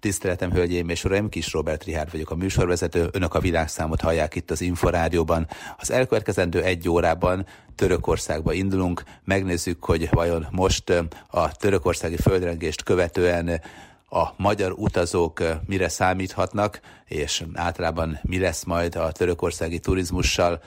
Tiszteletem, 0.00 0.52
hölgyeim 0.52 0.88
és 0.88 1.04
uraim, 1.04 1.28
Kis 1.28 1.52
Robert 1.52 1.84
Rihárd 1.84 2.10
vagyok 2.10 2.30
a 2.30 2.34
műsorvezető, 2.34 3.08
önök 3.12 3.34
a 3.34 3.40
világszámot 3.40 4.00
hallják 4.00 4.34
itt 4.34 4.50
az 4.50 4.60
Inforádióban. 4.60 5.48
Az 5.78 5.90
elkövetkezendő 5.90 6.62
egy 6.62 6.88
órában 6.88 7.46
Törökországba 7.74 8.52
indulunk, 8.52 9.02
megnézzük, 9.24 9.84
hogy 9.84 10.08
vajon 10.10 10.46
most 10.50 10.92
a 11.26 11.52
törökországi 11.52 12.16
földrengést 12.16 12.82
követően 12.82 13.60
a 14.10 14.28
magyar 14.36 14.72
utazók 14.72 15.42
mire 15.66 15.88
számíthatnak, 15.88 16.80
és 17.04 17.44
általában 17.54 18.18
mi 18.22 18.38
lesz 18.38 18.64
majd 18.64 18.96
a 18.96 19.12
törökországi 19.12 19.78
turizmussal. 19.78 20.62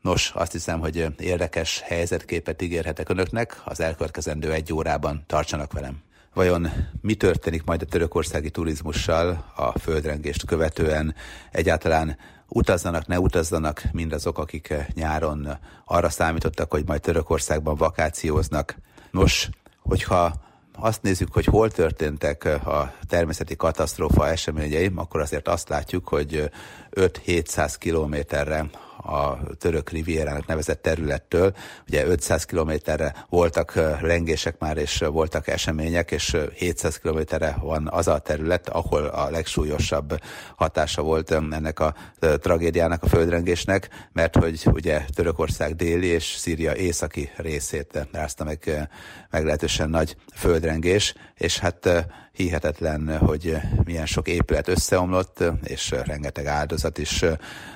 Nos, 0.00 0.32
azt 0.34 0.52
hiszem, 0.52 0.80
hogy 0.80 1.06
érdekes 1.18 1.80
helyzetképet 1.80 2.62
ígérhetek 2.62 3.08
önöknek, 3.08 3.60
az 3.64 3.80
elkövetkezendő 3.80 4.52
egy 4.52 4.72
órában 4.72 5.22
tartsanak 5.26 5.72
velem. 5.72 6.04
Vajon 6.36 6.68
mi 7.00 7.14
történik 7.14 7.64
majd 7.64 7.82
a 7.82 7.84
törökországi 7.84 8.50
turizmussal 8.50 9.52
a 9.54 9.78
földrengést 9.78 10.44
követően? 10.44 11.14
Egyáltalán 11.50 12.16
utazzanak, 12.48 13.06
ne 13.06 13.20
utazzanak 13.20 13.82
mindazok, 13.92 14.38
akik 14.38 14.74
nyáron 14.94 15.58
arra 15.84 16.08
számítottak, 16.08 16.70
hogy 16.70 16.86
majd 16.86 17.00
Törökországban 17.00 17.74
vakációznak. 17.74 18.76
Nos, 19.10 19.48
hogyha 19.82 20.34
azt 20.72 21.02
nézzük, 21.02 21.32
hogy 21.32 21.44
hol 21.44 21.70
történtek 21.70 22.44
a 22.44 22.94
természeti 23.08 23.56
katasztrófa 23.56 24.28
eseményei, 24.28 24.90
akkor 24.94 25.20
azért 25.20 25.48
azt 25.48 25.68
látjuk, 25.68 26.08
hogy 26.08 26.50
5-700 26.92 27.74
kilométerre 27.78 28.70
a 28.96 29.38
török 29.58 29.90
rivierának 29.90 30.46
nevezett 30.46 30.82
területtől. 30.82 31.54
Ugye 31.88 32.06
500 32.06 32.44
kilométerre 32.44 33.26
voltak 33.28 33.74
rengések 34.00 34.58
már, 34.58 34.76
és 34.76 34.98
voltak 34.98 35.48
események, 35.48 36.10
és 36.10 36.36
700 36.54 36.98
kilométerre 36.98 37.56
van 37.60 37.88
az 37.90 38.08
a 38.08 38.18
terület, 38.18 38.68
ahol 38.68 39.04
a 39.04 39.30
legsúlyosabb 39.30 40.20
hatása 40.56 41.02
volt 41.02 41.30
ennek 41.30 41.80
a 41.80 41.94
tragédiának, 42.18 43.02
a 43.02 43.08
földrengésnek, 43.08 43.88
mert 44.12 44.36
hogy 44.36 44.66
ugye 44.72 45.04
Törökország 45.14 45.76
déli 45.76 46.06
és 46.06 46.24
Szíria 46.24 46.74
északi 46.74 47.30
részét 47.36 48.08
rázta 48.12 48.44
meg 48.44 48.88
meglehetősen 49.30 49.90
nagy 49.90 50.16
földrengés, 50.34 51.14
és 51.34 51.58
hát 51.58 52.06
hihetetlen, 52.32 53.18
hogy 53.18 53.56
milyen 53.84 54.06
sok 54.06 54.28
épület 54.28 54.68
összeomlott, 54.68 55.44
és 55.64 55.94
rengeteg 56.04 56.46
áldozat 56.46 56.98
is 56.98 57.24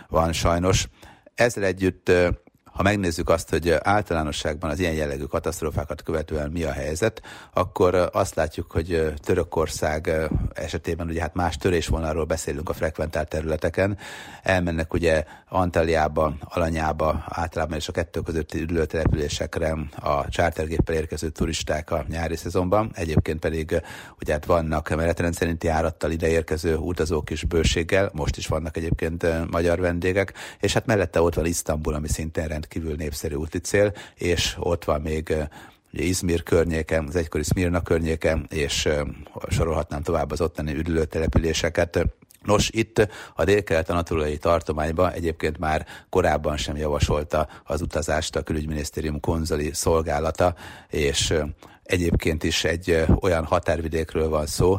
van 0.08 0.32
sajnos. 0.32 0.88
Ezzel 1.34 1.64
együtt 1.64 2.12
ha 2.80 2.86
megnézzük 2.86 3.28
azt, 3.28 3.50
hogy 3.50 3.70
általánosságban 3.70 4.70
az 4.70 4.78
ilyen 4.78 4.92
jellegű 4.92 5.22
katasztrófákat 5.22 6.02
követően 6.02 6.50
mi 6.50 6.62
a 6.62 6.72
helyzet, 6.72 7.22
akkor 7.52 8.08
azt 8.12 8.34
látjuk, 8.34 8.70
hogy 8.70 9.12
Törökország 9.22 10.10
esetében 10.54 11.08
ugye 11.08 11.20
hát 11.20 11.34
más 11.34 11.56
törésvonalról 11.56 12.24
beszélünk 12.24 12.68
a 12.68 12.72
frekventált 12.72 13.28
területeken, 13.28 13.98
elmennek 14.42 14.92
ugye 14.94 15.24
Antaliába, 15.48 16.34
Alanyába, 16.40 17.24
általában 17.28 17.76
és 17.76 17.88
a 17.88 17.92
kettő 17.92 18.20
közötti 18.20 18.60
üdülőtelepülésekre 18.60 19.76
a 20.00 20.28
csártergéppel 20.28 20.94
érkező 20.94 21.28
turisták 21.28 21.90
a 21.90 22.04
nyári 22.08 22.36
szezonban, 22.36 22.90
egyébként 22.94 23.38
pedig 23.38 23.82
ugye 24.20 24.32
hát 24.32 24.44
vannak 24.44 24.88
menetrend 24.88 25.34
szerinti 25.34 25.68
árattal 25.68 26.10
ideérkező 26.10 26.76
utazók 26.76 27.30
is 27.30 27.44
bőséggel, 27.44 28.10
most 28.12 28.36
is 28.36 28.46
vannak 28.46 28.76
egyébként 28.76 29.50
magyar 29.50 29.80
vendégek, 29.80 30.32
és 30.60 30.72
hát 30.72 30.86
mellette 30.86 31.20
ott 31.20 31.34
van 31.34 31.46
Isztambul, 31.46 31.94
ami 31.94 32.08
szintén 32.08 32.46
rendkívül 32.46 32.68
népszerű 32.96 33.34
úti 33.34 33.58
cél, 33.58 33.92
és 34.14 34.56
ott 34.58 34.84
van 34.84 35.00
még 35.00 35.34
ugye 35.92 36.02
Izmir 36.02 36.42
környéke, 36.42 37.04
az 37.08 37.16
egykori 37.16 37.42
Smirna 37.42 37.82
környéke, 37.82 38.38
és 38.48 38.88
sorolhatnám 39.48 40.02
tovább 40.02 40.30
az 40.30 40.40
ottani 40.40 40.74
üdülő 40.74 41.04
településeket. 41.04 42.06
Nos, 42.44 42.70
itt 42.70 43.08
a 43.34 43.44
délkelet-anatoliai 43.44 44.36
tartományban 44.36 45.12
egyébként 45.12 45.58
már 45.58 45.86
korábban 46.10 46.56
sem 46.56 46.76
javasolta 46.76 47.48
az 47.64 47.80
utazást 47.80 48.36
a 48.36 48.42
külügyminisztérium 48.42 49.20
konzoli 49.20 49.70
szolgálata, 49.72 50.54
és 50.88 51.34
egyébként 51.82 52.44
is 52.44 52.64
egy 52.64 53.04
olyan 53.20 53.44
határvidékről 53.44 54.28
van 54.28 54.46
szó, 54.46 54.78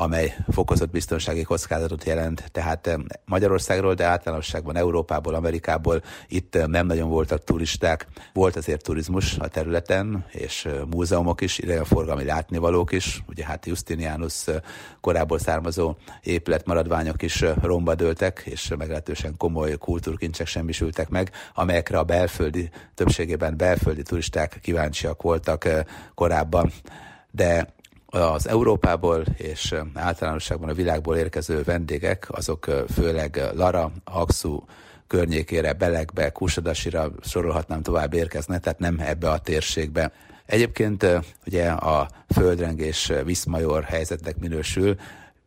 amely 0.00 0.36
fokozott 0.48 0.90
biztonsági 0.90 1.42
kockázatot 1.42 2.04
jelent. 2.04 2.44
Tehát 2.52 2.98
Magyarországról, 3.24 3.94
de 3.94 4.04
általánosságban 4.04 4.76
Európából, 4.76 5.34
Amerikából 5.34 6.02
itt 6.28 6.66
nem 6.66 6.86
nagyon 6.86 7.08
voltak 7.08 7.44
turisták. 7.44 8.06
Volt 8.32 8.56
azért 8.56 8.82
turizmus 8.82 9.38
a 9.38 9.48
területen, 9.48 10.24
és 10.30 10.68
múzeumok 10.90 11.40
is, 11.40 11.58
idegenforgalmi 11.58 12.24
látnivalók 12.24 12.92
is. 12.92 13.22
Ugye 13.28 13.44
hát 13.44 13.66
Justinianus 13.66 14.44
korából 15.00 15.38
származó 15.38 15.94
épületmaradványok 16.22 17.22
is 17.22 17.44
romba 17.62 17.94
dőltek, 17.94 18.42
és 18.44 18.72
meglehetősen 18.78 19.36
komoly 19.36 19.76
kultúrkincsek 19.78 20.46
semmisültek 20.46 21.08
meg, 21.08 21.30
amelyekre 21.54 21.98
a 21.98 22.04
belföldi, 22.04 22.70
többségében 22.94 23.56
belföldi 23.56 24.02
turisták 24.02 24.58
kíváncsiak 24.62 25.22
voltak 25.22 25.68
korábban. 26.14 26.72
De 27.30 27.78
az 28.10 28.48
Európából 28.48 29.24
és 29.36 29.74
általánosságban 29.94 30.68
a 30.68 30.74
világból 30.74 31.16
érkező 31.16 31.62
vendégek, 31.62 32.26
azok 32.30 32.66
főleg 32.92 33.40
Lara, 33.54 33.92
Aksu 34.04 34.62
környékére, 35.06 35.72
Belegbe, 35.72 36.30
Kusadasira 36.30 37.10
sorolhatnám 37.20 37.82
tovább 37.82 38.14
érkeznek, 38.14 38.60
tehát 38.60 38.78
nem 38.78 38.96
ebbe 39.00 39.30
a 39.30 39.38
térségbe. 39.38 40.12
Egyébként 40.46 41.06
ugye 41.46 41.68
a 41.70 42.08
földrengés 42.34 43.12
viszmajor 43.24 43.82
helyzetnek 43.82 44.38
minősül, 44.38 44.96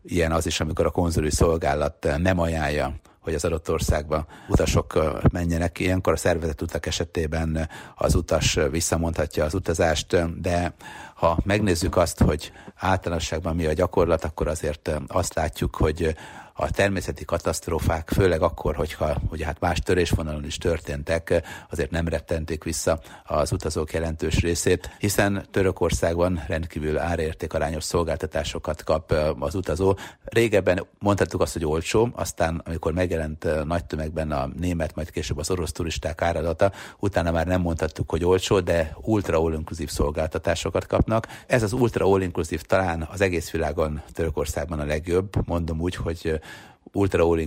ilyen 0.04 0.32
az 0.32 0.46
is, 0.46 0.60
amikor 0.60 0.86
a 0.86 0.92
konzuli 0.92 1.32
szolgálat 1.32 2.08
nem 2.18 2.40
ajánlja 2.40 2.94
hogy 3.24 3.34
az 3.34 3.46
adott 3.46 3.70
országba 3.70 4.26
utasok 4.48 5.00
menjenek. 5.32 5.80
Ilyenkor 5.80 6.14
a 6.14 6.18
szervezet 6.18 6.62
utak 6.62 6.86
esetében 6.86 7.70
az 7.96 8.16
utas 8.16 8.60
visszamondhatja 8.72 9.44
az 9.44 9.54
utazást, 9.54 10.40
de 10.42 10.74
ha 11.16 11.38
megnézzük 11.44 11.96
azt, 11.96 12.20
hogy 12.20 12.52
általánosságban 12.76 13.56
mi 13.56 13.66
a 13.66 13.74
gyakorlat, 13.74 14.24
akkor 14.24 14.48
azért 14.48 14.92
azt 15.08 15.34
látjuk, 15.34 15.76
hogy 15.76 16.16
a 16.56 16.72
természeti 16.72 17.26
katasztrófák, 17.26 18.10
főleg 18.10 18.42
akkor, 18.42 18.76
hogyha 18.76 19.16
ugye 19.30 19.46
hát 19.46 19.60
más 19.60 19.80
törésvonalon 19.80 20.46
is 20.46 20.58
történtek, 20.58 21.44
azért 21.70 21.92
nem 21.92 22.08
rettenték 22.08 22.64
vissza 22.64 23.00
az 23.24 23.52
utazók 23.52 23.94
jelentős 23.94 24.40
részét, 24.40 24.96
hiszen 25.00 25.46
Törökországban 25.52 26.44
rendkívül 26.48 26.98
árértékarányos 26.98 27.84
szolgáltatásokat 27.84 28.84
kap 28.84 29.14
az 29.40 29.56
utazó. 29.56 29.98
Régebben 30.24 30.86
mondhattuk 31.00 31.42
azt, 31.42 31.54
hogy 31.54 31.66
olcsó, 31.66 32.10
aztán 32.16 32.62
amikor 32.66 32.94
megjelent 32.94 33.66
nagy 33.66 33.86
tömegben 33.86 34.32
a 34.32 34.50
német, 34.58 34.96
majd 34.96 35.12
később 35.12 35.38
az 35.38 35.52
orosz 35.52 35.72
turisták 35.72 36.22
áradata, 36.22 36.72
utána 37.00 37.32
már 37.32 37.48
nem 37.48 37.62
mondhattuk, 37.62 38.10
hogy 38.10 38.26
olcsó, 38.26 38.60
de 38.60 38.96
ultra 39.02 39.38
all 39.38 39.62
szolgáltatásokat 39.86 40.88
kapnak. 40.88 41.28
Ez 41.48 41.64
az 41.64 41.74
ultra 41.74 42.06
all 42.06 42.22
talán 42.68 43.08
az 43.12 43.22
egész 43.22 43.52
világon 43.52 44.02
Törökországban 44.12 44.80
a 44.80 44.86
legjobb, 44.86 45.48
mondom 45.48 45.82
úgy, 45.82 45.96
hogy 45.96 46.42
ultra 46.92 47.24
all 47.24 47.40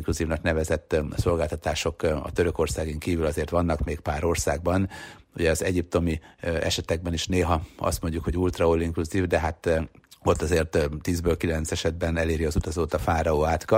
nevezett 0.43 0.97
szolgáltatások 1.17 2.03
a 2.03 2.31
Törökországin 2.33 2.99
kívül 2.99 3.27
azért 3.27 3.51
vannak 3.51 3.85
még 3.85 4.01
pár 4.01 4.25
országban. 4.25 4.89
Ugye 5.37 5.51
az 5.51 5.65
egyiptomi 5.65 6.21
esetekben 6.41 7.13
is 7.13 7.27
néha 7.27 7.63
azt 7.79 8.03
mondjuk, 8.03 8.25
hogy 8.25 8.37
ultra 8.37 8.67
all 8.67 8.83
de 9.27 9.39
hát 9.39 9.89
ott 10.25 10.43
azért 10.43 10.77
10-ből 11.03 11.35
9 11.39 11.71
esetben 11.71 12.17
eléri 12.17 12.45
az 12.45 12.57
utazót 12.57 12.95
a 12.95 12.99
fáraó 12.99 13.45
átka. 13.45 13.77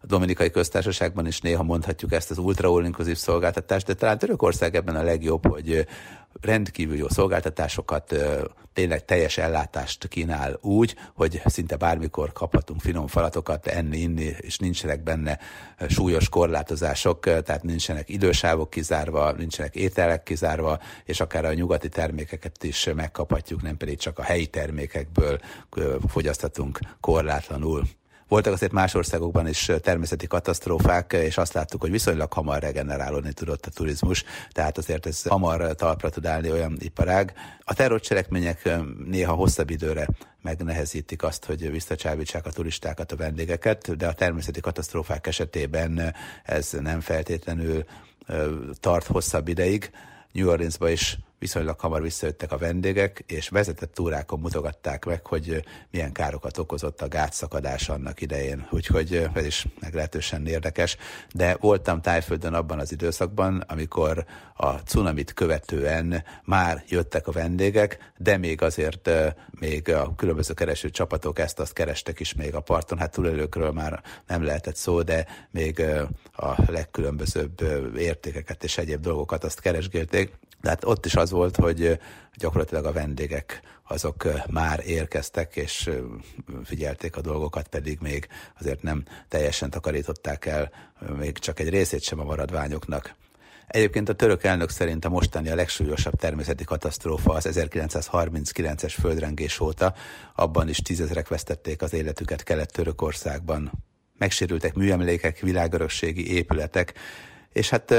A 0.00 0.06
Dominikai 0.06 0.50
Köztársaságban 0.50 1.26
is 1.26 1.40
néha 1.40 1.62
mondhatjuk 1.62 2.12
ezt 2.12 2.30
az 2.30 2.38
ultra 2.38 2.68
all 2.68 2.94
szolgáltatást, 3.14 3.86
de 3.86 3.94
talán 3.94 4.18
Törökország 4.18 4.74
ebben 4.74 4.96
a 4.96 5.02
legjobb, 5.02 5.46
hogy 5.46 5.86
rendkívül 6.40 6.96
jó 6.96 7.08
szolgáltatásokat, 7.08 8.14
tényleg 8.72 9.04
teljes 9.04 9.38
ellátást 9.38 10.08
kínál 10.08 10.58
úgy, 10.60 10.96
hogy 11.14 11.42
szinte 11.44 11.76
bármikor 11.76 12.32
kaphatunk 12.32 12.80
finom 12.80 13.06
falatokat 13.06 13.66
enni, 13.66 13.98
inni, 13.98 14.34
és 14.40 14.58
nincsenek 14.58 15.02
benne 15.02 15.38
súlyos 15.88 16.28
korlátozások, 16.28 17.20
tehát 17.20 17.62
nincsenek 17.62 18.08
idősávok 18.08 18.70
kizárva, 18.70 19.32
nincsenek 19.32 19.74
ételek 19.74 20.22
kizárva, 20.22 20.78
és 21.04 21.20
akár 21.20 21.44
a 21.44 21.54
nyugati 21.54 21.88
termékeket 21.88 22.64
is 22.64 22.88
megkaphatjuk, 22.94 23.62
nem 23.62 23.76
pedig 23.76 23.98
csak 23.98 24.18
a 24.18 24.22
helyi 24.22 24.46
termékekből 24.46 25.40
fogyaszthatunk 26.08 26.78
korlátlanul. 27.00 27.82
Voltak 28.28 28.52
azért 28.52 28.72
más 28.72 28.94
országokban 28.94 29.48
is 29.48 29.70
természeti 29.80 30.26
katasztrófák, 30.26 31.12
és 31.12 31.38
azt 31.38 31.52
láttuk, 31.52 31.80
hogy 31.80 31.90
viszonylag 31.90 32.32
hamar 32.32 32.60
regenerálódni 32.62 33.32
tudott 33.32 33.66
a 33.66 33.70
turizmus, 33.70 34.24
tehát 34.52 34.78
azért 34.78 35.06
ez 35.06 35.22
hamar 35.22 35.74
talpra 35.74 36.10
tud 36.10 36.26
állni 36.26 36.50
olyan 36.50 36.76
iparág. 36.78 37.32
A 37.60 37.74
terrorcselekmények 37.74 38.70
néha 39.04 39.34
hosszabb 39.34 39.70
időre 39.70 40.08
megnehezítik 40.42 41.22
azt, 41.22 41.44
hogy 41.44 41.70
visszacsábítsák 41.70 42.46
a 42.46 42.50
turistákat, 42.50 43.12
a 43.12 43.16
vendégeket, 43.16 43.96
de 43.96 44.06
a 44.06 44.12
természeti 44.12 44.60
katasztrófák 44.60 45.26
esetében 45.26 46.14
ez 46.44 46.70
nem 46.80 47.00
feltétlenül 47.00 47.84
tart 48.80 49.06
hosszabb 49.06 49.48
ideig. 49.48 49.90
New 50.32 50.48
Orleansba 50.48 50.90
is 50.90 51.18
viszonylag 51.38 51.80
hamar 51.80 52.02
visszajöttek 52.02 52.52
a 52.52 52.58
vendégek, 52.58 53.24
és 53.26 53.48
vezetett 53.48 53.94
túrákon 53.94 54.40
mutogatták 54.40 55.04
meg, 55.04 55.26
hogy 55.26 55.64
milyen 55.90 56.12
károkat 56.12 56.58
okozott 56.58 57.02
a 57.02 57.08
gátszakadás 57.08 57.88
annak 57.88 58.20
idején. 58.20 58.66
Úgyhogy 58.70 59.28
ez 59.34 59.44
is 59.44 59.66
meglehetősen 59.80 60.46
érdekes. 60.46 60.96
De 61.34 61.56
voltam 61.60 62.00
Tájföldön 62.00 62.54
abban 62.54 62.78
az 62.78 62.92
időszakban, 62.92 63.64
amikor 63.66 64.24
a 64.54 64.72
cunamit 64.72 65.32
követően 65.32 66.24
már 66.44 66.84
jöttek 66.88 67.26
a 67.26 67.32
vendégek, 67.32 68.12
de 68.16 68.36
még 68.36 68.62
azért 68.62 69.10
még 69.50 69.88
a 69.88 70.14
különböző 70.16 70.54
kereső 70.54 70.90
csapatok 70.90 71.38
ezt-azt 71.38 71.72
kerestek 71.72 72.20
is 72.20 72.34
még 72.34 72.54
a 72.54 72.60
parton. 72.60 72.98
Hát 72.98 73.12
túlélőkről 73.12 73.70
már 73.70 74.02
nem 74.26 74.44
lehetett 74.44 74.76
szó, 74.76 75.02
de 75.02 75.26
még 75.50 75.82
a 76.32 76.54
legkülönbözőbb 76.66 77.60
értékeket 77.96 78.64
és 78.64 78.78
egyéb 78.78 79.00
dolgokat 79.00 79.44
azt 79.44 79.60
keresgélték. 79.60 80.32
Tehát 80.60 80.84
ott 80.84 81.06
is 81.06 81.14
az 81.14 81.30
volt, 81.30 81.56
hogy 81.56 81.98
gyakorlatilag 82.34 82.84
a 82.84 82.92
vendégek 82.92 83.60
azok 83.88 84.28
már 84.50 84.82
érkeztek, 84.86 85.56
és 85.56 85.90
figyelték 86.64 87.16
a 87.16 87.20
dolgokat, 87.20 87.68
pedig 87.68 87.98
még 88.00 88.28
azért 88.58 88.82
nem 88.82 89.04
teljesen 89.28 89.70
takarították 89.70 90.46
el 90.46 90.70
még 91.18 91.38
csak 91.38 91.60
egy 91.60 91.68
részét 91.68 92.02
sem 92.02 92.20
a 92.20 92.24
maradványoknak. 92.24 93.14
Egyébként 93.66 94.08
a 94.08 94.14
török 94.14 94.44
elnök 94.44 94.70
szerint 94.70 95.04
a 95.04 95.08
mostani 95.08 95.48
a 95.48 95.54
legsúlyosabb 95.54 96.14
természeti 96.14 96.64
katasztrófa 96.64 97.32
az 97.32 97.48
1939-es 97.50 98.94
földrengés 99.00 99.60
óta, 99.60 99.94
abban 100.34 100.68
is 100.68 100.76
tízezrek 100.78 101.28
vesztették 101.28 101.82
az 101.82 101.92
életüket 101.92 102.42
Kelet-Törökországban. 102.42 103.72
Megsérültek 104.18 104.74
műemlékek, 104.74 105.38
világörökségi 105.38 106.34
épületek, 106.34 106.94
és 107.52 107.70
hát 107.70 107.94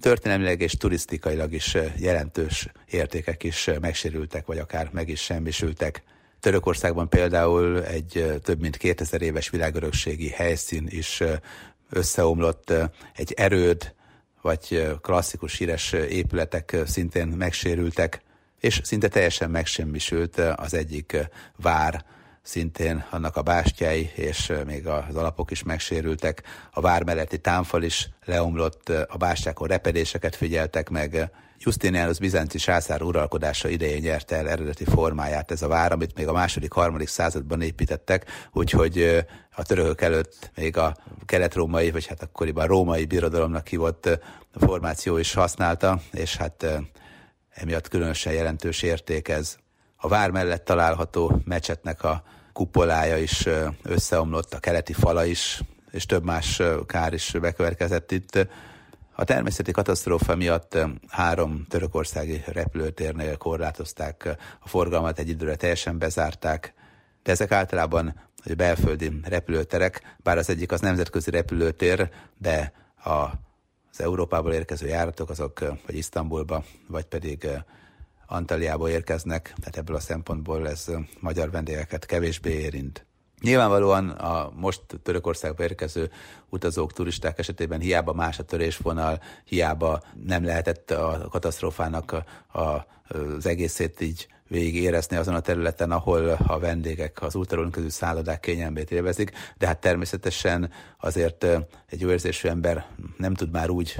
történelmileg 0.00 0.60
és 0.60 0.72
turisztikailag 0.72 1.52
is 1.52 1.76
jelentős 1.96 2.68
értékek 2.90 3.42
is 3.42 3.70
megsérültek, 3.80 4.46
vagy 4.46 4.58
akár 4.58 4.88
meg 4.92 5.08
is 5.08 5.20
semmisültek. 5.20 6.02
Törökországban 6.40 7.08
például 7.08 7.84
egy 7.84 8.40
több 8.42 8.60
mint 8.60 8.76
2000 8.76 9.22
éves 9.22 9.50
világörökségi 9.50 10.28
helyszín 10.28 10.86
is 10.90 11.22
összeomlott, 11.90 12.72
egy 13.14 13.32
erőd, 13.36 13.94
vagy 14.42 14.86
klasszikus 15.00 15.56
híres 15.58 15.92
épületek 15.92 16.76
szintén 16.86 17.26
megsérültek, 17.26 18.20
és 18.60 18.80
szinte 18.84 19.08
teljesen 19.08 19.50
megsemmisült 19.50 20.38
az 20.38 20.74
egyik 20.74 21.16
vár, 21.56 22.04
szintén 22.46 23.04
annak 23.10 23.36
a 23.36 23.42
bástyái, 23.42 24.10
és 24.14 24.52
még 24.66 24.86
az 24.86 25.14
alapok 25.16 25.50
is 25.50 25.62
megsérültek. 25.62 26.42
A 26.70 26.80
vár 26.80 27.04
melletti 27.04 27.38
támfal 27.38 27.82
is 27.82 28.08
leomlott, 28.24 28.88
a 28.88 29.16
bástyákon 29.16 29.68
repedéseket 29.68 30.36
figyeltek 30.36 30.88
meg. 30.88 31.30
Justinianus 31.58 32.18
bizánci 32.18 32.58
sászár 32.58 33.02
uralkodása 33.02 33.68
idején 33.68 34.00
nyerte 34.00 34.36
el 34.36 34.48
eredeti 34.48 34.84
formáját 34.84 35.50
ez 35.50 35.62
a 35.62 35.68
vár, 35.68 35.92
amit 35.92 36.16
még 36.16 36.28
a 36.28 36.32
második, 36.32 36.72
harmadik 36.72 37.08
században 37.08 37.62
építettek, 37.62 38.48
úgyhogy 38.52 39.26
a 39.56 39.62
törökök 39.62 40.00
előtt 40.00 40.50
még 40.56 40.76
a 40.76 40.96
kelet-római, 41.24 41.90
vagy 41.90 42.06
hát 42.06 42.22
akkoriban 42.22 42.66
római 42.66 43.04
birodalomnak 43.04 43.68
hívott 43.68 44.08
formáció 44.52 45.16
is 45.16 45.34
használta, 45.34 46.00
és 46.12 46.36
hát 46.36 46.66
emiatt 47.50 47.88
különösen 47.88 48.32
jelentős 48.32 48.82
érték 48.82 49.28
ez. 49.28 49.56
A 49.96 50.08
vár 50.08 50.30
mellett 50.30 50.64
található 50.64 51.40
mecsetnek 51.44 52.04
a 52.04 52.22
kupolája 52.56 53.16
is 53.16 53.48
összeomlott, 53.82 54.54
a 54.54 54.58
keleti 54.58 54.92
fala 54.92 55.24
is, 55.24 55.62
és 55.90 56.06
több 56.06 56.24
más 56.24 56.62
kár 56.86 57.12
is 57.12 57.32
bekövetkezett 57.40 58.12
itt. 58.12 58.48
A 59.14 59.24
természeti 59.24 59.72
katasztrófa 59.72 60.36
miatt 60.36 60.78
három 61.08 61.66
törökországi 61.68 62.42
repülőtérnél 62.46 63.36
korlátozták 63.36 64.36
a 64.60 64.68
forgalmat, 64.68 65.18
egy 65.18 65.28
időre 65.28 65.56
teljesen 65.56 65.98
bezárták, 65.98 66.74
de 67.22 67.30
ezek 67.30 67.52
általában 67.52 68.20
belföldi 68.56 69.20
repülőterek, 69.22 70.16
bár 70.22 70.38
az 70.38 70.50
egyik 70.50 70.72
az 70.72 70.80
nemzetközi 70.80 71.30
repülőtér, 71.30 72.10
de 72.38 72.72
az 73.02 74.00
Európából 74.00 74.52
érkező 74.52 74.86
járatok 74.86 75.30
azok 75.30 75.58
vagy 75.58 75.96
Isztambulba, 75.96 76.64
vagy 76.88 77.04
pedig 77.04 77.48
Antaliából 78.26 78.88
érkeznek, 78.88 79.54
tehát 79.60 79.76
ebből 79.76 79.96
a 79.96 80.00
szempontból 80.00 80.68
ez 80.68 80.90
magyar 81.20 81.50
vendégeket 81.50 82.06
kevésbé 82.06 82.50
érint. 82.50 83.06
Nyilvánvalóan 83.40 84.08
a 84.08 84.52
most 84.54 84.80
Törökországba 85.02 85.62
érkező 85.62 86.10
utazók, 86.48 86.92
turisták 86.92 87.38
esetében 87.38 87.80
hiába 87.80 88.12
más 88.12 88.38
a 88.38 88.42
törésvonal, 88.42 89.22
hiába 89.44 90.02
nem 90.24 90.44
lehetett 90.44 90.90
a 90.90 91.26
katasztrófának 91.30 92.12
a, 92.12 92.24
a, 92.58 92.86
az 93.08 93.46
egészét 93.46 94.00
így 94.00 94.26
végig 94.48 94.74
érezni 94.74 95.16
azon 95.16 95.34
a 95.34 95.40
területen, 95.40 95.90
ahol 95.90 96.28
a 96.46 96.58
vendégek, 96.58 97.22
az 97.22 97.34
útról 97.34 97.70
közül 97.70 97.90
szállodák 97.90 98.40
kényelmét 98.40 98.90
élvezik, 98.90 99.32
de 99.58 99.66
hát 99.66 99.80
természetesen 99.80 100.70
azért 101.00 101.44
egy 101.86 102.00
jó 102.00 102.10
érzésű 102.10 102.48
ember 102.48 102.86
nem 103.16 103.34
tud 103.34 103.50
már 103.50 103.70
úgy 103.70 103.96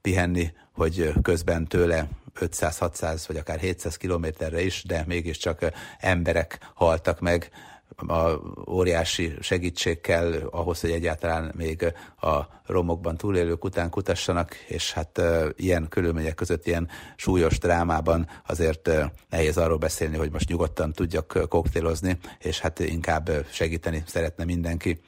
pihenni, 0.00 0.52
hogy 0.72 1.12
közben 1.22 1.66
tőle 1.66 2.08
500-600 2.40 3.24
vagy 3.26 3.36
akár 3.36 3.58
700 3.58 3.96
kilométerre 3.96 4.62
is, 4.62 4.84
de 4.86 5.04
mégiscsak 5.06 5.72
emberek 5.98 6.70
haltak 6.74 7.20
meg 7.20 7.50
a 7.96 8.40
óriási 8.70 9.34
segítség 9.40 10.00
kell 10.00 10.32
ahhoz, 10.50 10.80
hogy 10.80 10.90
egyáltalán 10.90 11.52
még 11.56 11.94
a 12.20 12.40
romokban 12.66 13.16
túlélők 13.16 13.64
után 13.64 13.90
kutassanak, 13.90 14.54
és 14.54 14.92
hát 14.92 15.20
ilyen 15.56 15.88
körülmények 15.88 16.34
között, 16.34 16.66
ilyen 16.66 16.88
súlyos 17.16 17.58
drámában 17.58 18.28
azért 18.46 18.88
uh, 18.88 19.04
nehéz 19.28 19.56
arról 19.56 19.78
beszélni, 19.78 20.16
hogy 20.16 20.30
most 20.30 20.48
nyugodtan 20.48 20.92
tudjak 20.92 21.46
koktélozni, 21.48 22.18
és 22.38 22.60
hát 22.60 22.78
inkább 22.78 23.30
segíteni 23.50 24.02
szeretne 24.06 24.44
mindenki. 24.44 25.00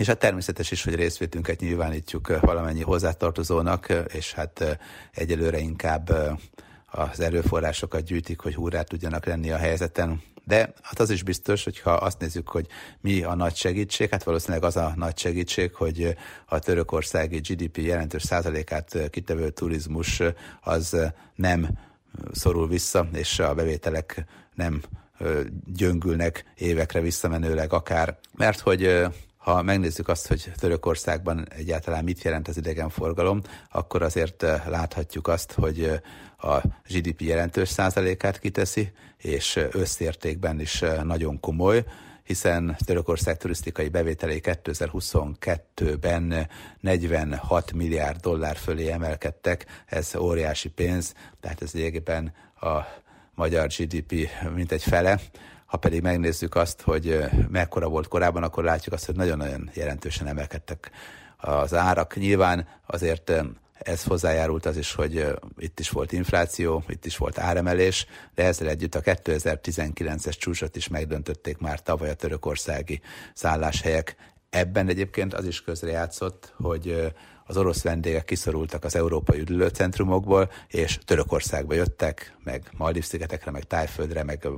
És 0.00 0.06
hát 0.06 0.18
természetes 0.18 0.70
is, 0.70 0.84
hogy 0.84 0.94
részvétünket 0.94 1.60
nyilvánítjuk 1.60 2.40
valamennyi 2.40 2.82
hozzátartozónak, 2.82 3.92
és 4.12 4.32
hát 4.32 4.78
egyelőre 5.14 5.58
inkább 5.58 6.10
az 6.86 7.20
erőforrásokat 7.20 8.02
gyűjtik, 8.02 8.40
hogy 8.40 8.54
húrá 8.54 8.82
tudjanak 8.82 9.26
lenni 9.26 9.50
a 9.50 9.56
helyzeten. 9.56 10.22
De 10.44 10.72
hát 10.82 11.00
az 11.00 11.10
is 11.10 11.22
biztos, 11.22 11.64
hogy 11.64 11.80
ha 11.80 11.92
azt 11.92 12.18
nézzük, 12.18 12.48
hogy 12.48 12.66
mi 13.00 13.22
a 13.22 13.34
nagy 13.34 13.54
segítség, 13.54 14.10
hát 14.10 14.22
valószínűleg 14.22 14.64
az 14.64 14.76
a 14.76 14.92
nagy 14.96 15.18
segítség, 15.18 15.74
hogy 15.74 16.16
a 16.46 16.58
törökországi 16.58 17.38
GDP 17.38 17.76
jelentős 17.76 18.22
százalékát 18.22 19.10
kitevő 19.10 19.50
turizmus 19.50 20.22
az 20.60 20.96
nem 21.34 21.68
szorul 22.32 22.68
vissza, 22.68 23.08
és 23.12 23.38
a 23.38 23.54
bevételek 23.54 24.24
nem 24.54 24.82
gyöngülnek 25.74 26.44
évekre 26.54 27.00
visszamenőleg 27.00 27.72
akár, 27.72 28.18
mert 28.36 28.60
hogy 28.60 29.06
ha 29.52 29.62
megnézzük 29.62 30.08
azt, 30.08 30.26
hogy 30.26 30.52
Törökországban 30.56 31.46
egyáltalán 31.56 32.04
mit 32.04 32.22
jelent 32.22 32.48
az 32.48 32.56
idegenforgalom, 32.56 33.42
akkor 33.70 34.02
azért 34.02 34.42
láthatjuk 34.66 35.28
azt, 35.28 35.52
hogy 35.52 36.00
a 36.38 36.56
GDP 36.88 37.20
jelentős 37.20 37.68
százalékát 37.68 38.38
kiteszi, 38.38 38.92
és 39.16 39.60
összértékben 39.70 40.60
is 40.60 40.84
nagyon 41.02 41.40
komoly, 41.40 41.84
hiszen 42.22 42.76
Törökország 42.84 43.36
turisztikai 43.36 43.88
bevételei 43.88 44.40
2022-ben 44.44 46.48
46 46.80 47.72
milliárd 47.72 48.20
dollár 48.20 48.56
fölé 48.56 48.90
emelkedtek, 48.90 49.66
ez 49.86 50.16
óriási 50.16 50.68
pénz, 50.68 51.14
tehát 51.40 51.62
ez 51.62 51.72
lényegében 51.72 52.32
a 52.60 52.78
magyar 53.34 53.68
GDP 53.78 54.28
mintegy 54.54 54.82
fele, 54.82 55.20
ha 55.70 55.76
pedig 55.76 56.02
megnézzük 56.02 56.54
azt, 56.54 56.80
hogy 56.80 57.24
mekkora 57.48 57.88
volt 57.88 58.08
korábban, 58.08 58.42
akkor 58.42 58.64
látjuk 58.64 58.94
azt, 58.94 59.06
hogy 59.06 59.14
nagyon-nagyon 59.16 59.70
jelentősen 59.74 60.26
emelkedtek 60.26 60.90
az 61.36 61.74
árak. 61.74 62.16
Nyilván 62.16 62.68
azért 62.86 63.32
ez 63.72 64.04
hozzájárult 64.04 64.66
az 64.66 64.76
is, 64.76 64.92
hogy 64.92 65.26
itt 65.58 65.80
is 65.80 65.90
volt 65.90 66.12
infláció, 66.12 66.84
itt 66.88 67.06
is 67.06 67.16
volt 67.16 67.38
áremelés, 67.38 68.06
de 68.34 68.44
ezzel 68.44 68.68
együtt 68.68 68.94
a 68.94 69.00
2019-es 69.00 70.38
csúcsot 70.38 70.76
is 70.76 70.88
megdöntötték 70.88 71.58
már 71.58 71.82
tavaly 71.82 72.10
a 72.10 72.14
törökországi 72.14 73.00
szálláshelyek. 73.34 74.16
Ebben 74.50 74.88
egyébként 74.88 75.34
az 75.34 75.46
is 75.46 75.62
közrejátszott, 75.62 76.54
hogy 76.56 77.12
az 77.46 77.56
orosz 77.56 77.82
vendégek 77.82 78.24
kiszorultak 78.24 78.84
az 78.84 78.96
európai 78.96 79.40
üdülőcentrumokból, 79.40 80.50
és 80.68 80.98
Törökországba 81.04 81.74
jöttek, 81.74 82.36
meg 82.44 82.70
Maldív-szigetekre, 82.76 83.50
meg 83.50 83.64
Tájföldre, 83.64 84.22
meg 84.22 84.48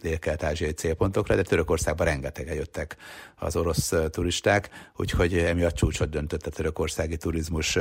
dél-kelet-ázsiai 0.00 0.72
célpontokra, 0.72 1.34
de 1.34 1.42
Törökországba 1.42 2.04
rengetegen 2.04 2.54
jöttek 2.54 2.96
az 3.36 3.56
orosz 3.56 3.92
turisták, 4.10 4.70
úgyhogy 4.96 5.38
emiatt 5.38 5.74
csúcsot 5.74 6.10
döntött 6.10 6.46
a 6.46 6.50
törökországi 6.50 7.16
turizmus 7.16 7.78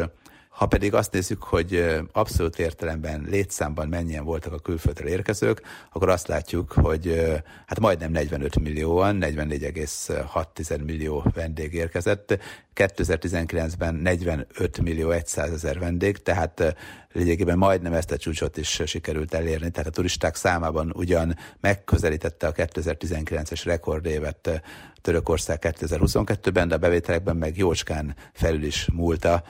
Ha 0.57 0.65
pedig 0.65 0.93
azt 0.93 1.11
nézzük, 1.11 1.43
hogy 1.43 1.95
abszolút 2.11 2.59
értelemben 2.59 3.25
létszámban 3.29 3.87
mennyien 3.87 4.23
voltak 4.23 4.53
a 4.53 4.59
külföldről 4.59 5.07
érkezők, 5.07 5.61
akkor 5.91 6.09
azt 6.09 6.27
látjuk, 6.27 6.71
hogy 6.71 7.31
hát 7.65 7.79
majdnem 7.79 8.11
45 8.11 8.59
millióan, 8.59 9.17
44,6 9.21 10.85
millió 10.85 11.23
vendég 11.33 11.73
érkezett. 11.73 12.39
2019-ben 12.75 13.95
45 13.95 14.81
millió 14.81 15.13
100 15.25 15.51
ezer 15.51 15.79
vendég, 15.79 16.17
tehát 16.17 16.75
lényegében 17.11 17.57
majdnem 17.57 17.93
ezt 17.93 18.11
a 18.11 18.17
csúcsot 18.17 18.57
is 18.57 18.81
sikerült 18.85 19.33
elérni, 19.33 19.69
tehát 19.69 19.87
a 19.87 19.91
turisták 19.91 20.35
számában 20.35 20.91
ugyan 20.95 21.37
megközelítette 21.59 22.47
a 22.47 22.51
2019-es 22.51 23.61
rekordévet 23.63 24.61
Törökország 25.01 25.59
2022-ben, 25.61 26.67
de 26.67 26.75
a 26.75 26.77
bevételekben 26.77 27.35
meg 27.35 27.57
jócskán 27.57 28.15
felül 28.33 28.63
is 28.63 28.89
múlta 28.93 29.43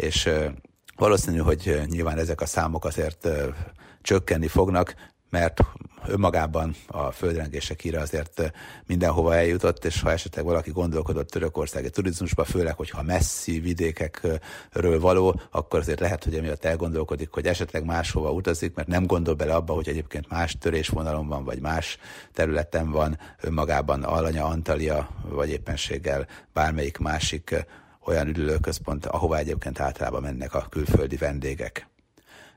és 0.00 0.30
valószínű, 0.96 1.38
hogy 1.38 1.80
nyilván 1.86 2.18
ezek 2.18 2.40
a 2.40 2.46
számok 2.46 2.84
azért 2.84 3.28
csökkenni 4.02 4.48
fognak, 4.48 4.94
mert 5.30 5.60
önmagában 6.06 6.74
a 6.86 7.10
földrengések 7.10 7.80
híre 7.80 8.00
azért 8.00 8.52
mindenhova 8.86 9.34
eljutott, 9.34 9.84
és 9.84 10.00
ha 10.00 10.10
esetleg 10.10 10.44
valaki 10.44 10.70
gondolkodott 10.70 11.30
törökországi 11.30 11.90
turizmusba, 11.90 12.44
főleg, 12.44 12.76
hogyha 12.76 13.02
messzi 13.02 13.60
vidékekről 13.60 15.00
való, 15.00 15.40
akkor 15.50 15.78
azért 15.78 16.00
lehet, 16.00 16.24
hogy 16.24 16.34
emiatt 16.34 16.64
elgondolkodik, 16.64 17.30
hogy 17.30 17.46
esetleg 17.46 17.84
máshova 17.84 18.32
utazik, 18.32 18.74
mert 18.74 18.88
nem 18.88 19.06
gondol 19.06 19.34
bele 19.34 19.54
abba, 19.54 19.74
hogy 19.74 19.88
egyébként 19.88 20.28
más 20.28 20.56
törésvonalon 20.58 21.28
van, 21.28 21.44
vagy 21.44 21.60
más 21.60 21.98
területen 22.32 22.90
van 22.90 23.18
önmagában 23.40 24.02
Alanya, 24.02 24.44
Antalya, 24.44 25.08
vagy 25.28 25.50
éppenséggel 25.50 26.26
bármelyik 26.52 26.98
másik 26.98 27.66
olyan 28.10 28.28
üdülőközpont, 28.28 29.06
ahová 29.06 29.38
egyébként 29.38 29.80
általában 29.80 30.22
mennek 30.22 30.54
a 30.54 30.66
külföldi 30.70 31.16
vendégek. 31.16 31.88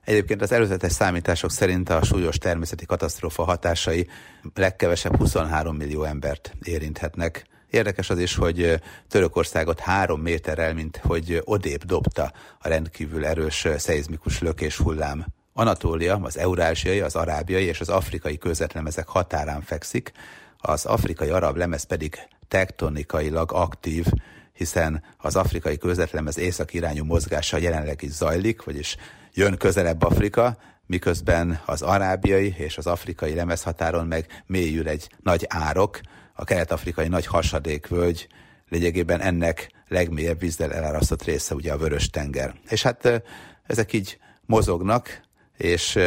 Egyébként 0.03 0.41
az 0.41 0.51
előzetes 0.51 0.91
számítások 0.91 1.51
szerint 1.51 1.89
a 1.89 2.03
súlyos 2.03 2.37
természeti 2.37 2.85
katasztrófa 2.85 3.43
hatásai 3.43 4.07
legkevesebb 4.53 5.17
23 5.17 5.75
millió 5.75 6.03
embert 6.03 6.55
érinthetnek. 6.63 7.45
Érdekes 7.69 8.09
az 8.09 8.19
is, 8.19 8.35
hogy 8.35 8.81
Törökországot 9.07 9.79
három 9.79 10.21
méterrel, 10.21 10.73
mint 10.73 10.97
hogy 11.03 11.41
odébb 11.43 11.83
dobta 11.83 12.31
a 12.59 12.67
rendkívül 12.67 13.25
erős 13.25 13.67
szeizmikus 13.77 14.39
lökés 14.39 14.77
hullám. 14.77 15.25
Anatólia, 15.53 16.19
az 16.21 16.37
eurázsiai, 16.37 16.99
az 16.99 17.15
arábiai 17.15 17.65
és 17.65 17.79
az 17.79 17.89
afrikai 17.89 18.37
közvetlemezek 18.37 19.07
határán 19.07 19.61
fekszik, 19.61 20.11
az 20.57 20.85
afrikai 20.85 21.29
arab 21.29 21.57
lemez 21.57 21.83
pedig 21.83 22.17
tektonikailag 22.47 23.51
aktív, 23.53 24.05
hiszen 24.53 25.03
az 25.17 25.35
afrikai 25.35 25.77
közvetlemez 25.77 26.37
észak 26.37 26.73
irányú 26.73 27.03
mozgása 27.03 27.57
jelenleg 27.57 28.01
is 28.01 28.11
zajlik, 28.11 28.63
vagyis 28.63 28.95
jön 29.33 29.57
közelebb 29.57 30.01
Afrika, 30.01 30.57
miközben 30.85 31.61
az 31.65 31.81
arábiai 31.81 32.55
és 32.57 32.77
az 32.77 32.87
afrikai 32.87 33.33
lemezhatáron 33.33 34.07
meg 34.07 34.43
mélyül 34.45 34.87
egy 34.87 35.09
nagy 35.23 35.45
árok, 35.47 35.99
a 36.33 36.43
kelet-afrikai 36.43 37.07
nagy 37.07 37.25
hasadékvölgy, 37.25 38.27
lényegében 38.69 39.21
ennek 39.21 39.71
legmélyebb 39.87 40.39
vízzel 40.39 40.73
elárasztott 40.73 41.23
része 41.23 41.55
ugye 41.55 41.71
a 41.71 41.77
Vörös 41.77 42.09
tenger. 42.09 42.53
És 42.69 42.83
hát 42.83 43.23
ezek 43.67 43.93
így 43.93 44.17
mozognak, 44.45 45.21
és 45.57 45.99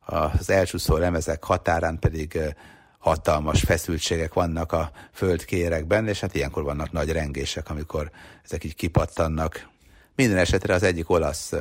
az 0.00 0.50
elcsúszó 0.50 0.96
lemezek 0.96 1.44
határán 1.44 1.98
pedig 1.98 2.38
hatalmas 3.04 3.60
feszültségek 3.60 4.34
vannak 4.34 4.72
a 4.72 4.90
földkérekben, 5.12 6.08
és 6.08 6.20
hát 6.20 6.34
ilyenkor 6.34 6.62
vannak 6.62 6.92
nagy 6.92 7.12
rengések, 7.12 7.70
amikor 7.70 8.10
ezek 8.44 8.64
így 8.64 8.74
kipattannak. 8.74 9.68
Minden 10.14 10.36
esetre 10.36 10.74
az 10.74 10.82
egyik 10.82 11.10
olasz 11.10 11.52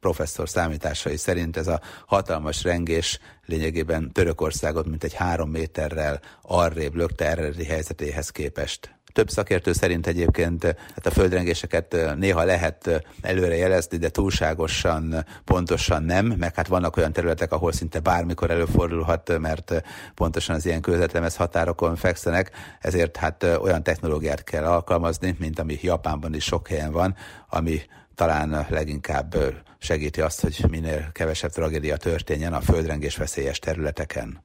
professzor 0.00 0.48
számításai 0.48 1.16
szerint 1.16 1.56
ez 1.56 1.66
a 1.66 1.80
hatalmas 2.06 2.62
rengés 2.62 3.18
lényegében 3.46 4.12
Törökországot 4.12 4.86
mint 4.86 5.04
egy 5.04 5.14
három 5.14 5.50
méterrel 5.50 6.20
arrébb 6.42 6.94
lökte 6.94 7.26
eredeti 7.26 7.64
helyzetéhez 7.64 8.30
képest. 8.30 8.94
Több 9.12 9.30
szakértő 9.30 9.72
szerint 9.72 10.06
egyébként 10.06 10.64
hát 10.64 11.06
a 11.06 11.10
földrengéseket 11.10 11.96
néha 12.16 12.44
lehet 12.44 13.04
előre 13.20 13.56
jelezni, 13.56 13.96
de 13.96 14.08
túlságosan 14.08 15.26
pontosan 15.44 16.02
nem, 16.02 16.26
meg 16.26 16.54
hát 16.54 16.66
vannak 16.66 16.96
olyan 16.96 17.12
területek, 17.12 17.52
ahol 17.52 17.72
szinte 17.72 18.00
bármikor 18.00 18.50
előfordulhat, 18.50 19.38
mert 19.38 19.82
pontosan 20.14 20.54
az 20.54 20.66
ilyen 20.66 20.80
közvetlemez 20.80 21.36
határokon 21.36 21.96
fekszenek, 21.96 22.50
ezért 22.80 23.16
hát 23.16 23.42
olyan 23.42 23.82
technológiát 23.82 24.44
kell 24.44 24.64
alkalmazni, 24.64 25.36
mint 25.38 25.58
ami 25.58 25.78
Japánban 25.82 26.34
is 26.34 26.44
sok 26.44 26.68
helyen 26.68 26.92
van, 26.92 27.16
ami 27.48 27.80
talán 28.14 28.66
leginkább 28.68 29.36
segíti 29.78 30.20
azt, 30.20 30.40
hogy 30.40 30.64
minél 30.70 31.08
kevesebb 31.12 31.50
tragédia 31.50 31.96
történjen 31.96 32.52
a 32.52 32.60
földrengés 32.60 33.16
veszélyes 33.16 33.58
területeken. 33.58 34.42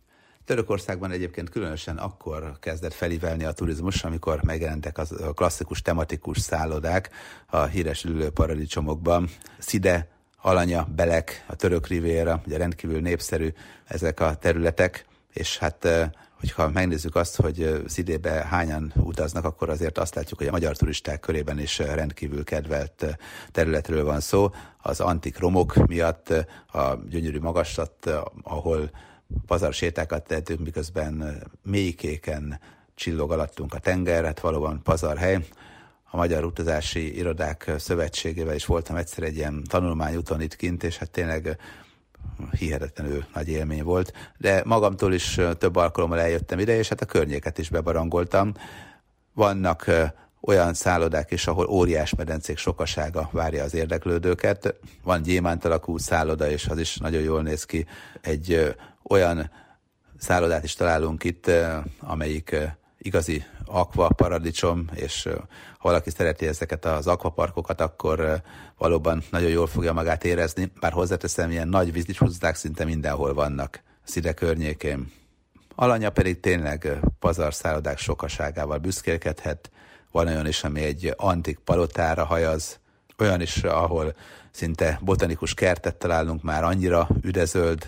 Törökországban 0.47 1.11
egyébként 1.11 1.49
különösen 1.49 1.97
akkor 1.97 2.57
kezdett 2.59 2.93
felívelni 2.93 3.43
a 3.43 3.51
turizmus, 3.51 4.03
amikor 4.03 4.43
megjelentek 4.43 4.97
a 4.97 5.33
klasszikus 5.33 5.81
tematikus 5.81 6.39
szállodák 6.39 7.09
a 7.47 7.63
híres 7.63 8.03
ülő 8.03 8.29
paradicsomokban. 8.29 9.29
Szide, 9.57 10.07
Alanya, 10.41 10.87
Belek, 10.95 11.45
a 11.47 11.55
török 11.55 11.87
rivéra, 11.87 12.41
ugye 12.45 12.57
rendkívül 12.57 13.01
népszerű 13.01 13.53
ezek 13.85 14.19
a 14.19 14.35
területek, 14.35 15.05
és 15.33 15.57
hát 15.57 15.87
hogyha 16.39 16.69
megnézzük 16.69 17.15
azt, 17.15 17.35
hogy 17.35 17.83
Szidébe 17.87 18.31
hányan 18.31 18.93
utaznak, 18.95 19.45
akkor 19.45 19.69
azért 19.69 19.97
azt 19.97 20.15
látjuk, 20.15 20.39
hogy 20.39 20.47
a 20.47 20.51
magyar 20.51 20.77
turisták 20.77 21.19
körében 21.19 21.59
is 21.59 21.79
rendkívül 21.79 22.43
kedvelt 22.43 23.17
területről 23.51 24.03
van 24.03 24.19
szó. 24.19 24.49
Az 24.81 24.99
antik 24.99 25.39
romok 25.39 25.73
miatt 25.87 26.29
a 26.67 26.95
gyönyörű 27.09 27.39
magaslat, 27.39 28.09
ahol 28.43 28.89
pazar 29.45 29.73
sétákat 29.73 30.27
tettünk, 30.27 30.59
miközben 30.59 31.43
mélykéken 31.63 32.59
csillog 32.95 33.31
alattunk 33.31 33.73
a 33.73 33.79
tenger, 33.79 34.25
hát 34.25 34.39
valóban 34.39 34.81
pazarhely. 34.83 35.45
A 36.09 36.17
Magyar 36.17 36.43
Utazási 36.43 37.17
Irodák 37.17 37.71
Szövetségével 37.77 38.55
is 38.55 38.65
voltam 38.65 38.95
egyszer 38.95 39.23
egy 39.23 39.35
ilyen 39.35 39.63
tanulmányúton 39.67 40.41
itt 40.41 40.55
kint, 40.55 40.83
és 40.83 40.97
hát 40.97 41.11
tényleg 41.11 41.57
hihetetlenül 42.51 43.25
nagy 43.33 43.49
élmény 43.49 43.83
volt, 43.83 44.13
de 44.37 44.61
magamtól 44.65 45.13
is 45.13 45.39
több 45.57 45.75
alkalommal 45.75 46.19
eljöttem 46.19 46.59
ide, 46.59 46.77
és 46.77 46.89
hát 46.89 47.01
a 47.01 47.05
környéket 47.05 47.57
is 47.57 47.69
bebarangoltam. 47.69 48.53
Vannak 49.33 49.91
olyan 50.41 50.73
szállodák 50.73 51.31
is, 51.31 51.47
ahol 51.47 51.67
óriás 51.67 52.15
medencék 52.15 52.57
sokasága 52.57 53.29
várja 53.31 53.63
az 53.63 53.73
érdeklődőket. 53.73 54.75
Van 55.03 55.21
gyémánt 55.21 55.65
alakú 55.65 55.97
szálloda, 55.97 56.49
és 56.49 56.67
az 56.67 56.79
is 56.79 56.97
nagyon 56.97 57.21
jól 57.21 57.41
néz 57.41 57.65
ki. 57.65 57.85
Egy 58.21 58.75
olyan 59.03 59.51
szállodát 60.17 60.63
is 60.63 60.73
találunk 60.73 61.23
itt, 61.23 61.51
amelyik 61.99 62.55
igazi 62.97 63.45
akva 63.65 64.07
paradicsom, 64.07 64.89
és 64.93 65.23
ha 65.79 65.87
valaki 65.87 66.09
szereti 66.09 66.47
ezeket 66.47 66.85
az 66.85 67.07
akvaparkokat, 67.07 67.81
akkor 67.81 68.41
valóban 68.77 69.23
nagyon 69.31 69.49
jól 69.49 69.67
fogja 69.67 69.93
magát 69.93 70.23
érezni, 70.23 70.71
bár 70.79 70.91
hozzáteszem, 70.91 71.51
ilyen 71.51 71.67
nagy 71.67 71.91
vízdicsúzdák 71.91 72.55
szinte 72.55 72.83
mindenhol 72.83 73.33
vannak 73.33 73.85
Szide 74.03 74.33
környékén. 74.33 75.11
Alanya 75.75 76.09
pedig 76.09 76.39
tényleg 76.39 76.99
pazarszállodák 77.19 77.97
sokaságával 77.97 78.77
büszkélkedhet, 78.77 79.69
van 80.11 80.27
olyan 80.27 80.47
is, 80.47 80.63
ami 80.63 80.81
egy 80.81 81.13
antik 81.17 81.59
palotára 81.59 82.25
hajaz, 82.25 82.79
olyan 83.17 83.41
is, 83.41 83.63
ahol 83.63 84.15
szinte 84.51 84.99
botanikus 85.01 85.53
kertet 85.53 85.95
találunk 85.95 86.43
már 86.43 86.63
annyira 86.63 87.07
üdezöld, 87.21 87.87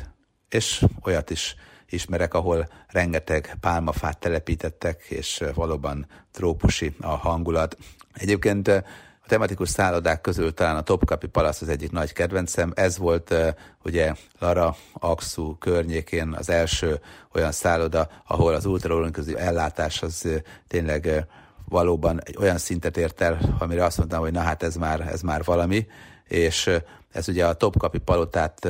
és 0.49 0.85
olyat 1.05 1.29
is 1.29 1.55
ismerek, 1.89 2.33
ahol 2.33 2.67
rengeteg 2.87 3.57
pálmafát 3.59 4.17
telepítettek, 4.17 5.03
és 5.09 5.43
valóban 5.53 6.07
trópusi 6.31 6.95
a 7.01 7.07
hangulat. 7.07 7.77
Egyébként 8.13 8.67
a 8.67 8.83
tematikus 9.27 9.69
szállodák 9.69 10.21
közül 10.21 10.53
talán 10.53 10.75
a 10.75 10.81
Topkapi 10.81 11.27
Palasz 11.27 11.61
az 11.61 11.69
egyik 11.69 11.91
nagy 11.91 12.13
kedvencem. 12.13 12.71
Ez 12.75 12.97
volt 12.97 13.35
ugye 13.83 14.13
Lara, 14.39 14.75
Aksu 14.93 15.57
környékén 15.57 16.33
az 16.37 16.49
első 16.49 16.99
olyan 17.33 17.51
szálloda, 17.51 18.09
ahol 18.27 18.53
az 18.53 18.65
ultraorganikus 18.65 19.25
ellátás 19.33 20.01
az 20.01 20.27
tényleg 20.67 21.27
valóban 21.69 22.21
egy 22.23 22.37
olyan 22.39 22.57
szintet 22.57 22.97
ért 22.97 23.21
el, 23.21 23.55
amire 23.59 23.83
azt 23.83 23.97
mondtam, 23.97 24.19
hogy 24.19 24.31
na 24.31 24.39
hát 24.39 24.63
ez 24.63 24.75
már, 24.75 25.01
ez 25.01 25.21
már 25.21 25.43
valami, 25.43 25.87
és 26.27 26.69
ez 27.11 27.27
ugye 27.27 27.45
a 27.45 27.53
Topkapi 27.53 27.97
palotát 27.97 28.67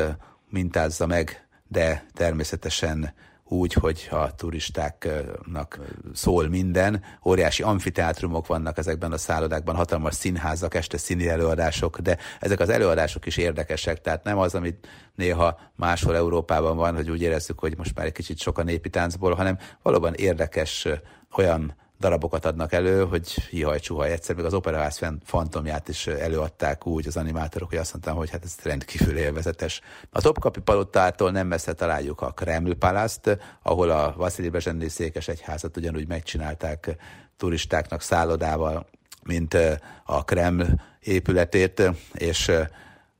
mintázza 0.49 1.05
meg 1.05 1.49
de 1.69 2.05
természetesen 2.13 3.13
úgy, 3.43 3.73
hogy 3.73 4.07
a 4.11 4.35
turistáknak 4.35 5.79
szól 6.13 6.47
minden. 6.47 7.03
Óriási 7.25 7.63
amfiteátrumok 7.63 8.47
vannak 8.47 8.77
ezekben 8.77 9.11
a 9.11 9.17
szállodákban, 9.17 9.75
hatalmas 9.75 10.15
színházak, 10.15 10.73
este 10.73 10.97
színi 10.97 11.27
előadások, 11.27 11.99
de 11.99 12.17
ezek 12.39 12.59
az 12.59 12.69
előadások 12.69 13.25
is 13.25 13.37
érdekesek, 13.37 14.01
tehát 14.01 14.23
nem 14.23 14.37
az, 14.37 14.55
amit 14.55 14.87
néha 15.15 15.59
máshol 15.75 16.15
Európában 16.15 16.75
van, 16.75 16.95
hogy 16.95 17.09
úgy 17.09 17.21
érezzük, 17.21 17.59
hogy 17.59 17.77
most 17.77 17.95
már 17.95 18.05
egy 18.05 18.11
kicsit 18.11 18.39
sok 18.39 18.57
a 18.57 18.63
népi 18.63 18.89
táncból, 18.89 19.33
hanem 19.33 19.57
valóban 19.81 20.13
érdekes 20.13 20.87
olyan 21.35 21.75
darabokat 21.99 22.45
adnak 22.45 22.73
elő, 22.73 23.05
hogy 23.05 23.31
hihaj-csuhaj. 23.31 24.11
Egyszer 24.11 24.35
még 24.35 24.45
az 24.45 24.53
operaház 24.53 25.01
fantomját 25.23 25.87
is 25.87 26.07
előadták 26.07 26.85
úgy 26.85 27.07
az 27.07 27.17
animátorok, 27.17 27.69
hogy 27.69 27.77
azt 27.77 27.91
mondtam, 27.93 28.15
hogy 28.15 28.29
hát 28.29 28.43
ez 28.43 28.55
rendkívül 28.63 29.17
élvezetes. 29.17 29.81
A 30.09 30.21
Topkapi 30.21 30.59
palotától 30.59 31.31
nem 31.31 31.47
messze 31.47 31.73
találjuk 31.73 32.21
a 32.21 32.31
Kreml 32.31 32.73
Palaszt, 32.73 33.37
ahol 33.63 33.89
a 33.89 34.13
Vasili 34.17 34.49
Bezsenné 34.49 34.87
székes 34.87 35.27
egyházat 35.27 35.77
ugyanúgy 35.77 36.07
megcsinálták 36.07 36.95
turistáknak 37.37 38.01
szállodával, 38.01 38.87
mint 39.23 39.57
a 40.03 40.23
Kreml 40.23 40.65
épületét, 40.99 41.81
és 42.13 42.51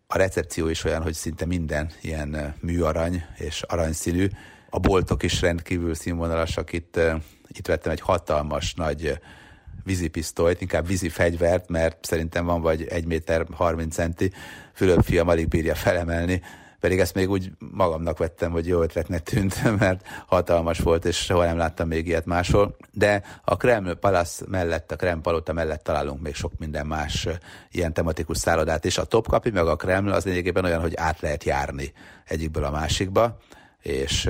a 0.08 0.18
recepció 0.18 0.68
is 0.68 0.84
olyan, 0.84 1.02
hogy 1.02 1.14
szinte 1.14 1.46
minden 1.46 1.90
ilyen 2.02 2.56
műarany 2.60 3.26
és 3.38 3.62
aranyszínű. 3.62 4.28
A 4.70 4.80
boltok 4.80 5.24
is 5.24 5.42
rendkívül 5.42 5.94
színvonalasak. 5.94 6.74
Itt, 6.74 7.00
itt 7.54 7.68
vettem 7.68 7.92
egy 7.92 8.02
hatalmas 8.02 8.74
nagy 8.74 9.20
vízipisztolyt, 9.84 10.62
inkább 10.62 10.88
vízi 10.88 11.10
fegyvert, 11.10 11.70
mert 11.70 12.06
szerintem 12.06 12.46
van 12.46 12.62
vagy 12.62 12.88
1 12.88 13.06
méter 13.06 13.46
30 13.52 13.96
centi, 13.96 14.32
Fülöp 14.74 15.04
fiam 15.04 15.28
alig 15.28 15.48
bírja 15.48 15.76
felemelni, 15.76 16.42
pedig 16.80 17.00
ezt 17.00 17.14
még 17.14 17.30
úgy 17.30 17.52
magamnak 17.72 18.18
vettem, 18.18 18.52
hogy 18.52 18.68
jó 18.68 18.82
ötletnek 18.82 19.24
tűnt, 19.24 19.64
mert 19.80 20.08
hatalmas 20.28 20.80
volt, 20.80 21.06
és 21.06 21.18
soha 21.18 21.46
nem 21.46 21.58
láttam 21.58 21.88
még 21.88 22.08
ilyet 22.08 22.26
máshol. 22.26 22.76
De 22.92 23.24
a 23.44 23.58
Kreml 23.58 23.94
Palace 23.94 24.46
mellett, 24.48 24.92
a 24.92 24.96
Kreml 24.96 25.22
Palota 25.22 25.54
mellett 25.54 25.84
találunk 25.84 26.22
még 26.22 26.36
sok 26.36 26.52
minden 26.58 26.86
más 26.86 27.28
ilyen 27.72 27.94
tematikus 27.94 28.38
szállodát, 28.38 28.86
és 28.86 28.98
a 28.98 29.04
Topkapi 29.04 29.50
meg 29.50 29.68
a 29.68 29.76
Kreml 29.76 30.12
az 30.12 30.26
lényegében 30.26 30.66
olyan, 30.66 30.82
hogy 30.82 30.96
át 30.96 31.20
lehet 31.20 31.44
járni 31.44 31.92
egyikből 32.26 32.64
a 32.64 32.72
másikba, 32.72 33.38
és 33.82 34.30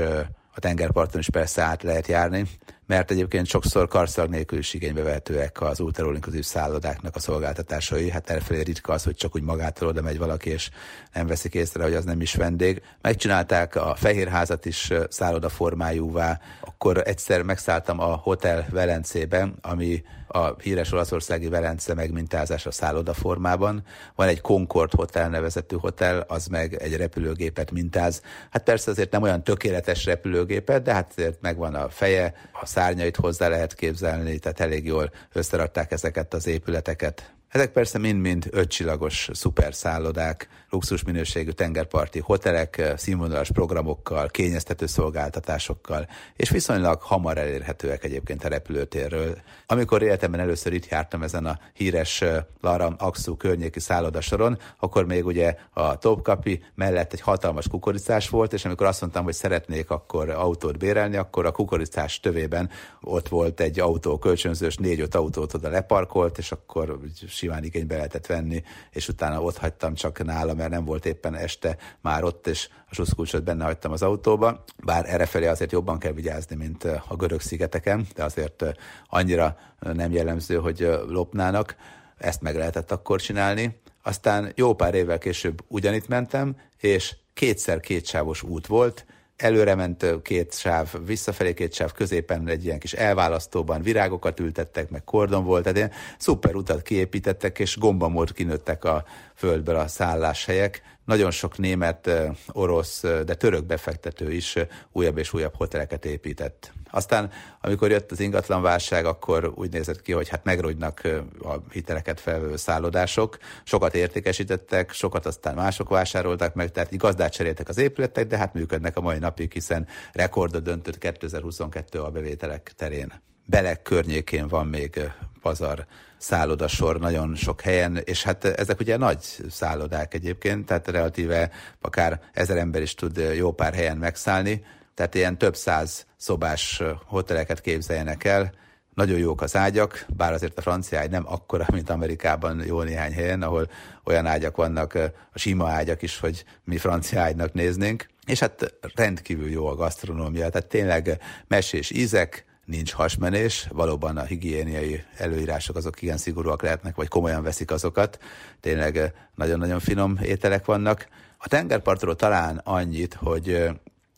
a 0.55 0.59
tengerparton 0.59 1.19
is 1.19 1.29
persze 1.29 1.61
át 1.61 1.83
lehet 1.83 2.07
járni, 2.07 2.45
mert 2.89 3.11
egyébként 3.11 3.45
sokszor 3.45 3.87
karszag 3.87 4.29
nélkül 4.29 4.57
is 4.57 4.73
igénybe 4.73 5.01
vehetőek 5.01 5.61
az 5.61 5.79
ultralinkuzív 5.79 6.43
szállodáknak 6.43 7.15
a 7.15 7.19
szolgáltatásai. 7.19 8.09
Hát 8.09 8.29
elfelé 8.29 8.61
ritka 8.61 8.93
az, 8.93 9.03
hogy 9.03 9.15
csak 9.15 9.35
úgy 9.35 9.41
magától 9.41 9.87
oda 9.87 10.01
megy 10.01 10.17
valaki, 10.17 10.49
és 10.49 10.69
nem 11.13 11.27
veszik 11.27 11.53
észre, 11.53 11.83
hogy 11.83 11.93
az 11.93 12.05
nem 12.05 12.21
is 12.21 12.35
vendég. 12.35 12.81
Megcsinálták 13.01 13.75
a 13.75 13.95
Fehérházat 13.95 14.65
is 14.65 14.91
szálloda 15.09 15.49
formájúvá, 15.49 16.39
akkor 16.61 17.01
egyszer 17.05 17.41
megszálltam 17.41 17.99
a 17.99 18.15
Hotel 18.15 18.65
Velencébe, 18.69 19.51
ami 19.61 20.03
a 20.31 20.55
híres 20.61 20.91
olaszországi 20.91 21.47
Velence 21.47 21.93
megmintázása 21.93 22.71
szálloda 22.71 23.13
formában. 23.13 23.83
Van 24.15 24.27
egy 24.27 24.41
Concord 24.41 24.93
Hotel 24.93 25.29
nevezetű 25.29 25.75
hotel, 25.75 26.25
az 26.27 26.47
meg 26.47 26.73
egy 26.73 26.95
repülőgépet 26.95 27.71
mintáz. 27.71 28.21
Hát 28.49 28.63
persze 28.63 28.91
azért 28.91 29.11
nem 29.11 29.21
olyan 29.21 29.43
tökéletes 29.43 30.05
repülőgépet, 30.05 30.83
de 30.83 30.93
hát 30.93 31.13
azért 31.17 31.41
megvan 31.41 31.75
a 31.75 31.89
feje, 31.89 32.33
a 32.61 32.65
szárnyait 32.65 33.15
hozzá 33.15 33.47
lehet 33.47 33.75
képzelni, 33.75 34.39
tehát 34.39 34.59
elég 34.59 34.85
jól 34.85 35.11
összerakták 35.33 35.91
ezeket 35.91 36.33
az 36.33 36.47
épületeket. 36.47 37.33
Ezek 37.49 37.71
persze 37.71 37.97
mind-mind 37.97 38.47
ötcsillagos 38.51 39.29
szuperszállodák, 39.33 40.49
luxus 40.69 41.03
minőségű 41.03 41.49
tengerparti 41.49 42.19
hotelek, 42.19 42.93
színvonalas 42.97 43.51
programokkal, 43.51 44.27
kényeztető 44.27 44.85
szolgáltatásokkal, 44.85 46.07
és 46.35 46.49
viszonylag 46.49 47.01
hamar 47.01 47.37
elérhetőek 47.37 48.03
egyébként 48.03 48.43
a 48.43 48.47
repülőtérről. 48.47 49.37
Amikor 49.67 50.01
életemben 50.01 50.39
először 50.39 50.73
itt 50.73 50.87
jártam 50.87 51.23
ezen 51.23 51.45
a 51.45 51.59
híres 51.73 52.23
Laram 52.61 52.95
Axu 52.97 53.37
környéki 53.37 53.79
szállodasoron, 53.79 54.57
akkor 54.79 55.05
még 55.05 55.25
ugye 55.25 55.55
a 55.73 55.97
Topkapi 55.97 56.63
mellett 56.75 57.13
egy 57.13 57.21
hatalmas 57.21 57.67
kukoricás 57.67 58.29
volt, 58.29 58.53
és 58.53 58.65
amikor 58.65 58.87
azt 58.87 59.01
mondtam, 59.01 59.23
hogy 59.23 59.33
szeretnék 59.33 59.89
akkor 59.89 60.29
autót 60.29 60.77
bérelni, 60.77 61.15
akkor 61.15 61.45
a 61.45 61.51
kukoricás 61.51 62.19
tövében 62.19 62.69
ott 63.01 63.27
volt 63.27 63.59
egy 63.59 63.79
autó 63.79 64.17
kölcsönzős, 64.17 64.75
négy-öt 64.75 65.15
autót 65.15 65.53
oda 65.53 65.69
leparkolt, 65.69 66.37
és 66.37 66.51
akkor 66.51 66.99
simán 67.39 67.63
igénybe 67.63 67.95
lehetett 67.95 68.25
venni, 68.25 68.63
és 68.91 69.07
utána 69.07 69.41
ott 69.41 69.57
hagytam 69.57 69.93
csak 69.93 70.23
nála, 70.23 70.53
mert 70.53 70.69
nem 70.69 70.85
volt 70.85 71.05
éppen 71.05 71.35
este 71.35 71.77
már 72.01 72.23
ott, 72.23 72.47
és 72.47 72.69
a 72.89 72.93
suszkulcsot 72.93 73.43
benne 73.43 73.63
hagytam 73.63 73.91
az 73.91 74.01
autóba, 74.01 74.63
bár 74.83 75.05
errefelé 75.09 75.47
azért 75.47 75.71
jobban 75.71 75.99
kell 75.99 76.11
vigyázni, 76.11 76.55
mint 76.55 76.83
a 76.83 77.15
görög 77.17 77.41
szigeteken, 77.41 78.07
de 78.15 78.23
azért 78.23 78.65
annyira 79.09 79.57
nem 79.79 80.11
jellemző, 80.11 80.55
hogy 80.55 80.89
lopnának, 81.07 81.75
ezt 82.17 82.41
meg 82.41 82.55
lehetett 82.55 82.91
akkor 82.91 83.21
csinálni. 83.21 83.79
Aztán 84.03 84.51
jó 84.55 84.73
pár 84.73 84.93
évvel 84.93 85.17
később 85.17 85.63
ugyanitt 85.67 86.07
mentem, 86.07 86.55
és 86.77 87.15
kétszer 87.33 87.79
kétsávos 87.79 88.43
út 88.43 88.67
volt, 88.67 89.05
előre 89.41 89.75
ment 89.75 90.05
két 90.21 90.53
sáv, 90.53 91.05
visszafelé 91.05 91.53
két 91.53 91.73
sáv, 91.73 91.91
középen 91.91 92.47
egy 92.47 92.65
ilyen 92.65 92.79
kis 92.79 92.93
elválasztóban 92.93 93.81
virágokat 93.81 94.39
ültettek, 94.39 94.89
meg 94.89 95.03
kordon 95.03 95.43
volt, 95.43 95.63
tehát 95.63 95.77
ilyen 95.77 95.91
szuper 96.17 96.55
utat 96.55 96.81
kiépítettek, 96.81 97.59
és 97.59 97.77
gombamód 97.77 98.33
kinőttek 98.33 98.83
a 98.83 99.03
földből 99.35 99.75
a 99.75 99.87
szálláshelyek. 99.87 100.81
Nagyon 101.09 101.31
sok 101.31 101.57
német, 101.57 102.09
orosz, 102.51 103.01
de 103.01 103.35
török 103.35 103.65
befektető 103.65 104.31
is 104.31 104.55
újabb 104.91 105.17
és 105.17 105.33
újabb 105.33 105.55
hoteleket 105.55 106.05
épített. 106.05 106.71
Aztán, 106.91 107.31
amikor 107.61 107.89
jött 107.89 108.11
az 108.11 108.19
ingatlanválság, 108.19 109.05
akkor 109.05 109.51
úgy 109.55 109.71
nézett 109.71 110.01
ki, 110.01 110.11
hogy 110.11 110.29
hát 110.29 110.43
megrogynak 110.43 111.01
a 111.43 111.53
hiteleket 111.71 112.19
felvevő 112.19 112.55
szállodások, 112.55 113.37
sokat 113.63 113.95
értékesítettek, 113.95 114.91
sokat 114.91 115.25
aztán 115.25 115.55
mások 115.55 115.89
vásároltak 115.89 116.53
meg, 116.53 116.71
tehát 116.71 116.97
gazdát 116.97 117.33
cseréltek 117.33 117.69
az 117.69 117.77
épületek, 117.77 118.27
de 118.27 118.37
hát 118.37 118.53
működnek 118.53 118.97
a 118.97 119.01
mai 119.01 119.17
napig, 119.17 119.51
hiszen 119.51 119.87
rekordot 120.11 120.63
döntött 120.63 120.97
2022 120.97 121.99
a 121.99 122.09
bevételek 122.09 122.73
terén. 122.75 123.21
Belek 123.45 123.81
környékén 123.81 124.47
van 124.47 124.67
még 124.67 125.11
pazar 125.41 125.85
szállodasor 126.19 126.99
nagyon 126.99 127.35
sok 127.35 127.61
helyen, 127.61 127.97
és 128.03 128.23
hát 128.23 128.45
ezek 128.45 128.79
ugye 128.79 128.97
nagy 128.97 129.19
szállodák 129.49 130.13
egyébként, 130.13 130.65
tehát 130.65 130.87
relatíve 130.87 131.51
akár 131.81 132.19
ezer 132.33 132.57
ember 132.57 132.81
is 132.81 132.93
tud 132.93 133.17
jó 133.35 133.51
pár 133.51 133.73
helyen 133.73 133.97
megszállni, 133.97 134.63
tehát 134.93 135.15
ilyen 135.15 135.37
több 135.37 135.55
száz 135.55 136.05
szobás 136.17 136.83
hoteleket 137.05 137.61
képzeljenek 137.61 138.23
el, 138.23 138.51
nagyon 138.99 139.17
jók 139.17 139.41
az 139.41 139.55
ágyak, 139.55 140.05
bár 140.07 140.33
azért 140.33 140.57
a 140.57 140.61
francia 140.61 140.99
ágy 140.99 141.09
nem 141.09 141.23
akkora, 141.27 141.65
mint 141.71 141.89
Amerikában 141.89 142.63
jó 142.65 142.81
néhány 142.81 143.13
helyen, 143.13 143.41
ahol 143.41 143.69
olyan 144.03 144.25
ágyak 144.25 144.55
vannak, 144.55 144.93
a 145.33 145.39
sima 145.39 145.69
ágyak 145.69 146.01
is, 146.01 146.19
hogy 146.19 146.43
mi 146.63 146.77
francia 146.77 147.21
ágynak 147.21 147.53
néznénk. 147.53 148.07
És 148.25 148.39
hát 148.39 148.73
rendkívül 148.95 149.49
jó 149.49 149.67
a 149.67 149.75
gasztronómia, 149.75 150.49
tehát 150.49 150.67
tényleg 150.67 151.21
mesés 151.47 151.89
ízek, 151.89 152.45
nincs 152.69 152.91
hasmenés, 152.91 153.67
valóban 153.71 154.17
a 154.17 154.23
higiéniai 154.23 155.03
előírások 155.17 155.75
azok 155.75 156.01
igen 156.01 156.17
szigorúak 156.17 156.61
lehetnek, 156.61 156.95
vagy 156.95 157.07
komolyan 157.07 157.43
veszik 157.43 157.71
azokat, 157.71 158.19
tényleg 158.59 159.13
nagyon-nagyon 159.35 159.79
finom 159.79 160.19
ételek 160.21 160.65
vannak. 160.65 161.07
A 161.37 161.47
tengerpartról 161.47 162.15
talán 162.15 162.61
annyit, 162.63 163.13
hogy 163.13 163.69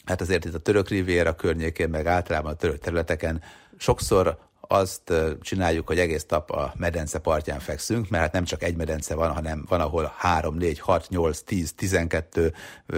hát 0.06 0.22
azért 0.22 0.46
itt 0.46 0.54
a 0.54 0.60
török 0.60 0.90
riviera 0.90 1.36
környékén, 1.36 1.90
meg 1.90 2.06
általában 2.06 2.52
a 2.52 2.56
török 2.56 2.80
területeken 2.80 3.42
sokszor 3.78 4.38
azt 4.72 5.14
csináljuk, 5.42 5.88
hogy 5.88 6.00
egész 6.00 6.26
nap 6.28 6.52
a 6.52 6.74
medence 6.78 7.20
partján 7.20 7.60
fekszünk, 7.60 8.10
mert 8.10 8.24
hát 8.24 8.34
nem 8.34 8.44
csak 8.44 8.64
egy 8.64 8.76
medence 8.76 9.16
van, 9.16 9.32
hanem 9.32 9.66
van, 9.70 9.82
ahol 9.82 10.14
3, 10.18 10.56
4, 10.56 10.80
6, 10.80 11.10
8, 11.10 11.42
10, 11.42 11.74
12, 11.74 12.54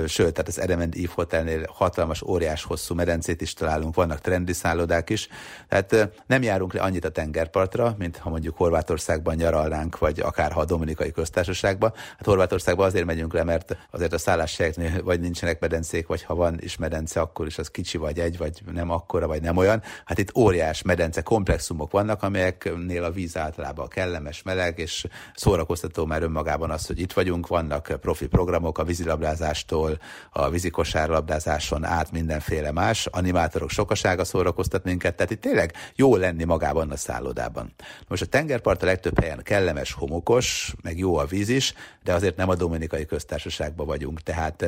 sőt, 0.08 0.34
tehát 0.34 0.48
az 0.48 0.60
Element 0.60 0.96
Eve 0.96 1.08
Hotelnél 1.14 1.66
hatalmas, 1.70 2.22
óriás 2.22 2.64
hosszú 2.64 2.96
medencét 2.96 3.42
is 3.42 3.54
találunk, 3.54 3.96
vannak 3.96 4.22
trendi 4.22 4.54
szállodák 4.54 5.10
is, 5.10 5.28
tehát 5.70 6.10
nem 6.28 6.42
járunk 6.42 6.74
le 6.74 6.82
annyit 6.82 7.06
a 7.06 7.10
tengerpartra, 7.10 7.96
mint 7.98 8.18
ha 8.18 8.30
mondjuk 8.30 8.58
Horvátországban 8.58 9.36
nyaralnánk, 9.36 10.00
vagy 10.00 10.20
akár 10.20 10.52
ha 10.52 10.60
a 10.60 10.66
Dominikai 10.66 11.12
Köztársaságban. 11.12 11.94
Hát 12.18 12.26
Horvátországban 12.26 12.86
azért 12.86 13.06
megyünk 13.06 13.34
le, 13.34 13.44
mert 13.44 13.78
azért 13.92 14.14
a 14.14 14.18
szálláshelyeknél 14.18 15.04
vagy 15.04 15.20
nincsenek 15.20 15.60
medencék, 15.60 16.08
vagy 16.08 16.24
ha 16.24 16.36
van 16.36 16.58
is 16.60 16.78
medence, 16.78 17.20
akkor 17.20 17.46
is 17.46 17.58
az 17.58 17.68
kicsi 17.68 17.98
vagy 17.98 18.20
egy, 18.20 18.38
vagy 18.38 18.62
nem 18.74 18.92
akkora, 18.92 19.28
vagy 19.28 19.42
nem 19.42 19.58
olyan. 19.58 19.82
Hát 20.06 20.18
itt 20.18 20.36
óriás 20.36 20.82
medence, 20.82 21.22
komplex 21.22 21.63
komplexumok 21.68 21.92
vannak, 21.92 22.24
amelyeknél 22.24 23.04
a 23.04 23.12
víz 23.12 23.38
általában 23.38 23.88
kellemes, 23.88 24.42
meleg, 24.42 24.80
és 24.80 25.08
szórakoztató 25.36 26.06
már 26.06 26.24
önmagában 26.24 26.70
az, 26.70 26.86
hogy 26.86 27.00
itt 27.00 27.14
vagyunk, 27.14 27.48
vannak 27.48 27.98
profi 28.02 28.28
programok 28.28 28.78
a 28.78 28.84
vízilabdázástól, 28.84 30.00
a 30.32 30.50
vízikosárlabdázáson 30.50 31.84
át 31.84 32.12
mindenféle 32.12 32.72
más, 32.72 33.06
animátorok 33.06 33.70
sokasága 33.70 34.24
szórakoztat 34.24 34.84
minket, 34.84 35.16
tehát 35.16 35.32
itt 35.32 35.42
tényleg 35.42 35.74
jó 35.96 36.16
lenni 36.16 36.44
magában 36.44 36.92
a 36.92 36.98
szállodában. 36.98 37.74
Most 38.08 38.22
a 38.22 38.26
tengerpart 38.26 38.84
a 38.84 38.86
legtöbb 38.86 39.20
helyen 39.20 39.42
kellemes, 39.44 39.94
homokos, 39.94 40.74
meg 40.82 40.98
jó 40.98 41.18
a 41.18 41.26
víz 41.26 41.50
is, 41.50 41.74
de 42.04 42.14
azért 42.14 42.36
nem 42.36 42.50
a 42.50 42.56
Dominikai 42.56 43.06
Köztársaságban 43.06 43.86
vagyunk, 43.86 44.22
tehát 44.22 44.66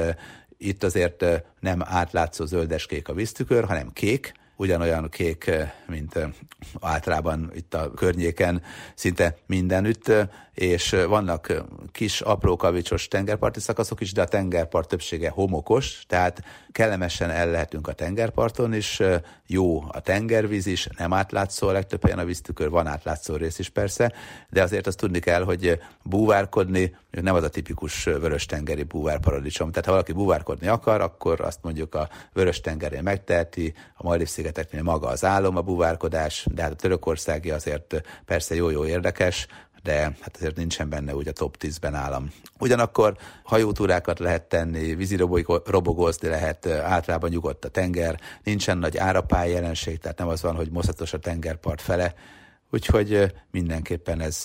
itt 0.58 0.84
azért 0.84 1.26
nem 1.60 1.82
átlátszó 1.86 2.46
zöldeskék 2.46 3.08
a 3.08 3.14
víztükör, 3.14 3.66
hanem 3.66 3.92
kék, 3.94 4.34
ugyanolyan 4.56 5.10
kék, 5.10 5.52
mint 5.88 6.20
általában 6.82 7.52
itt 7.56 7.74
a 7.74 7.92
környéken, 7.92 8.62
szinte 8.96 9.38
mindenütt, 9.46 10.12
és 10.56 10.96
vannak 11.08 11.64
kis, 11.92 12.22
apró 12.22 12.56
kavicsos 12.56 13.08
tengerparti 13.08 13.60
szakaszok 13.60 14.02
is, 14.02 14.12
de 14.12 14.22
a 14.22 14.26
tengerpart 14.26 14.88
többsége 14.88 15.30
homokos, 15.30 16.04
tehát 16.08 16.44
kellemesen 16.72 17.30
el 17.30 17.50
lehetünk 17.50 17.88
a 17.88 17.94
tengerparton 17.94 18.74
is, 18.74 19.02
jó 19.48 19.84
a 19.88 20.00
tengervíz 20.00 20.66
is, 20.66 20.88
nem 20.98 21.14
átlátszó 21.14 21.68
a 21.68 21.72
legtöbb 21.72 22.04
helyen 22.04 22.20
a 22.20 22.26
víztükör, 22.26 22.70
van 22.70 22.88
átlátszó 22.88 23.36
rész 23.36 23.60
is 23.60 23.70
persze, 23.70 24.14
de 24.50 24.62
azért 24.62 24.88
azt 24.88 24.98
tudni 24.98 25.20
kell, 25.20 25.44
hogy 25.44 25.80
búvárkodni 26.04 26.96
nem 27.22 27.36
az 27.36 27.44
a 27.44 27.50
tipikus 27.50 28.04
vörös-tengeri 28.04 28.84
búvárparadicsom. 28.84 29.70
Tehát 29.70 29.86
ha 29.86 29.92
valaki 29.92 30.12
búvárkodni 30.12 30.68
akar, 30.68 31.02
akkor 31.02 31.42
azt 31.42 31.60
mondjuk 31.62 31.96
a 31.96 32.10
vörös-tengerén 32.34 33.04
megteheti, 33.04 33.74
a 33.96 34.04
Maldiv-szigeteknél 34.04 34.84
maga 34.84 35.08
az 35.08 35.26
álom 35.26 35.58
a 35.58 35.62
búvárkodás, 35.62 36.48
de 36.52 36.62
hát 36.62 36.72
a 36.72 36.76
törökországi 36.76 37.52
azért 37.52 38.02
persze 38.26 38.56
jó-jó 38.56 38.86
érdekes, 38.86 39.48
de 39.86 40.02
hát 40.02 40.36
azért 40.36 40.56
nincsen 40.56 40.90
benne 40.90 41.16
úgy 41.16 41.28
a 41.28 41.32
top 41.32 41.58
10-ben 41.60 41.96
állam. 41.96 42.32
Ugyanakkor 42.60 43.18
hajótúrákat 43.44 44.20
lehet 44.20 44.44
tenni, 44.44 44.96
vízi 44.96 45.16
robogozni 45.66 46.28
lehet, 46.28 46.66
általában 46.68 47.30
nyugodt 47.30 47.66
a 47.66 47.70
tenger, 47.70 48.20
nincsen 48.44 48.78
nagy 48.78 48.98
árapály 48.98 49.52
jelenség, 49.52 49.98
tehát 50.00 50.18
nem 50.18 50.28
az 50.28 50.42
van, 50.42 50.56
hogy 50.56 50.70
moszatos 50.72 51.14
a 51.14 51.20
tengerpart 51.20 51.82
fele, 51.82 52.14
úgyhogy 52.72 53.34
mindenképpen 53.52 54.22
ez 54.22 54.44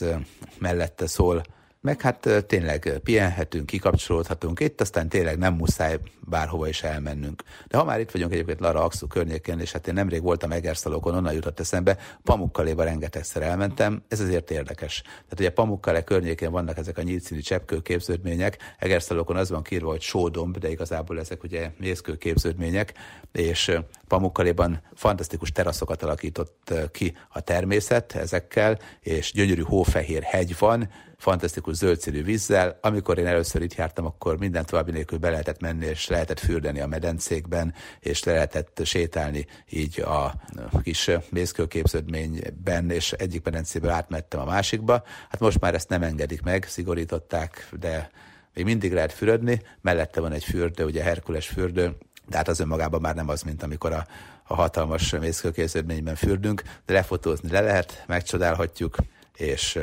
mellette 0.58 1.06
szól 1.06 1.42
meg 1.80 2.00
hát 2.00 2.28
tényleg 2.46 3.00
pihenhetünk, 3.02 3.66
kikapcsolódhatunk 3.66 4.60
itt, 4.60 4.80
aztán 4.80 5.08
tényleg 5.08 5.38
nem 5.38 5.54
muszáj 5.54 5.98
bárhova 6.20 6.68
is 6.68 6.82
elmennünk. 6.82 7.42
De 7.68 7.76
ha 7.76 7.84
már 7.84 8.00
itt 8.00 8.10
vagyunk 8.10 8.32
egyébként 8.32 8.60
Lara 8.60 8.84
Axu 8.84 9.06
környékén, 9.06 9.58
és 9.58 9.72
hát 9.72 9.86
én 9.86 9.94
nemrég 9.94 10.22
voltam 10.22 10.52
Egerszalokon, 10.52 11.14
onnan 11.14 11.32
jutott 11.32 11.60
eszembe, 11.60 11.98
Pamukkaléba 12.22 12.84
rengetegszer 12.84 13.42
elmentem, 13.42 14.02
ez 14.08 14.20
azért 14.20 14.50
érdekes. 14.50 15.02
Tehát 15.02 15.38
ugye 15.38 15.50
Pamukkale 15.50 16.04
környékén 16.04 16.50
vannak 16.50 16.78
ezek 16.78 16.98
a 16.98 17.02
nyílcínű 17.02 17.40
cseppkő 17.40 17.80
képződmények, 17.80 18.58
Egerszalokon 18.78 19.36
az 19.36 19.50
van 19.50 19.62
kírva, 19.62 19.90
hogy 19.90 20.00
sódomb, 20.00 20.58
de 20.58 20.70
igazából 20.70 21.18
ezek 21.18 21.42
ugye 21.42 21.70
mészkő 21.78 22.16
képződmények, 22.16 22.94
és 23.32 23.78
Pamukkaléban 24.08 24.82
fantasztikus 24.94 25.52
teraszokat 25.52 26.02
alakított 26.02 26.74
ki 26.92 27.16
a 27.28 27.40
természet 27.40 28.14
ezekkel, 28.14 28.78
és 29.00 29.32
gyönyörű 29.32 29.62
hófehér 29.62 30.22
hegy 30.22 30.56
van, 30.58 30.88
fantasztikus 31.20 31.74
zöldszínű 31.76 32.24
vízzel. 32.24 32.78
Amikor 32.80 33.18
én 33.18 33.26
először 33.26 33.62
itt 33.62 33.74
jártam, 33.74 34.06
akkor 34.06 34.38
minden 34.38 34.66
további 34.66 34.90
nélkül 34.90 35.18
be 35.18 35.30
lehetett 35.30 35.60
menni, 35.60 35.86
és 35.86 36.08
lehetett 36.08 36.38
fürdeni 36.38 36.80
a 36.80 36.86
medencékben, 36.86 37.74
és 38.00 38.24
le 38.24 38.32
lehetett 38.32 38.80
sétálni 38.84 39.46
így 39.70 40.00
a 40.00 40.34
kis 40.82 41.10
mészkőképződményben, 41.30 42.90
és 42.90 43.12
egyik 43.12 43.44
medencéből 43.44 43.90
átmettem 43.90 44.40
a 44.40 44.44
másikba. 44.44 45.02
Hát 45.28 45.40
most 45.40 45.60
már 45.60 45.74
ezt 45.74 45.88
nem 45.88 46.02
engedik 46.02 46.42
meg, 46.42 46.64
szigorították, 46.68 47.68
de 47.80 48.10
még 48.54 48.64
mindig 48.64 48.92
lehet 48.92 49.12
fürödni, 49.12 49.62
mellette 49.80 50.20
van 50.20 50.32
egy 50.32 50.44
fürdő, 50.44 50.84
ugye 50.84 51.02
Herkules 51.02 51.48
fürdő, 51.48 51.96
de 52.28 52.36
hát 52.36 52.48
az 52.48 52.60
önmagában 52.60 53.00
már 53.00 53.14
nem 53.14 53.28
az, 53.28 53.42
mint 53.42 53.62
amikor 53.62 53.92
a, 53.92 54.06
a 54.44 54.54
hatalmas 54.54 55.10
mészkőkészítményben 55.10 56.14
fürdünk, 56.14 56.62
de 56.86 56.92
lefotózni 56.92 57.50
le 57.50 57.60
lehet, 57.60 58.04
megcsodálhatjuk, 58.06 58.96
és 59.36 59.78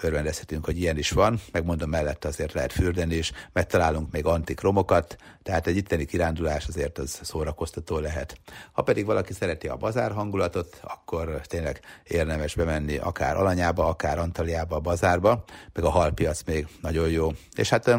örvendezhetünk, 0.00 0.64
hogy 0.64 0.78
ilyen 0.78 0.98
is 0.98 1.10
van. 1.10 1.40
Megmondom, 1.52 1.90
mellett 1.90 2.24
azért 2.24 2.52
lehet 2.52 2.72
fürdeni 2.72 3.14
is, 3.14 3.32
megtalálunk 3.52 4.12
még 4.12 4.26
antik 4.26 4.60
romokat, 4.60 5.16
tehát 5.42 5.66
egy 5.66 5.76
itteni 5.76 6.04
kirándulás 6.04 6.66
azért 6.66 6.98
az 6.98 7.20
szórakoztató 7.22 7.98
lehet. 7.98 8.40
Ha 8.72 8.82
pedig 8.82 9.06
valaki 9.06 9.32
szereti 9.32 9.68
a 9.68 9.76
bazár 9.76 10.12
hangulatot, 10.12 10.80
akkor 10.82 11.40
tényleg 11.44 11.80
érdemes 12.04 12.54
bemenni 12.54 12.96
akár 12.96 13.36
Alanyába, 13.36 13.88
akár 13.88 14.18
Antaliába, 14.18 14.76
a 14.76 14.80
bazárba, 14.80 15.44
meg 15.72 15.84
a 15.84 15.90
halpiac 15.90 16.42
még 16.42 16.66
nagyon 16.80 17.08
jó. 17.10 17.30
És 17.56 17.68
hát 17.68 17.90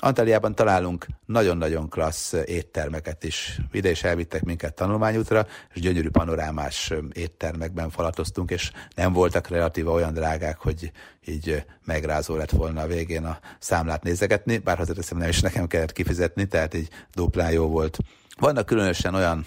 Antáliában 0.00 0.54
találunk 0.54 1.06
nagyon-nagyon 1.26 1.88
klassz 1.88 2.32
éttermeket 2.32 3.24
is. 3.24 3.60
Ide 3.72 3.90
is 3.90 4.04
elvittek 4.04 4.42
minket 4.42 4.74
tanulmányútra, 4.74 5.46
és 5.74 5.80
gyönyörű 5.80 6.10
panorámás 6.10 6.92
éttermekben 7.12 7.90
falatoztunk, 7.90 8.50
és 8.50 8.70
nem 8.94 9.12
voltak 9.12 9.48
relatíva 9.48 9.92
olyan 9.92 10.12
drágák, 10.12 10.58
hogy 10.58 10.92
így 11.24 11.64
megrázó 11.84 12.36
lett 12.36 12.50
volna 12.50 12.80
a 12.80 12.86
végén 12.86 13.24
a 13.24 13.38
számlát 13.58 14.02
nézegetni, 14.02 14.58
bár 14.58 14.78
hozzáteszem 14.78 15.18
nem 15.18 15.28
is 15.28 15.40
nekem 15.40 15.66
kellett 15.66 15.92
kifizetni, 15.92 16.46
tehát 16.46 16.74
így 16.74 16.88
duplán 17.14 17.52
jó 17.52 17.66
volt. 17.66 17.98
Vannak 18.38 18.66
különösen 18.66 19.14
olyan 19.14 19.44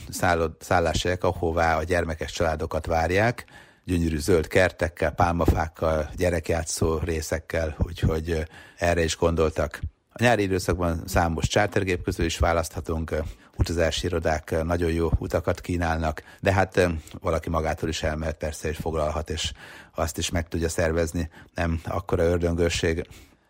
szálláshelyek, 0.60 1.24
ahová 1.24 1.78
a 1.78 1.84
gyermekes 1.84 2.32
családokat 2.32 2.86
várják, 2.86 3.46
gyönyörű 3.86 4.18
zöld 4.18 4.48
kertekkel, 4.48 5.12
pálmafákkal, 5.12 6.10
gyerekjátszó 6.16 6.98
részekkel, 6.98 7.76
úgyhogy 7.80 8.48
erre 8.78 9.04
is 9.04 9.18
gondoltak. 9.18 9.80
A 10.20 10.24
nyári 10.24 10.44
időszakban 10.44 11.02
számos 11.06 11.48
chartergép 11.48 12.04
közül 12.04 12.26
is 12.26 12.38
választhatunk, 12.38 13.16
utazási 13.58 14.06
irodák 14.06 14.64
nagyon 14.64 14.92
jó 14.92 15.10
utakat 15.18 15.62
kínálnak, 15.62 16.24
de 16.40 16.54
hát 16.54 16.90
valaki 17.20 17.50
magától 17.50 17.90
is 17.90 18.04
elmehet 18.04 18.38
persze, 18.38 18.70
és 18.70 18.78
foglalhat, 18.78 19.30
és 19.30 19.52
azt 19.96 20.18
is 20.18 20.30
meg 20.30 20.48
tudja 20.48 20.70
szervezni, 20.70 21.30
nem 21.56 21.82
akkora 21.86 22.24
ördöngőség. 22.24 23.08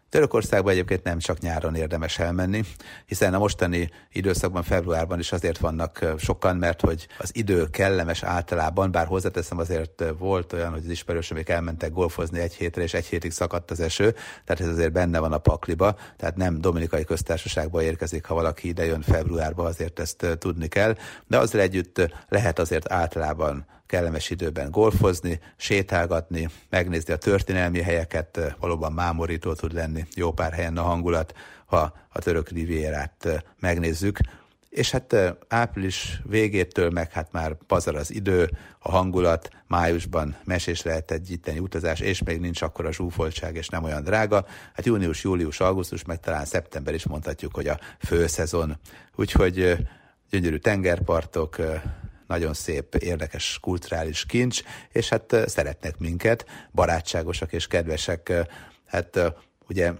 Törökországban 0.09 0.71
egyébként 0.71 1.03
nem 1.03 1.19
csak 1.19 1.39
nyáron 1.39 1.75
érdemes 1.75 2.19
elmenni, 2.19 2.63
hiszen 3.05 3.33
a 3.33 3.37
mostani 3.37 3.89
időszakban, 4.11 4.63
februárban 4.63 5.19
is 5.19 5.31
azért 5.31 5.57
vannak 5.57 6.05
sokan, 6.17 6.55
mert 6.55 6.81
hogy 6.81 7.07
az 7.17 7.29
idő 7.33 7.69
kellemes 7.69 8.23
általában, 8.23 8.91
bár 8.91 9.07
hozzáteszem 9.07 9.57
azért 9.57 10.03
volt 10.17 10.53
olyan, 10.53 10.71
hogy 10.71 10.83
az 10.83 10.89
ismerősöm 10.89 11.37
még 11.37 11.49
elmentek 11.49 11.91
golfozni 11.91 12.39
egy 12.39 12.53
hétre, 12.53 12.81
és 12.81 12.93
egy 12.93 13.05
hétig 13.05 13.31
szakadt 13.31 13.71
az 13.71 13.79
eső, 13.79 14.15
tehát 14.45 14.61
ez 14.61 14.67
azért 14.67 14.91
benne 14.91 15.19
van 15.19 15.33
a 15.33 15.37
pakliba, 15.37 15.95
tehát 16.17 16.35
nem 16.35 16.61
Dominikai 16.61 17.03
köztársaságba 17.03 17.83
érkezik, 17.83 18.25
ha 18.25 18.33
valaki 18.33 18.67
ide 18.67 18.85
jön 18.85 19.01
februárba, 19.01 19.63
azért 19.63 19.99
ezt 19.99 20.25
tudni 20.39 20.67
kell, 20.67 20.95
de 21.27 21.37
azzal 21.37 21.61
együtt 21.61 22.01
lehet 22.29 22.59
azért 22.59 22.91
általában 22.91 23.65
kellemes 23.89 24.29
időben 24.29 24.71
golfozni, 24.71 25.39
sétálgatni, 25.55 26.49
megnézni 26.69 27.13
a 27.13 27.17
történelmi 27.17 27.81
helyeket, 27.81 28.55
valóban 28.59 28.93
mámorító 28.93 29.53
tud 29.53 29.73
lenni 29.73 30.05
jó 30.15 30.31
pár 30.31 30.53
helyen 30.53 30.77
a 30.77 30.81
hangulat, 30.81 31.33
ha 31.65 31.93
a 32.09 32.19
török 32.19 32.49
rivérát 32.49 33.43
megnézzük. 33.59 34.19
És 34.69 34.91
hát 34.91 35.15
április 35.47 36.21
végétől 36.23 36.89
meg 36.89 37.11
hát 37.11 37.31
már 37.31 37.57
pazar 37.67 37.95
az 37.95 38.13
idő, 38.13 38.49
a 38.79 38.91
hangulat, 38.91 39.49
májusban 39.67 40.35
mesés 40.43 40.81
lehet 40.81 41.11
egy 41.11 41.31
itteni 41.31 41.59
utazás, 41.59 41.99
és 41.99 42.23
még 42.23 42.39
nincs 42.39 42.61
akkor 42.61 42.85
a 42.85 42.91
zsúfoltság, 42.91 43.55
és 43.55 43.67
nem 43.67 43.83
olyan 43.83 44.03
drága. 44.03 44.45
Hát 44.73 44.85
június, 44.85 45.23
július, 45.23 45.59
augusztus, 45.59 46.03
meg 46.03 46.19
talán 46.19 46.45
szeptember 46.45 46.93
is 46.93 47.07
mondhatjuk, 47.07 47.55
hogy 47.55 47.67
a 47.67 47.79
főszezon. 47.99 48.77
Úgyhogy 49.15 49.77
gyönyörű 50.29 50.57
tengerpartok, 50.57 51.57
nagyon 52.29 52.53
szép, 52.53 52.95
érdekes 52.95 53.57
kulturális 53.61 54.25
kincs, 54.25 54.61
és 54.91 55.09
hát 55.09 55.35
szeretnek 55.45 55.97
minket, 55.97 56.45
barátságosak 56.71 57.53
és 57.53 57.67
kedvesek, 57.67 58.33
hát 58.85 59.19
ugye 59.67 59.93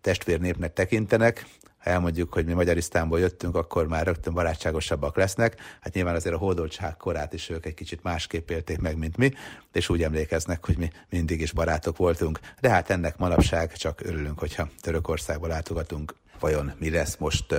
testvérnépnek 0.00 0.72
tekintenek, 0.72 1.46
ha 1.78 1.90
elmondjuk, 1.90 2.32
hogy 2.32 2.44
mi 2.44 2.52
Magyarisztánból 2.52 3.20
jöttünk, 3.20 3.56
akkor 3.56 3.88
már 3.88 4.06
rögtön 4.06 4.34
barátságosabbak 4.34 5.16
lesznek. 5.16 5.60
Hát 5.80 5.94
nyilván 5.94 6.14
azért 6.14 6.34
a 6.34 6.38
hódoltság 6.38 6.96
korát 6.96 7.32
is 7.32 7.50
ők 7.50 7.66
egy 7.66 7.74
kicsit 7.74 8.02
másképp 8.02 8.50
élték 8.50 8.78
meg, 8.78 8.96
mint 8.96 9.16
mi, 9.16 9.32
és 9.72 9.88
úgy 9.88 10.02
emlékeznek, 10.02 10.66
hogy 10.66 10.78
mi 10.78 10.90
mindig 11.10 11.40
is 11.40 11.52
barátok 11.52 11.96
voltunk. 11.96 12.38
De 12.60 12.70
hát 12.70 12.90
ennek 12.90 13.16
manapság 13.16 13.72
csak 13.72 14.00
örülünk, 14.00 14.38
hogyha 14.38 14.68
Törökországba 14.80 15.46
látogatunk. 15.46 16.14
Vajon 16.40 16.72
mi 16.78 16.90
lesz 16.90 17.16
most 17.16 17.54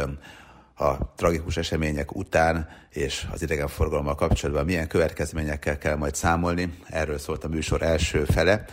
a 0.75 1.13
tragikus 1.15 1.57
események 1.57 2.15
után 2.15 2.69
és 2.89 3.27
az 3.31 3.41
idegenforgalommal 3.41 4.15
kapcsolatban 4.15 4.65
milyen 4.65 4.87
következményekkel 4.87 5.77
kell 5.77 5.95
majd 5.95 6.15
számolni. 6.15 6.73
Erről 6.89 7.17
szólt 7.17 7.43
a 7.43 7.47
műsor 7.47 7.81
első 7.81 8.23
fele. 8.23 8.65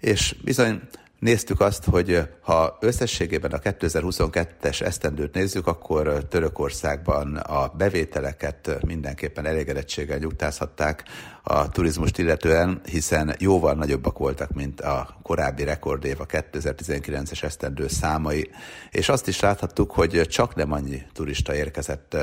És 0.00 0.36
bizony 0.44 0.80
Néztük 1.18 1.60
azt, 1.60 1.84
hogy 1.84 2.28
ha 2.40 2.76
összességében 2.80 3.50
a 3.50 3.58
2022-es 3.58 4.80
esztendőt 4.80 5.34
nézzük, 5.34 5.66
akkor 5.66 6.24
Törökországban 6.28 7.36
a 7.36 7.68
bevételeket 7.76 8.78
mindenképpen 8.86 9.46
elégedettséggel 9.46 10.18
nyugtázhatták 10.18 11.04
a 11.42 11.68
turizmust 11.68 12.18
illetően, 12.18 12.80
hiszen 12.90 13.34
jóval 13.38 13.74
nagyobbak 13.74 14.18
voltak, 14.18 14.52
mint 14.52 14.80
a 14.80 15.18
korábbi 15.22 15.64
rekordév, 15.64 16.20
a 16.20 16.26
2019-es 16.26 17.42
esztendő 17.42 17.88
számai. 17.88 18.50
És 18.90 19.08
azt 19.08 19.28
is 19.28 19.40
láthattuk, 19.40 19.90
hogy 19.90 20.26
csak 20.28 20.54
nem 20.54 20.72
annyi 20.72 21.02
turista 21.12 21.54
érkezett 21.54 22.14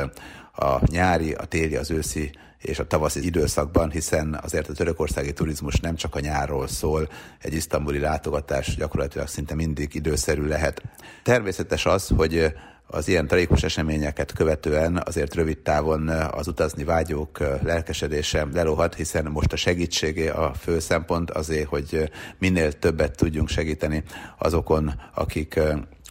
a 0.55 0.81
nyári, 0.85 1.33
a 1.33 1.45
téli, 1.45 1.75
az 1.75 1.91
őszi 1.91 2.31
és 2.61 2.79
a 2.79 2.87
tavaszi 2.87 3.25
időszakban, 3.25 3.91
hiszen 3.91 4.39
azért 4.41 4.69
a 4.69 4.73
törökországi 4.73 5.33
turizmus 5.33 5.79
nem 5.79 5.95
csak 5.95 6.15
a 6.15 6.19
nyárról 6.19 6.67
szól, 6.67 7.09
egy 7.41 7.53
isztambuli 7.53 7.99
látogatás 7.99 8.75
gyakorlatilag 8.75 9.27
szinte 9.27 9.55
mindig 9.55 9.95
időszerű 9.95 10.43
lehet. 10.43 10.81
Természetes 11.23 11.85
az, 11.85 12.07
hogy 12.15 12.53
az 12.93 13.07
ilyen 13.07 13.27
tragikus 13.27 13.63
eseményeket 13.63 14.31
követően 14.31 15.01
azért 15.05 15.35
rövid 15.35 15.57
távon 15.57 16.07
az 16.09 16.47
utazni 16.47 16.83
vágyók 16.83 17.39
lelkesedése 17.63 18.47
lerohat, 18.53 18.95
hiszen 18.95 19.25
most 19.25 19.53
a 19.53 19.55
segítségé 19.55 20.27
a 20.27 20.53
fő 20.53 20.79
szempont 20.79 21.31
azért, 21.31 21.67
hogy 21.67 22.11
minél 22.39 22.71
többet 22.71 23.17
tudjunk 23.17 23.49
segíteni 23.49 24.03
azokon, 24.37 24.93
akik 25.13 25.59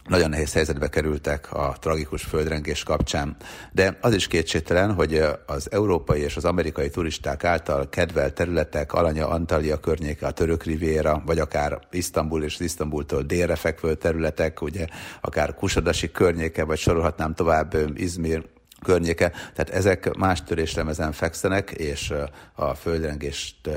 nagyon 0.07 0.29
nehéz 0.29 0.53
helyzetbe 0.53 0.87
kerültek 0.87 1.53
a 1.53 1.75
tragikus 1.79 2.23
földrengés 2.23 2.83
kapcsán. 2.83 3.35
De 3.71 3.97
az 4.01 4.13
is 4.13 4.27
kétségtelen, 4.27 4.93
hogy 4.93 5.23
az 5.45 5.71
európai 5.71 6.21
és 6.21 6.35
az 6.35 6.45
amerikai 6.45 6.89
turisták 6.89 7.43
által 7.43 7.89
kedvelt 7.89 8.33
területek, 8.33 8.93
Alanya, 8.93 9.27
Antalya 9.27 9.79
környéke, 9.79 10.27
a 10.27 10.31
Török 10.31 10.63
Riviera, 10.63 11.21
vagy 11.25 11.39
akár 11.39 11.79
Isztambul 11.91 12.43
és 12.43 12.59
Isztambultól 12.59 13.21
délre 13.21 13.55
fekvő 13.55 13.95
területek, 13.95 14.61
ugye 14.61 14.85
akár 15.21 15.55
Kusadasi 15.55 16.11
környéke, 16.11 16.63
vagy 16.63 16.77
sorolhatnám 16.77 17.33
tovább 17.33 17.75
Izmir, 17.95 18.43
környéke, 18.83 19.29
tehát 19.29 19.69
ezek 19.69 20.15
más 20.15 20.43
töréslemezen 20.43 21.11
fekszenek, 21.11 21.71
és 21.71 22.13
a 22.53 22.73
földrengést 22.73 23.69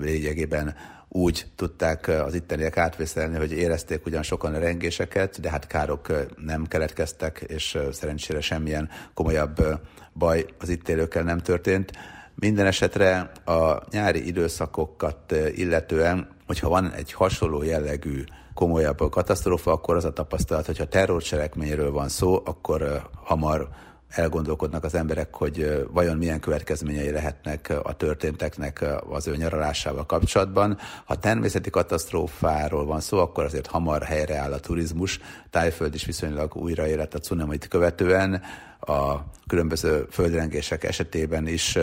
lényegében 0.00 0.74
úgy 1.08 1.46
tudták 1.56 2.08
az 2.08 2.34
itteniek 2.34 2.76
átvészelni, 2.76 3.36
hogy 3.36 3.52
érezték 3.52 4.06
ugyan 4.06 4.22
sokan 4.22 4.54
a 4.54 4.58
rengéseket, 4.58 5.40
de 5.40 5.50
hát 5.50 5.66
károk 5.66 6.12
nem 6.36 6.66
keletkeztek, 6.66 7.44
és 7.46 7.78
szerencsére 7.92 8.40
semmilyen 8.40 8.88
komolyabb 9.14 9.80
baj 10.14 10.46
az 10.58 10.68
itt 10.68 10.88
élőkkel 10.88 11.22
nem 11.22 11.38
történt. 11.38 11.92
Minden 12.34 12.66
esetre 12.66 13.30
a 13.44 13.82
nyári 13.90 14.26
időszakokat 14.26 15.34
illetően, 15.54 16.28
hogyha 16.46 16.68
van 16.68 16.92
egy 16.92 17.12
hasonló 17.12 17.62
jellegű 17.62 18.24
komolyabb 18.54 19.10
katasztrófa, 19.10 19.72
akkor 19.72 19.96
az 19.96 20.04
a 20.04 20.12
tapasztalat, 20.12 20.66
hogyha 20.66 20.88
terrorcselekményről 20.88 21.90
van 21.90 22.08
szó, 22.08 22.42
akkor 22.44 23.08
hamar 23.24 23.68
elgondolkodnak 24.08 24.84
az 24.84 24.94
emberek, 24.94 25.34
hogy 25.34 25.86
vajon 25.92 26.16
milyen 26.16 26.40
következményei 26.40 27.10
lehetnek 27.10 27.72
a 27.82 27.92
történteknek 27.92 28.84
az 29.08 29.26
ő 29.26 29.36
nyaralásával 29.36 30.06
kapcsolatban. 30.06 30.78
Ha 31.04 31.16
természeti 31.16 31.70
katasztrófáról 31.70 32.86
van 32.86 33.00
szó, 33.00 33.18
akkor 33.18 33.44
azért 33.44 33.66
hamar 33.66 34.02
helyreáll 34.02 34.52
a 34.52 34.60
turizmus. 34.60 35.20
Tájföld 35.50 35.94
is 35.94 36.04
viszonylag 36.04 36.56
újraélet 36.56 37.14
a 37.14 37.18
cunamit 37.18 37.68
követően. 37.68 38.42
A 38.80 39.16
különböző 39.46 40.06
földrengések 40.10 40.84
esetében 40.84 41.46
is 41.46 41.78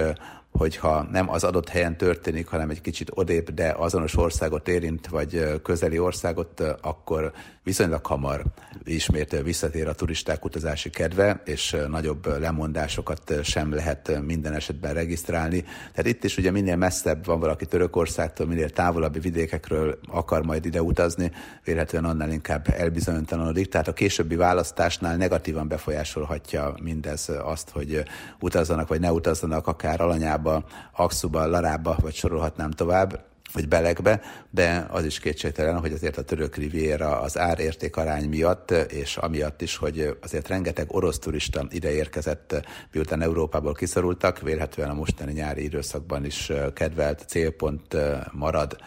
hogyha 0.57 1.07
nem 1.11 1.29
az 1.29 1.43
adott 1.43 1.69
helyen 1.69 1.97
történik, 1.97 2.47
hanem 2.47 2.69
egy 2.69 2.81
kicsit 2.81 3.11
odébb, 3.13 3.49
de 3.49 3.75
azonos 3.77 4.17
országot 4.17 4.67
érint, 4.67 5.07
vagy 5.07 5.61
közeli 5.63 5.99
országot, 5.99 6.59
akkor 6.81 7.33
viszonylag 7.63 8.05
hamar 8.05 8.43
ismét 8.83 9.41
visszatér 9.43 9.87
a 9.87 9.93
turisták 9.93 10.45
utazási 10.45 10.89
kedve, 10.89 11.41
és 11.45 11.77
nagyobb 11.89 12.39
lemondásokat 12.39 13.33
sem 13.43 13.73
lehet 13.73 14.21
minden 14.25 14.53
esetben 14.53 14.93
regisztrálni. 14.93 15.61
Tehát 15.61 16.11
itt 16.11 16.23
is 16.23 16.37
ugye 16.37 16.51
minél 16.51 16.75
messzebb 16.75 17.25
van 17.25 17.39
valaki 17.39 17.65
Törökországtól, 17.65 18.47
minél 18.47 18.69
távolabbi 18.69 19.19
vidékekről 19.19 19.99
akar 20.07 20.43
majd 20.45 20.65
ide 20.65 20.81
utazni, 20.81 21.31
vélhetően 21.63 22.05
annál 22.05 22.31
inkább 22.31 22.67
elbizonytalanodik. 22.77 23.67
Tehát 23.69 23.87
a 23.87 23.93
későbbi 23.93 24.35
választásnál 24.35 25.15
negatívan 25.15 25.67
befolyásolhatja 25.67 26.75
mindez 26.81 27.31
azt, 27.43 27.69
hogy 27.69 28.03
utazzanak 28.39 28.87
vagy 28.87 28.99
ne 28.99 29.11
utazzanak 29.11 29.67
akár 29.67 30.01
Alanyába, 30.01 30.44
Akszuba, 30.91 31.47
Larába, 31.47 31.97
vagy 32.01 32.13
sorolhatnám 32.13 32.71
tovább 32.71 33.23
vagy 33.55 33.67
belegbe, 33.67 34.21
de 34.49 34.85
az 34.89 35.05
is 35.05 35.19
kétségtelen, 35.19 35.79
hogy 35.79 35.91
azért 35.91 36.17
a 36.17 36.23
török 36.23 36.55
riviera 36.55 37.19
az 37.19 37.37
árérték 37.37 37.95
arány 37.95 38.29
miatt, 38.29 38.71
és 38.71 39.17
amiatt 39.17 39.61
is, 39.61 39.75
hogy 39.75 40.17
azért 40.21 40.47
rengeteg 40.47 40.93
orosz 40.93 41.19
turista 41.19 41.65
ide 41.69 41.91
érkezett, 41.91 42.65
miután 42.91 43.21
Európából 43.21 43.73
kiszorultak, 43.73 44.39
vélhetően 44.39 44.89
a 44.89 44.93
mostani 44.93 45.33
nyári 45.33 45.63
időszakban 45.63 46.25
is 46.25 46.51
kedvelt 46.73 47.23
célpont 47.27 47.97
marad 48.31 48.77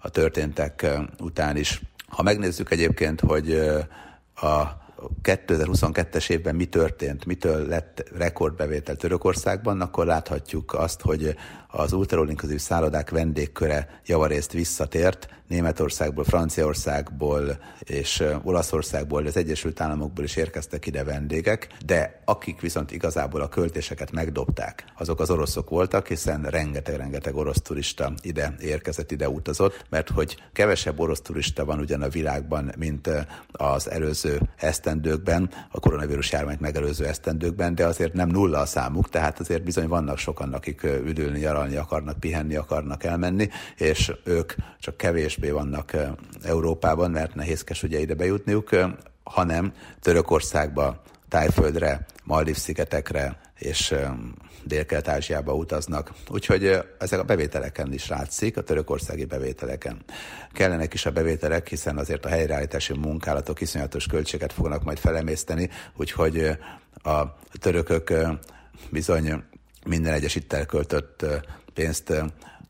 a 0.00 0.08
történtek 0.08 0.86
után 1.20 1.56
is. 1.56 1.80
Ha 2.08 2.22
megnézzük 2.22 2.70
egyébként, 2.70 3.20
hogy 3.20 3.52
a 4.34 4.86
2022-es 5.22 6.30
évben 6.30 6.54
mi 6.54 6.64
történt, 6.64 7.24
mitől 7.24 7.66
lett 7.66 8.04
rekordbevétel 8.16 8.96
Törökországban, 8.96 9.80
akkor 9.80 10.06
láthatjuk 10.06 10.74
azt, 10.74 11.00
hogy 11.00 11.36
az 11.68 11.92
ultralinkazív 11.92 12.58
szállodák 12.60 13.10
vendégköre 13.10 14.00
javarészt 14.06 14.52
visszatért, 14.52 15.28
Németországból, 15.48 16.24
Franciaországból 16.24 17.58
és 17.78 18.24
Olaszországból, 18.42 19.26
az 19.26 19.36
Egyesült 19.36 19.80
Államokból 19.80 20.24
is 20.24 20.36
érkeztek 20.36 20.86
ide 20.86 21.04
vendégek, 21.04 21.68
de 21.86 22.20
akik 22.24 22.60
viszont 22.60 22.92
igazából 22.92 23.40
a 23.40 23.48
költéseket 23.48 24.10
megdobták, 24.10 24.84
azok 24.96 25.20
az 25.20 25.30
oroszok 25.30 25.70
voltak, 25.70 26.06
hiszen 26.06 26.42
rengeteg-rengeteg 26.42 27.36
orosz 27.36 27.60
turista 27.60 28.12
ide 28.22 28.54
érkezett, 28.60 29.10
ide 29.10 29.28
utazott, 29.28 29.84
mert 29.90 30.08
hogy 30.08 30.42
kevesebb 30.52 31.00
orosz 31.00 31.20
turista 31.20 31.64
van 31.64 31.78
ugyan 31.78 32.02
a 32.02 32.08
világban, 32.08 32.72
mint 32.78 33.10
az 33.52 33.90
előző 33.90 34.40
esztendőkben, 34.56 35.50
a 35.70 35.80
koronavírus 35.80 36.32
járványt 36.32 36.60
megelőző 36.60 37.06
esztendőkben, 37.06 37.74
de 37.74 37.86
azért 37.86 38.12
nem 38.12 38.28
nulla 38.28 38.58
a 38.58 38.66
számuk, 38.66 39.08
tehát 39.08 39.40
azért 39.40 39.64
bizony 39.64 39.88
vannak 39.88 40.18
sokan, 40.18 40.52
akik 40.52 40.82
üdülni, 40.82 41.44
nyaralni 41.58 41.76
akarnak, 41.76 42.20
pihenni 42.20 42.56
akarnak 42.56 43.04
elmenni, 43.04 43.48
és 43.76 44.12
ők 44.24 44.52
csak 44.78 44.96
kevésbé 44.96 45.50
vannak 45.50 45.92
Európában, 46.42 47.10
mert 47.10 47.34
nehézkes 47.34 47.82
ugye 47.82 47.98
ide 47.98 48.14
bejutniuk, 48.14 48.70
hanem 49.22 49.72
Törökországba, 50.00 51.02
Tájföldre, 51.28 52.06
Maldív-szigetekre 52.24 53.40
és 53.58 53.94
Dél-Kelet-Ázsiába 54.64 55.54
utaznak. 55.54 56.12
Úgyhogy 56.30 56.78
ezek 56.98 57.18
a 57.18 57.22
bevételeken 57.22 57.92
is 57.92 58.08
látszik, 58.08 58.56
a 58.56 58.62
törökországi 58.62 59.24
bevételeken. 59.24 59.98
Kellenek 60.52 60.94
is 60.94 61.06
a 61.06 61.10
bevételek, 61.10 61.68
hiszen 61.68 61.98
azért 61.98 62.24
a 62.24 62.28
helyreállítási 62.28 62.98
munkálatok 62.98 63.60
iszonyatos 63.60 64.06
költséget 64.06 64.52
fognak 64.52 64.84
majd 64.84 64.98
felemészteni, 64.98 65.70
úgyhogy 65.96 66.58
a 67.02 67.22
törökök 67.60 68.12
bizony 68.90 69.42
minden 69.88 70.12
egyes 70.12 70.34
itt 70.34 70.52
elköltött 70.52 71.24
pénzt 71.74 72.12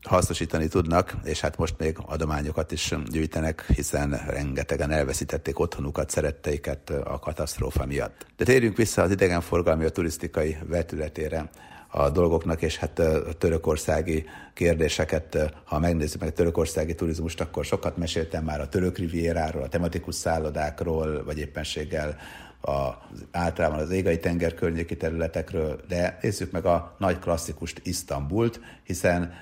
hasznosítani 0.03 0.67
tudnak, 0.67 1.15
és 1.23 1.39
hát 1.39 1.57
most 1.57 1.75
még 1.77 1.97
adományokat 2.05 2.71
is 2.71 2.93
gyűjtenek, 3.09 3.65
hiszen 3.75 4.21
rengetegen 4.27 4.91
elveszítették 4.91 5.59
otthonukat, 5.59 6.09
szeretteiket 6.09 6.89
a 6.89 7.19
katasztrófa 7.19 7.85
miatt. 7.85 8.25
De 8.37 8.45
térjünk 8.45 8.77
vissza 8.77 9.01
az 9.01 9.11
idegenforgalmi, 9.11 9.85
a 9.85 9.89
turisztikai 9.89 10.57
vetületére 10.67 11.49
a 11.91 12.09
dolgoknak, 12.09 12.61
és 12.61 12.77
hát 12.77 12.99
a 12.99 13.33
törökországi 13.33 14.25
kérdéseket, 14.53 15.53
ha 15.63 15.79
megnézzük 15.79 16.19
meg 16.19 16.29
a 16.29 16.33
törökországi 16.33 16.95
turizmust, 16.95 17.41
akkor 17.41 17.65
sokat 17.65 17.97
meséltem 17.97 18.43
már 18.43 18.61
a 18.61 18.69
török 18.69 18.97
rivieráról, 18.97 19.63
a 19.63 19.67
tematikus 19.67 20.15
szállodákról, 20.15 21.23
vagy 21.23 21.37
éppenséggel 21.37 22.17
a, 22.61 22.89
általában 23.31 23.79
az 23.79 23.89
égai 23.89 24.19
tenger 24.19 24.53
környéki 24.53 24.97
területekről, 24.97 25.79
de 25.87 26.17
nézzük 26.21 26.51
meg 26.51 26.65
a 26.65 26.95
nagy 26.97 27.19
klasszikust, 27.19 27.81
Isztambult, 27.83 28.59
hiszen 28.83 29.33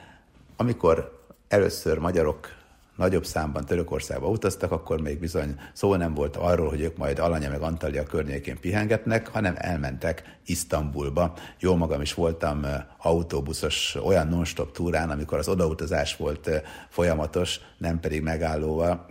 amikor 0.56 1.26
először 1.48 1.98
magyarok 1.98 2.56
nagyobb 2.96 3.26
számban 3.26 3.66
Törökországba 3.66 4.28
utaztak, 4.28 4.72
akkor 4.72 5.02
még 5.02 5.20
bizony 5.20 5.60
szó 5.74 5.96
nem 5.96 6.14
volt 6.14 6.36
arról, 6.36 6.70
hogy 6.70 6.82
ők 6.82 6.98
majd 6.98 7.20
Alanya 7.20 7.50
meg 7.50 7.62
Antalya 7.62 8.04
környékén 8.04 8.60
pihengetnek, 8.60 9.28
hanem 9.28 9.54
elmentek 9.58 10.38
Isztambulba. 10.46 11.34
Jó 11.60 11.76
magam 11.76 12.02
is 12.02 12.14
voltam 12.14 12.66
autóbuszos 12.98 13.96
olyan 14.04 14.28
non-stop 14.28 14.72
túrán, 14.72 15.10
amikor 15.10 15.38
az 15.38 15.48
odautazás 15.48 16.16
volt 16.16 16.50
folyamatos, 16.90 17.60
nem 17.78 18.00
pedig 18.00 18.22
megállóval, 18.22 19.06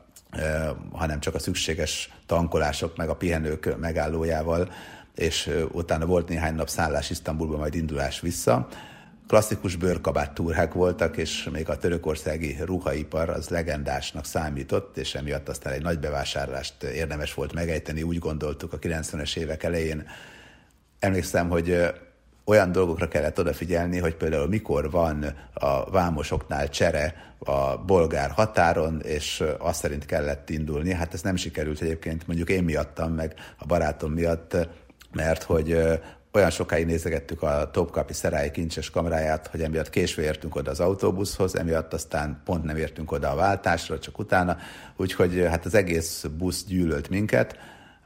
hanem 0.92 1.20
csak 1.20 1.34
a 1.34 1.38
szükséges 1.38 2.15
tankolások 2.26 2.96
meg 2.96 3.08
a 3.08 3.16
pihenők 3.16 3.78
megállójával, 3.80 4.72
és 5.14 5.50
utána 5.72 6.06
volt 6.06 6.28
néhány 6.28 6.54
nap 6.54 6.68
szállás 6.68 7.10
Isztambulba, 7.10 7.56
majd 7.56 7.74
indulás 7.74 8.20
vissza. 8.20 8.68
Klasszikus 9.28 9.76
bőrkabát 9.76 10.32
túrák 10.32 10.72
voltak, 10.72 11.16
és 11.16 11.48
még 11.52 11.68
a 11.68 11.78
törökországi 11.78 12.56
ruhaipar 12.64 13.28
az 13.28 13.48
legendásnak 13.48 14.24
számított, 14.24 14.96
és 14.96 15.14
emiatt 15.14 15.48
aztán 15.48 15.72
egy 15.72 15.82
nagy 15.82 15.98
bevásárlást 15.98 16.82
érdemes 16.82 17.34
volt 17.34 17.52
megejteni, 17.52 18.02
úgy 18.02 18.18
gondoltuk 18.18 18.72
a 18.72 18.78
90-es 18.78 19.36
évek 19.36 19.62
elején. 19.62 20.06
Emlékszem, 20.98 21.48
hogy 21.48 21.94
olyan 22.46 22.72
dolgokra 22.72 23.08
kellett 23.08 23.38
odafigyelni, 23.38 23.98
hogy 23.98 24.14
például 24.14 24.48
mikor 24.48 24.90
van 24.90 25.24
a 25.54 25.90
vámosoknál 25.90 26.68
csere 26.68 27.14
a 27.38 27.76
bolgár 27.76 28.30
határon, 28.30 29.00
és 29.00 29.44
azt 29.58 29.80
szerint 29.80 30.06
kellett 30.06 30.50
indulni. 30.50 30.92
Hát 30.92 31.14
ez 31.14 31.22
nem 31.22 31.36
sikerült 31.36 31.80
egyébként, 31.80 32.26
mondjuk 32.26 32.48
én 32.48 32.64
miattam, 32.64 33.12
meg 33.12 33.34
a 33.58 33.66
barátom 33.66 34.12
miatt, 34.12 34.56
mert 35.12 35.42
hogy 35.42 35.72
olyan 36.32 36.50
sokáig 36.50 36.86
nézegettük 36.86 37.42
a 37.42 37.70
Topkapi 37.72 38.12
Szerályi 38.12 38.50
kincses 38.50 38.90
kameráját, 38.90 39.46
hogy 39.46 39.62
emiatt 39.62 39.90
késve 39.90 40.22
értünk 40.22 40.54
oda 40.54 40.70
az 40.70 40.80
autóbuszhoz, 40.80 41.56
emiatt 41.56 41.92
aztán 41.92 42.40
pont 42.44 42.64
nem 42.64 42.76
értünk 42.76 43.12
oda 43.12 43.30
a 43.30 43.34
váltásra, 43.34 43.98
csak 43.98 44.18
utána, 44.18 44.56
úgyhogy 44.96 45.46
hát 45.48 45.64
az 45.64 45.74
egész 45.74 46.24
busz 46.38 46.64
gyűlölt 46.64 47.08
minket, 47.08 47.56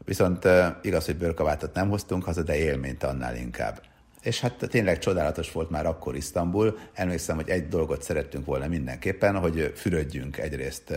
Viszont 0.04 0.48
igaz, 0.82 1.06
hogy 1.06 1.16
bőrkabátot 1.16 1.74
nem 1.74 1.88
hoztunk 1.88 2.24
haza, 2.24 2.42
de 2.42 2.56
élményt 2.56 3.02
annál 3.02 3.36
inkább. 3.36 3.80
És 4.22 4.40
hát 4.40 4.66
tényleg 4.70 4.98
csodálatos 4.98 5.52
volt 5.52 5.70
már 5.70 5.86
akkor 5.86 6.16
Isztambul. 6.16 6.78
Emlékszem, 6.92 7.36
hogy 7.36 7.48
egy 7.48 7.68
dolgot 7.68 8.02
szerettünk 8.02 8.44
volna 8.46 8.66
mindenképpen, 8.66 9.38
hogy 9.38 9.72
fürödjünk 9.74 10.38
egyrészt 10.38 10.90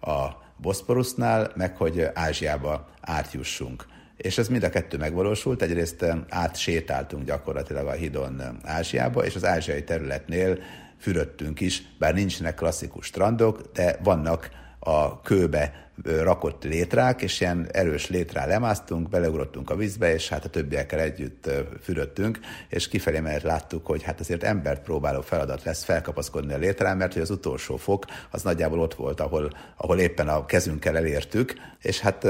a 0.00 0.46
Boszporusznál, 0.56 1.52
meg 1.56 1.76
hogy 1.76 2.06
Ázsiába 2.14 2.88
átjussunk. 3.00 3.86
És 4.16 4.38
ez 4.38 4.48
mind 4.48 4.62
a 4.62 4.70
kettő 4.70 4.96
megvalósult. 4.96 5.62
Egyrészt 5.62 6.04
átsétáltunk 6.28 7.24
gyakorlatilag 7.24 7.86
a 7.86 7.92
hidon 7.92 8.42
Ázsiába, 8.62 9.24
és 9.24 9.34
az 9.34 9.44
ázsiai 9.44 9.84
területnél 9.84 10.58
fürödtünk 10.98 11.60
is, 11.60 11.82
bár 11.98 12.14
nincsenek 12.14 12.54
klasszikus 12.54 13.06
strandok, 13.06 13.60
de 13.72 13.98
vannak 14.02 14.50
a 14.88 15.20
kőbe 15.20 15.88
rakott 16.04 16.64
létrák, 16.64 17.22
és 17.22 17.40
ilyen 17.40 17.68
erős 17.72 18.08
létrá 18.08 18.46
lemásztunk, 18.46 19.08
beleugrottunk 19.08 19.70
a 19.70 19.76
vízbe, 19.76 20.12
és 20.12 20.28
hát 20.28 20.44
a 20.44 20.48
többiekkel 20.48 21.00
együtt 21.00 21.50
fürödtünk, 21.80 22.38
és 22.68 22.88
kifelé 22.88 23.20
mert 23.20 23.42
láttuk, 23.42 23.86
hogy 23.86 24.02
hát 24.02 24.20
azért 24.20 24.42
embert 24.42 24.82
próbáló 24.82 25.20
feladat 25.20 25.62
lesz 25.62 25.84
felkapaszkodni 25.84 26.52
a 26.52 26.58
létrán, 26.58 26.96
mert 26.96 27.12
hogy 27.12 27.22
az 27.22 27.30
utolsó 27.30 27.76
fok 27.76 28.04
az 28.30 28.42
nagyjából 28.42 28.80
ott 28.80 28.94
volt, 28.94 29.20
ahol, 29.20 29.50
ahol 29.76 29.98
éppen 29.98 30.28
a 30.28 30.46
kezünkkel 30.46 30.96
elértük, 30.96 31.54
és 31.82 32.00
hát 32.00 32.26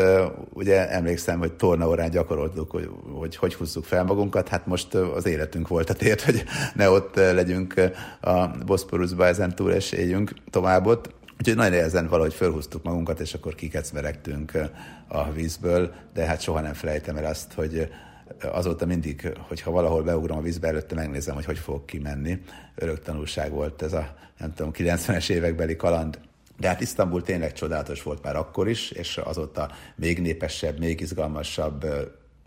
ugye 0.53 0.90
emlékszem, 0.90 1.38
hogy 1.38 1.53
tornaórán 1.53 2.11
gyakoroltuk, 2.11 2.71
hogy, 2.71 2.90
hogy 3.18 3.37
hogy 3.37 3.55
húzzuk 3.55 3.85
fel 3.85 4.05
magunkat, 4.05 4.49
hát 4.49 4.66
most 4.66 4.94
az 4.94 5.27
életünk 5.27 5.68
volt 5.68 5.90
a 5.90 5.94
tért, 5.94 6.23
hogy 6.29 6.44
ne 6.75 6.90
ott 6.90 7.16
legyünk 7.16 7.75
a 8.21 8.47
Boszporuszba 8.66 9.27
ezen 9.27 9.55
túl, 9.55 9.71
és 9.71 9.92
éljünk 9.92 10.33
tovább 10.51 10.87
ott, 10.87 11.16
Úgyhogy 11.38 11.57
nagyon 11.57 11.72
nehezen 11.72 12.09
valahogy 12.09 12.35
fölhúztuk 12.35 12.83
magunkat, 12.83 13.20
és 13.20 13.35
akkor 13.35 13.55
kikecmeregtünk 13.55 14.53
a 15.09 15.33
vízből, 15.33 15.92
de 16.14 16.24
hát 16.24 16.40
soha 16.40 16.61
nem 16.61 16.72
felejtem 16.72 17.16
el 17.16 17.24
azt, 17.24 17.53
hogy 17.53 17.88
azóta 18.42 18.87
mindig, 18.87 19.33
hogyha 19.40 19.70
valahol 19.70 20.03
beugrom 20.03 20.38
a 20.38 20.40
vízbe, 20.40 20.68
előtte 20.68 20.94
megnézem, 20.94 21.35
hogy 21.35 21.44
hogy 21.44 21.59
fogok 21.59 21.87
kimenni. 21.87 22.40
Örök 22.74 23.03
tanulság 23.03 23.51
volt 23.51 23.83
ez 23.83 23.92
a, 23.92 24.14
nem 24.38 24.55
tudom, 24.55 24.72
90-es 24.74 25.31
évekbeli 25.31 25.77
kaland. 25.77 26.18
De 26.59 26.68
hát 26.68 26.81
Isztambul 26.81 27.22
tényleg 27.22 27.53
csodálatos 27.53 28.03
volt 28.03 28.22
már 28.22 28.37
akkor 28.37 28.68
is, 28.68 28.90
és 28.90 29.16
azóta 29.16 29.70
még 29.96 30.20
népesebb, 30.20 30.79
még 30.79 31.01
izgalmasabb 31.01 31.87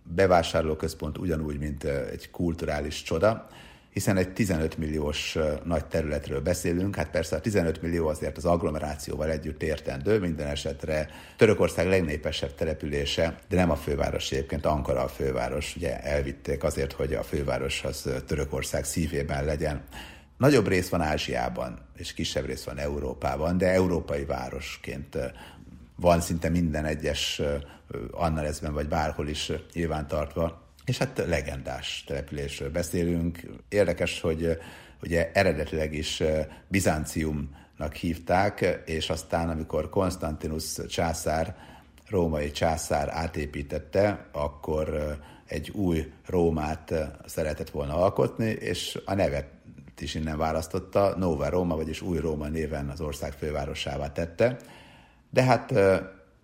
bevásárlóközpont 0.04 1.18
ugyanúgy, 1.18 1.60
mint 1.60 1.84
egy 1.84 2.32
kulturális 2.32 3.04
csoda 3.04 3.48
hiszen 3.94 4.18
egy 4.18 4.34
15 4.34 4.78
milliós 4.78 5.38
nagy 5.64 5.86
területről 5.86 6.42
beszélünk, 6.42 6.96
hát 6.96 7.10
persze 7.10 7.36
a 7.36 7.40
15 7.40 7.82
millió 7.82 8.08
azért 8.08 8.38
az 8.38 8.46
agglomerációval 8.46 9.30
együtt 9.30 9.64
értendő, 9.64 10.20
minden 10.20 10.48
esetre 10.48 11.10
Törökország 11.38 11.88
legnépesebb 11.88 12.56
települése, 12.56 13.40
de 13.50 13.56
nem 13.56 13.72
a 13.72 13.76
főváros 13.76 14.32
egyébként, 14.32 14.66
Ankara 14.66 15.02
a 15.02 15.08
főváros, 15.08 15.76
ugye 15.76 16.00
elvitték 16.00 16.64
azért, 16.64 16.92
hogy 16.92 17.14
a 17.14 17.24
főváros 17.24 17.84
az 17.84 18.10
Törökország 18.28 18.84
szívében 18.84 19.46
legyen. 19.46 19.84
Nagyobb 20.38 20.68
rész 20.68 20.90
van 20.90 21.02
Ázsiában, 21.02 21.80
és 21.98 22.14
kisebb 22.14 22.46
rész 22.46 22.64
van 22.64 22.78
Európában, 22.78 23.58
de 23.58 23.68
európai 23.68 24.26
városként 24.26 25.18
van 25.96 26.22
szinte 26.22 26.50
minden 26.50 26.86
egyes 26.86 27.42
Annalezben 28.12 28.74
vagy 28.74 28.88
bárhol 28.88 29.28
is 29.28 29.52
nyilvántartva 29.74 30.62
és 30.86 30.98
hát 30.98 31.24
legendás 31.28 32.04
településről 32.08 32.72
beszélünk. 32.72 33.40
Érdekes, 33.70 34.22
hogy 34.22 34.58
ugye 35.02 35.32
eredetileg 35.34 35.94
is 35.94 36.24
Bizánciumnak 36.68 37.94
hívták, 37.94 38.82
és 38.86 39.10
aztán, 39.10 39.50
amikor 39.50 39.90
Konstantinus 39.90 40.78
császár, 40.90 41.56
római 42.10 42.52
császár 42.52 43.10
átépítette, 43.10 44.26
akkor 44.32 45.18
egy 45.48 45.70
új 45.70 46.12
Rómát 46.28 46.94
szeretett 47.26 47.70
volna 47.70 47.96
alkotni, 47.96 48.50
és 48.50 49.02
a 49.06 49.14
nevet 49.14 49.48
is 50.00 50.16
innen 50.16 50.38
választotta, 50.38 51.16
Nova 51.18 51.50
Roma, 51.50 51.76
vagyis 51.76 52.02
új 52.02 52.18
Róma 52.18 52.48
néven 52.48 52.90
az 52.90 53.02
ország 53.02 53.32
fővárosává 53.32 54.12
tette. 54.12 54.58
De 55.30 55.44
hát 55.44 55.74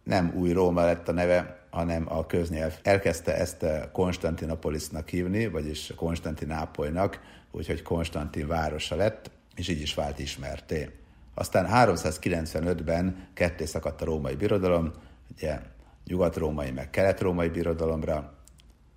nem 0.04 0.34
új 0.36 0.52
Róma 0.52 0.86
lett 0.86 1.08
a 1.08 1.12
neve, 1.12 1.57
hanem 1.69 2.06
a 2.10 2.25
köznyelv 2.25 2.80
elkezdte 2.84 3.36
ezt 3.36 3.65
Konstantinopolisnak 3.91 5.10
hívni, 5.10 5.47
vagyis 5.47 5.93
Konstantinápolynak, 5.95 7.19
úgyhogy 7.51 7.82
Konstantin 7.82 8.47
városa 8.47 8.95
lett, 8.95 9.32
és 9.56 9.67
így 9.67 9.82
is 9.82 9.93
vált 9.93 10.19
ismerté. 10.19 10.89
Aztán 11.34 11.67
395-ben 11.71 13.27
ketté 13.34 13.65
szakadt 13.65 14.01
a 14.01 14.06
római 14.06 14.36
birodalom, 14.36 14.93
ugye 15.32 15.60
nyugat-római 16.06 16.71
meg 16.71 16.89
kelet-római 16.89 17.49
birodalomra, 17.49 18.34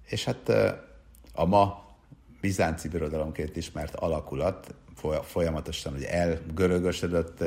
és 0.07 0.25
hát 0.25 0.49
a 1.35 1.45
ma 1.45 1.89
bizánci 2.41 2.89
birodalomként 2.89 3.57
ismert 3.57 3.95
alakulat 3.95 4.75
folyamatosan 5.23 5.95
ugye 5.95 6.11
elgörögösödött, 6.13 7.41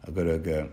a 0.00 0.10
görög 0.10 0.70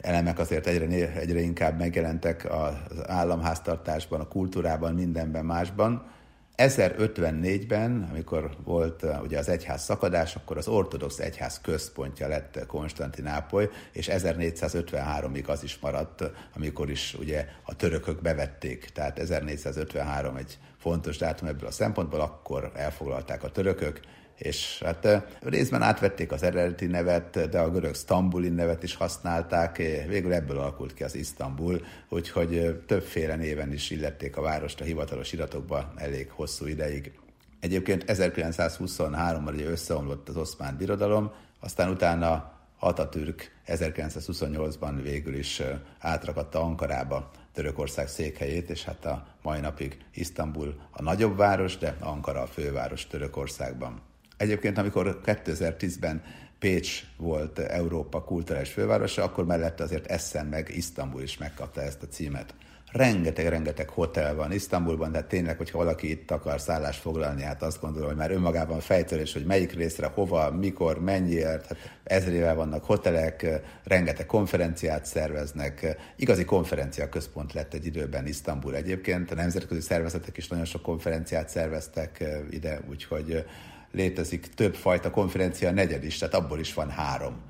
elemek 0.00 0.38
azért 0.38 0.66
egyre, 0.66 1.12
egyre 1.12 1.40
inkább 1.40 1.78
megjelentek 1.78 2.46
az 2.52 2.74
államháztartásban, 3.06 4.20
a 4.20 4.28
kultúrában, 4.28 4.94
mindenben 4.94 5.44
másban. 5.44 6.14
1054-ben, 6.56 8.06
amikor 8.10 8.50
volt 8.64 9.02
uh, 9.02 9.22
ugye 9.22 9.38
az 9.38 9.48
egyház 9.48 9.82
szakadás, 9.82 10.34
akkor 10.34 10.56
az 10.56 10.68
ortodox 10.68 11.18
egyház 11.18 11.60
központja 11.60 12.28
lett 12.28 12.66
Konstantinápoly, 12.66 13.68
és 13.92 14.08
1453-ig 14.12 15.46
az 15.46 15.62
is 15.62 15.78
maradt, 15.78 16.30
amikor 16.54 16.90
is 16.90 17.16
ugye 17.18 17.46
a 17.62 17.76
törökök 17.76 18.22
bevették. 18.22 18.84
Tehát 18.84 19.18
1453 19.18 20.36
egy 20.36 20.58
fontos 20.78 21.16
dátum 21.16 21.48
ebből 21.48 21.68
a 21.68 21.70
szempontból, 21.70 22.20
akkor 22.20 22.72
elfoglalták 22.74 23.42
a 23.42 23.50
törökök, 23.50 24.00
és 24.36 24.82
hát 24.84 25.24
részben 25.40 25.82
átvették 25.82 26.32
az 26.32 26.42
eredeti 26.42 26.86
nevet, 26.86 27.48
de 27.50 27.58
a 27.58 27.70
görög 27.70 27.94
Stambuli 27.94 28.48
nevet 28.48 28.82
is 28.82 28.94
használták, 28.94 29.76
végül 30.08 30.32
ebből 30.32 30.58
alakult 30.58 30.94
ki 30.94 31.02
az 31.04 31.14
Isztambul, 31.14 31.84
úgyhogy 32.08 32.82
többféle 32.86 33.36
néven 33.36 33.72
is 33.72 33.90
illették 33.90 34.36
a 34.36 34.40
várost 34.40 34.80
a 34.80 34.84
hivatalos 34.84 35.32
iratokba 35.32 35.92
elég 35.96 36.30
hosszú 36.30 36.66
ideig. 36.66 37.12
Egyébként 37.60 38.04
1923-ban 38.06 39.52
ugye 39.52 39.66
összeomlott 39.66 40.28
az 40.28 40.36
oszmán 40.36 40.76
birodalom, 40.76 41.32
aztán 41.60 41.90
utána 41.90 42.54
Atatürk 42.78 43.50
1928-ban 43.66 44.98
végül 45.02 45.34
is 45.34 45.62
átrakadta 45.98 46.60
Ankarába 46.60 47.30
Törökország 47.52 48.08
székhelyét, 48.08 48.70
és 48.70 48.84
hát 48.84 49.04
a 49.04 49.26
mai 49.42 49.60
napig 49.60 49.98
Isztambul 50.14 50.80
a 50.90 51.02
nagyobb 51.02 51.36
város, 51.36 51.78
de 51.78 51.96
Ankara 52.00 52.42
a 52.42 52.46
főváros 52.46 53.06
Törökországban. 53.06 54.00
Egyébként, 54.36 54.78
amikor 54.78 55.20
2010-ben 55.24 56.22
Pécs 56.58 57.02
volt 57.16 57.58
Európa 57.58 58.24
kulturális 58.24 58.70
fővárosa, 58.70 59.22
akkor 59.22 59.44
mellette 59.44 59.82
azért 59.82 60.06
Essen 60.06 60.46
meg 60.46 60.70
Isztambul 60.76 61.22
is 61.22 61.38
megkapta 61.38 61.82
ezt 61.82 62.02
a 62.02 62.06
címet. 62.06 62.54
Rengeteg-rengeteg 62.92 63.88
hotel 63.88 64.34
van 64.34 64.52
Isztambulban, 64.52 65.12
de 65.12 65.22
tényleg, 65.22 65.56
hogyha 65.56 65.78
valaki 65.78 66.10
itt 66.10 66.30
akar 66.30 66.60
szállást 66.60 67.00
foglalni, 67.00 67.42
hát 67.42 67.62
azt 67.62 67.80
gondolom, 67.80 68.08
hogy 68.08 68.16
már 68.16 68.30
önmagában 68.30 68.80
fejtörés, 68.80 69.32
hogy 69.32 69.44
melyik 69.44 69.72
részre, 69.72 70.06
hova, 70.06 70.50
mikor, 70.50 71.00
mennyiért, 71.00 71.66
hát 71.66 71.78
ezrével 72.04 72.54
vannak 72.54 72.84
hotelek, 72.84 73.46
rengeteg 73.84 74.26
konferenciát 74.26 75.06
szerveznek. 75.06 75.96
Igazi 76.16 76.44
konferencia 76.44 77.08
központ 77.08 77.52
lett 77.52 77.74
egy 77.74 77.86
időben 77.86 78.26
Isztambul 78.26 78.76
egyébként. 78.76 79.30
A 79.30 79.34
nemzetközi 79.34 79.80
szervezetek 79.80 80.36
is 80.36 80.48
nagyon 80.48 80.64
sok 80.64 80.82
konferenciát 80.82 81.48
szerveztek 81.48 82.24
ide, 82.50 82.80
úgyhogy 82.88 83.44
létezik 83.90 84.54
többfajta 84.54 85.10
konferencia 85.10 85.70
negyed 85.70 86.04
is, 86.04 86.18
tehát 86.18 86.34
abból 86.34 86.58
is 86.58 86.74
van 86.74 86.90
három. 86.90 87.40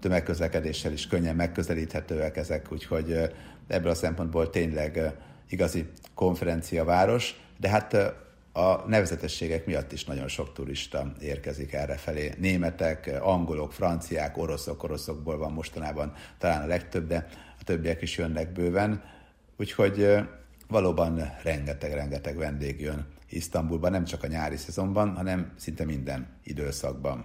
Tömegközlekedéssel 0.00 0.92
is 0.92 1.06
könnyen 1.06 1.36
megközelíthetőek 1.36 2.36
ezek, 2.36 2.72
úgyhogy 2.72 3.32
ebből 3.66 3.90
a 3.90 3.94
szempontból 3.94 4.50
tényleg 4.50 5.14
igazi 5.48 5.86
konferenciaváros, 6.14 7.40
de 7.58 7.68
hát 7.68 7.94
a 8.52 8.84
nevezetességek 8.86 9.66
miatt 9.66 9.92
is 9.92 10.04
nagyon 10.04 10.28
sok 10.28 10.52
turista 10.52 11.12
érkezik 11.20 11.72
erre 11.72 11.96
felé. 11.96 12.34
Németek, 12.38 13.18
angolok, 13.20 13.72
franciák, 13.72 14.36
oroszok, 14.36 14.82
oroszokból 14.82 15.38
van 15.38 15.52
mostanában 15.52 16.12
talán 16.38 16.62
a 16.62 16.66
legtöbb, 16.66 17.06
de 17.06 17.28
a 17.60 17.64
többiek 17.64 18.02
is 18.02 18.16
jönnek 18.16 18.52
bőven. 18.52 19.02
Úgyhogy 19.56 20.16
valóban 20.68 21.32
rengeteg-rengeteg 21.42 22.36
vendég 22.36 22.80
jön 22.80 23.06
Isztambulban, 23.28 23.90
nem 23.90 24.04
csak 24.04 24.22
a 24.22 24.26
nyári 24.26 24.56
szezonban, 24.56 25.16
hanem 25.16 25.52
szinte 25.56 25.84
minden 25.84 26.26
időszakban. 26.42 27.24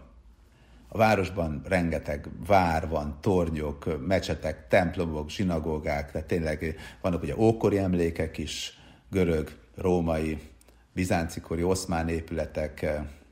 A 0.87 0.97
városban 0.97 1.61
rengeteg 1.67 2.29
vár 2.47 2.87
van, 2.87 3.17
tornyok, 3.21 4.07
mecsetek, 4.07 4.67
templomok, 4.67 5.29
zsinagógák, 5.29 6.11
tehát 6.11 6.27
tényleg 6.27 6.75
vannak 7.01 7.21
ugye 7.21 7.37
ókori 7.37 7.77
emlékek 7.77 8.37
is, 8.37 8.77
görög, 9.09 9.57
római, 9.75 10.39
bizáncikori, 10.93 11.63
oszmán 11.63 12.07
épületek, 12.07 12.85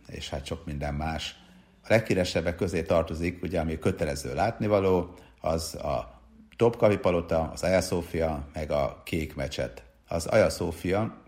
és 0.07 0.29
hát 0.29 0.45
sok 0.45 0.65
minden 0.65 0.93
más. 0.93 1.35
A 1.83 1.85
leghíresebbek 1.87 2.55
közé 2.55 2.81
tartozik, 2.83 3.43
ugye, 3.43 3.59
ami 3.59 3.79
kötelező 3.79 4.33
látnivaló, 4.33 5.13
az 5.41 5.75
a 5.75 6.19
Topkavi 6.55 6.97
palota, 6.97 7.49
az 7.53 7.63
Aja 7.63 7.81
Szófia, 7.81 8.47
meg 8.53 8.71
a 8.71 9.01
Kék 9.05 9.35
mecset 9.35 9.83
Az 10.07 10.25
Aja 10.25 10.49
Szófia 10.49 11.20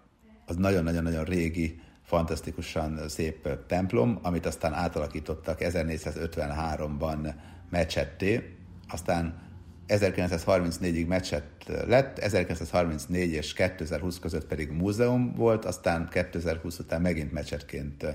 az 0.53 0.59
nagyon-nagyon-nagyon 0.59 1.23
régi, 1.23 1.79
fantasztikusan 2.03 3.09
szép 3.09 3.49
templom, 3.67 4.19
amit 4.21 4.45
aztán 4.45 4.73
átalakítottak 4.73 5.57
1453-ban 5.61 7.33
mecsetté, 7.69 8.57
aztán 8.87 9.41
1934-ig 9.87 11.07
meccset 11.07 11.43
lett, 11.87 12.19
1934 12.19 13.31
és 13.31 13.53
2020 13.53 14.19
között 14.19 14.45
pedig 14.45 14.69
múzeum 14.69 15.33
volt, 15.35 15.65
aztán 15.65 16.09
2020 16.11 16.79
után 16.79 17.01
megint 17.01 17.31
mecsetként 17.31 18.05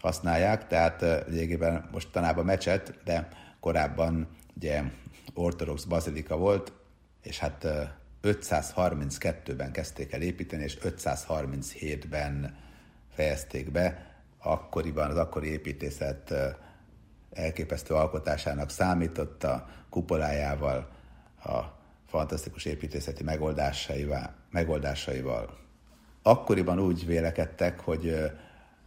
használják, 0.00 0.66
tehát 0.66 1.24
lényegében 1.28 1.88
mostanában 1.92 2.44
mecset, 2.44 2.94
de 3.04 3.28
korábban 3.60 4.28
ugye 4.56 4.82
ortodox 5.34 5.84
bazilika 5.84 6.36
volt, 6.36 6.72
és 7.22 7.38
hát 7.38 7.66
532-ben 8.24 9.72
kezdték 9.72 10.12
el 10.12 10.22
építeni, 10.22 10.62
és 10.62 10.78
537-ben 10.82 12.56
fejezték 13.14 13.70
be. 13.70 14.12
Akkoriban 14.38 15.10
az 15.10 15.16
akkori 15.16 15.48
építészet 15.48 16.34
elképesztő 17.32 17.94
alkotásának 17.94 18.70
számított 18.70 19.44
a 19.44 19.68
kupolájával, 19.90 20.88
a 21.44 21.60
fantasztikus 22.06 22.64
építészeti 22.64 23.22
megoldásaival. 23.22 24.34
megoldásaival. 24.50 25.58
Akkoriban 26.22 26.80
úgy 26.80 27.06
vélekedtek, 27.06 27.80
hogy 27.80 28.32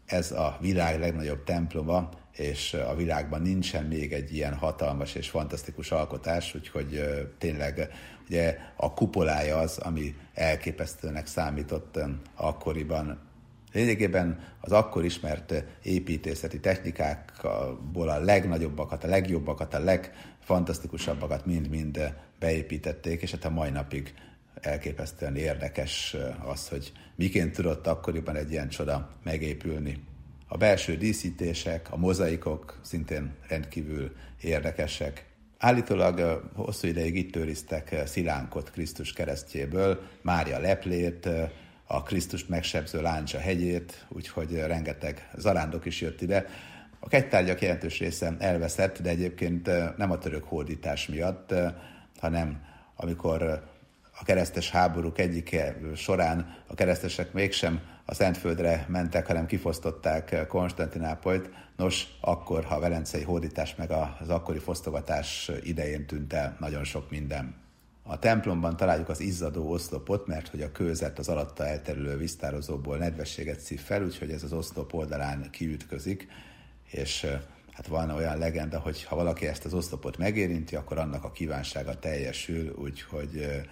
ez 0.05 0.31
a 0.31 0.57
világ 0.61 0.99
legnagyobb 0.99 1.43
temploma, 1.43 2.09
és 2.31 2.73
a 2.73 2.95
világban 2.95 3.41
nincsen 3.41 3.85
még 3.85 4.13
egy 4.13 4.33
ilyen 4.33 4.53
hatalmas 4.53 5.15
és 5.15 5.29
fantasztikus 5.29 5.91
alkotás, 5.91 6.55
úgyhogy 6.55 7.03
tényleg 7.37 7.89
ugye 8.29 8.57
a 8.75 8.93
kupolája 8.93 9.57
az, 9.57 9.77
ami 9.77 10.15
elképesztőnek 10.33 11.27
számított 11.27 11.99
akkoriban. 12.35 13.19
Lényegében 13.73 14.39
az 14.61 14.71
akkor 14.71 15.05
ismert 15.05 15.63
építészeti 15.83 16.59
technikákból 16.59 18.09
a 18.09 18.19
legnagyobbakat, 18.19 19.03
a 19.03 19.07
legjobbakat, 19.07 19.73
a 19.73 19.79
legfantasztikusabbakat 19.79 21.45
mind-mind 21.45 22.13
beépítették, 22.39 23.21
és 23.21 23.31
hát 23.31 23.45
a 23.45 23.49
mai 23.49 23.69
napig 23.69 24.13
elképesztően 24.61 25.35
érdekes 25.35 26.15
az, 26.45 26.67
hogy 26.67 26.91
miként 27.15 27.55
tudott 27.55 27.87
akkoriban 27.87 28.35
egy 28.35 28.51
ilyen 28.51 28.69
csoda 28.69 29.09
megépülni. 29.23 30.03
A 30.47 30.57
belső 30.57 30.97
díszítések, 30.97 31.91
a 31.91 31.97
mozaikok 31.97 32.79
szintén 32.81 33.33
rendkívül 33.47 34.15
érdekesek. 34.41 35.25
Állítólag 35.59 36.43
hosszú 36.55 36.87
ideig 36.87 37.15
itt 37.15 37.35
őriztek 37.35 37.95
szilánkot 38.05 38.71
Krisztus 38.71 39.13
keresztjéből, 39.13 40.01
Mária 40.21 40.59
leplét, 40.59 41.29
a 41.87 42.03
Krisztust 42.03 42.49
megsebző 42.49 43.01
láncsa 43.01 43.39
hegyét, 43.39 44.05
úgyhogy 44.09 44.55
rengeteg 44.55 45.29
zarándok 45.35 45.85
is 45.85 46.01
jött 46.01 46.21
ide. 46.21 46.45
A 46.99 47.07
kegytárgyak 47.07 47.61
jelentős 47.61 47.99
része 47.99 48.35
elveszett, 48.39 49.01
de 49.01 49.09
egyébként 49.09 49.69
nem 49.97 50.11
a 50.11 50.17
török 50.17 50.43
hódítás 50.43 51.07
miatt, 51.07 51.53
hanem 52.19 52.61
amikor 52.95 53.43
a 54.19 54.23
keresztes 54.23 54.71
háborúk 54.71 55.19
egyike 55.19 55.77
során 55.95 56.55
a 56.67 56.73
keresztesek 56.73 57.33
mégsem 57.33 57.81
a 58.09 58.13
Szentföldre 58.13 58.85
mentek, 58.89 59.27
hanem 59.27 59.45
kifosztották 59.45 60.47
Konstantinápolyt. 60.47 61.49
Nos, 61.77 62.07
akkor, 62.21 62.65
a 62.69 62.79
velencei 62.79 63.23
hódítás 63.23 63.75
meg 63.75 63.91
az 64.19 64.29
akkori 64.29 64.59
fosztogatás 64.59 65.51
idején 65.63 66.05
tűnt 66.05 66.33
el 66.33 66.57
nagyon 66.59 66.83
sok 66.83 67.09
minden. 67.09 67.55
A 68.03 68.19
templomban 68.19 68.77
találjuk 68.77 69.09
az 69.09 69.19
izzadó 69.19 69.71
oszlopot, 69.71 70.27
mert 70.27 70.47
hogy 70.47 70.61
a 70.61 70.71
kőzet 70.71 71.19
az 71.19 71.29
alatta 71.29 71.67
elterülő 71.67 72.17
visztározóból 72.17 72.97
nedvességet 72.97 73.59
szív 73.59 73.81
fel, 73.81 74.03
úgyhogy 74.03 74.31
ez 74.31 74.43
az 74.43 74.53
oszlop 74.53 74.93
oldalán 74.93 75.49
kiütközik, 75.51 76.27
és 76.91 77.25
hát 77.71 77.87
van 77.87 78.09
olyan 78.09 78.37
legenda, 78.37 78.79
hogy 78.79 79.03
ha 79.03 79.15
valaki 79.15 79.47
ezt 79.47 79.65
az 79.65 79.73
oszlopot 79.73 80.17
megérinti, 80.17 80.75
akkor 80.75 80.97
annak 80.97 81.23
a 81.23 81.31
kívánsága 81.31 81.99
teljesül, 81.99 82.75
úgyhogy 82.77 83.63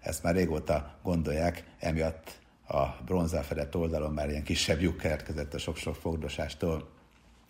ezt 0.00 0.22
már 0.22 0.34
régóta 0.34 0.98
gondolják, 1.02 1.64
emiatt 1.78 2.40
a 2.72 2.96
bronzál 3.04 3.42
fedett 3.42 3.76
oldalon 3.76 4.12
már 4.12 4.30
ilyen 4.30 4.42
kisebb 4.42 4.80
lyuk 4.80 4.96
keletkezett 4.96 5.54
a 5.54 5.58
sok-sok 5.58 5.94
fogdosástól. 5.94 6.88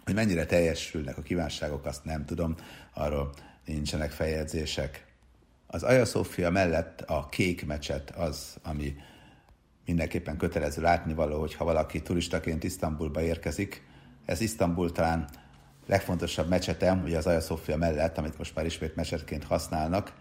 Hogy 0.05 0.15
mennyire 0.15 0.47
teljesülnek 0.47 1.19
a 1.19 1.23
kívánságok, 1.23 1.85
azt 1.85 2.05
nem 2.05 2.25
tudom, 2.25 2.55
arról 2.95 3.33
nincsenek 3.65 4.11
feljegyzések. 4.11 5.07
Az 5.67 5.83
Aja 5.83 6.05
Szófia 6.05 6.51
mellett 6.51 7.01
a 7.01 7.29
kék 7.31 7.67
mecset 7.67 8.11
az, 8.11 8.57
ami 8.63 8.95
mindenképpen 9.85 10.37
kötelező 10.37 10.83
látnivaló, 10.83 11.41
hogy 11.41 11.55
ha 11.55 11.65
valaki 11.65 12.03
turistaként 12.03 12.65
Isztambulba 12.65 13.23
érkezik, 13.23 13.83
ez 14.25 14.41
Isztambul 14.41 14.93
talán 14.93 15.29
legfontosabb 15.87 16.49
mecsete, 16.49 16.93
ugye 17.05 17.19
az 17.19 17.27
Aja 17.27 17.41
Szófia 17.41 17.77
mellett, 17.77 18.19
amit 18.19 18.39
most 18.39 18.55
már 18.55 18.65
ismét 18.65 18.95
mecsetként 18.95 19.45
használnak, 19.45 20.13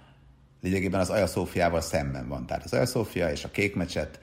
lényegében 0.61 0.99
az 0.99 1.09
Aja 1.09 1.27
Szófiával 1.27 1.81
szemben 1.81 2.27
van. 2.27 2.45
Tehát 2.45 2.63
az 2.63 2.73
Aja 2.73 2.85
Szófia 2.85 3.31
és 3.31 3.43
a 3.43 3.51
kék 3.51 3.75
mecset 3.75 4.19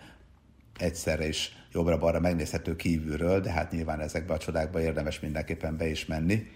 egyszerre 0.79 1.29
is 1.29 1.57
jobbra-balra 1.73 2.21
megnézhető 2.21 2.77
kívülről, 2.77 3.41
de 3.41 3.51
hát 3.51 3.73
nyilván 3.73 4.01
ezekbe 4.01 4.35
a 4.35 4.39
csodákba 4.39 4.81
érdemes 4.81 5.21
mindenképpen 5.21 5.77
be 5.77 5.87
is 5.87 6.07
menni. 6.07 6.47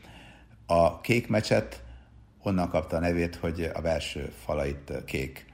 A 0.66 1.00
kék 1.00 1.28
mecset 1.28 1.82
onnan 2.42 2.68
kapta 2.68 2.96
a 2.96 3.00
nevét, 3.00 3.36
hogy 3.36 3.70
a 3.74 3.80
belső 3.80 4.32
falait 4.44 4.92
kék 5.04 5.46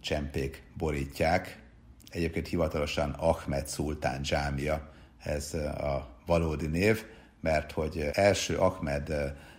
csempék 0.00 0.62
borítják. 0.76 1.62
Egyébként 2.10 2.48
hivatalosan 2.48 3.10
Ahmed 3.10 3.66
Szultán 3.66 4.22
dzsámia, 4.22 4.92
ez 5.22 5.54
a 5.54 6.16
valódi 6.26 6.66
név, 6.66 7.04
mert 7.40 7.72
hogy 7.72 8.08
első 8.12 8.56
Ahmed 8.56 9.12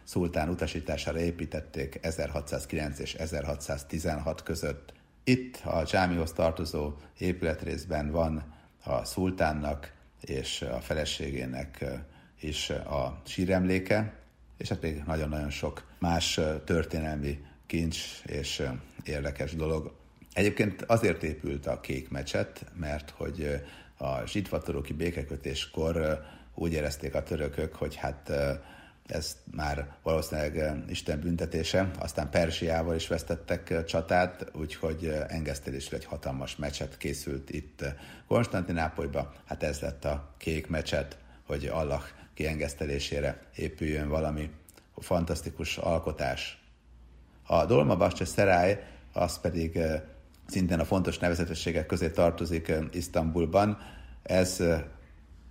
szultán 0.03 0.49
utasítására 0.49 1.19
építették 1.19 1.99
1609 2.01 2.99
és 2.99 3.13
1616 3.13 4.43
között. 4.43 4.93
Itt 5.30 5.61
a 5.63 5.84
dzsámihoz 5.84 6.32
tartozó 6.32 6.93
épületrészben 7.17 8.11
van 8.11 8.53
a 8.84 9.05
szultánnak 9.05 9.93
és 10.21 10.61
a 10.61 10.82
feleségének 10.82 11.86
is 12.39 12.69
a 12.69 13.21
síremléke, 13.25 14.13
és 14.57 14.69
hát 14.69 14.82
még 14.82 15.03
nagyon-nagyon 15.05 15.49
sok 15.49 15.91
más 15.99 16.39
történelmi 16.65 17.39
kincs 17.65 18.21
és 18.25 18.63
érdekes 19.03 19.55
dolog. 19.55 19.95
Egyébként 20.34 20.82
azért 20.82 21.23
épült 21.23 21.65
a 21.65 21.80
kék 21.80 22.09
mecset, 22.09 22.65
mert 22.73 23.09
hogy 23.09 23.61
a 23.97 24.25
zsidvatoroki 24.25 24.93
békekötéskor 24.93 26.23
úgy 26.53 26.73
érezték 26.73 27.15
a 27.15 27.23
törökök, 27.23 27.75
hogy 27.75 27.95
hát 27.95 28.32
ez 29.08 29.38
már 29.51 29.95
valószínűleg 30.03 30.84
Isten 30.89 31.20
büntetése, 31.20 31.91
aztán 31.99 32.30
Persiával 32.30 32.95
is 32.95 33.08
vesztettek 33.08 33.86
csatát, 33.86 34.51
úgyhogy 34.53 35.14
engesztelésre 35.28 35.97
egy 35.97 36.05
hatalmas 36.05 36.55
mecset 36.55 36.97
készült 36.97 37.49
itt 37.49 37.84
Konstantinápolyba, 38.28 39.34
hát 39.45 39.64
ez 39.64 39.80
lett 39.80 40.05
a 40.05 40.34
kék 40.38 40.68
mecset, 40.68 41.18
hogy 41.45 41.66
Allah 41.66 42.03
kiengesztelésére 42.34 43.41
épüljön 43.55 44.10
valami 44.10 44.49
fantasztikus 44.95 45.78
alkotás. 45.78 46.62
A 47.43 47.66
Dolmabascsa 47.66 48.26
Szerály, 48.26 48.84
az 49.14 49.39
pedig 49.39 49.80
szintén 50.47 50.80
a 50.80 50.86
fontos 50.86 51.18
nevezetességek 51.18 51.86
közé 51.86 52.10
tartozik 52.10 52.72
Isztambulban. 52.91 53.78
Ez 54.24 54.64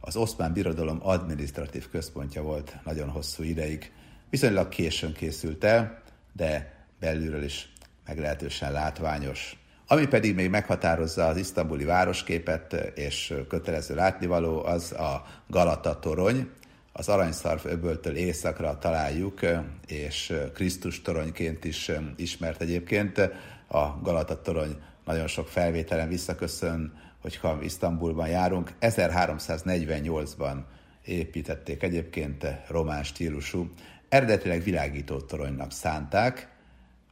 az 0.06 0.16
oszmán 0.16 0.52
birodalom 0.52 0.98
adminisztratív 1.02 1.88
központja 1.90 2.42
volt 2.42 2.76
nagyon 2.84 3.08
hosszú 3.08 3.42
ideig. 3.42 3.92
Viszonylag 4.30 4.68
későn 4.68 5.12
készült 5.12 5.64
el, 5.64 6.02
de 6.32 6.74
belülről 7.00 7.42
is 7.42 7.72
meglehetősen 8.06 8.72
látványos. 8.72 9.56
Ami 9.86 10.06
pedig 10.06 10.34
még 10.34 10.50
meghatározza 10.50 11.26
az 11.26 11.36
isztambuli 11.36 11.84
városképet, 11.84 12.72
és 12.94 13.34
kötelező 13.48 13.94
látnivaló, 13.94 14.64
az 14.64 14.92
a 14.92 15.24
Galata 15.48 15.98
torony. 15.98 16.50
Az 16.92 17.08
aranyszarf 17.08 17.64
öböltől 17.64 18.16
északra 18.16 18.78
találjuk, 18.78 19.40
és 19.86 20.32
Krisztus 20.54 21.02
toronyként 21.02 21.64
is 21.64 21.90
ismert 22.16 22.60
egyébként. 22.60 23.18
A 23.66 24.00
Galata 24.02 24.42
torony 24.42 24.76
nagyon 25.04 25.26
sok 25.26 25.48
felvételen 25.48 26.08
visszaköszön 26.08 26.92
hogyha 27.26 27.58
Isztambulban 27.62 28.28
járunk. 28.28 28.72
1348-ban 28.80 30.56
építették 31.04 31.82
egyébként 31.82 32.46
román 32.68 33.02
stílusú, 33.02 33.70
eredetileg 34.08 34.62
világító 34.62 35.20
toronynak 35.20 35.72
szánták, 35.72 36.48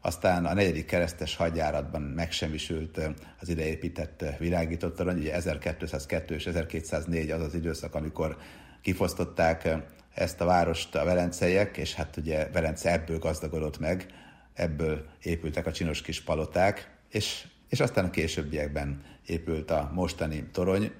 aztán 0.01 0.47
a 0.47 0.55
negyedik 0.55 0.87
keresztes 0.87 1.37
hadjáratban 1.37 2.03
megsemmisült 2.03 3.01
az 3.41 3.49
ide 3.49 3.67
épített 3.67 4.25
világító 4.39 4.89
torony, 4.89 5.19
ugye 5.19 5.35
1202 5.35 6.35
és 6.35 6.47
1204 6.47 7.31
az 7.31 7.43
az 7.43 7.55
időszak, 7.55 7.95
amikor 7.95 8.37
kifosztották 8.83 9.69
ezt 10.15 10.41
a 10.41 10.45
várost 10.45 10.95
a 10.95 11.05
velenceiek, 11.05 11.77
és 11.77 11.95
hát 11.95 12.17
ugye 12.17 12.49
Velence 12.53 12.93
ebből 12.93 13.19
gazdagodott 13.19 13.79
meg, 13.79 14.07
ebből 14.53 15.07
épültek 15.23 15.67
a 15.67 15.73
csinos 15.73 16.03
kis 16.03 16.23
paloták, 16.23 16.91
és 17.11 17.47
és 17.75 17.81
aztán 17.81 18.05
a 18.05 18.11
későbbiekben 18.11 19.03
épült 19.27 19.70
a 19.70 19.91
mostani 19.95 20.49
torony, 20.53 20.93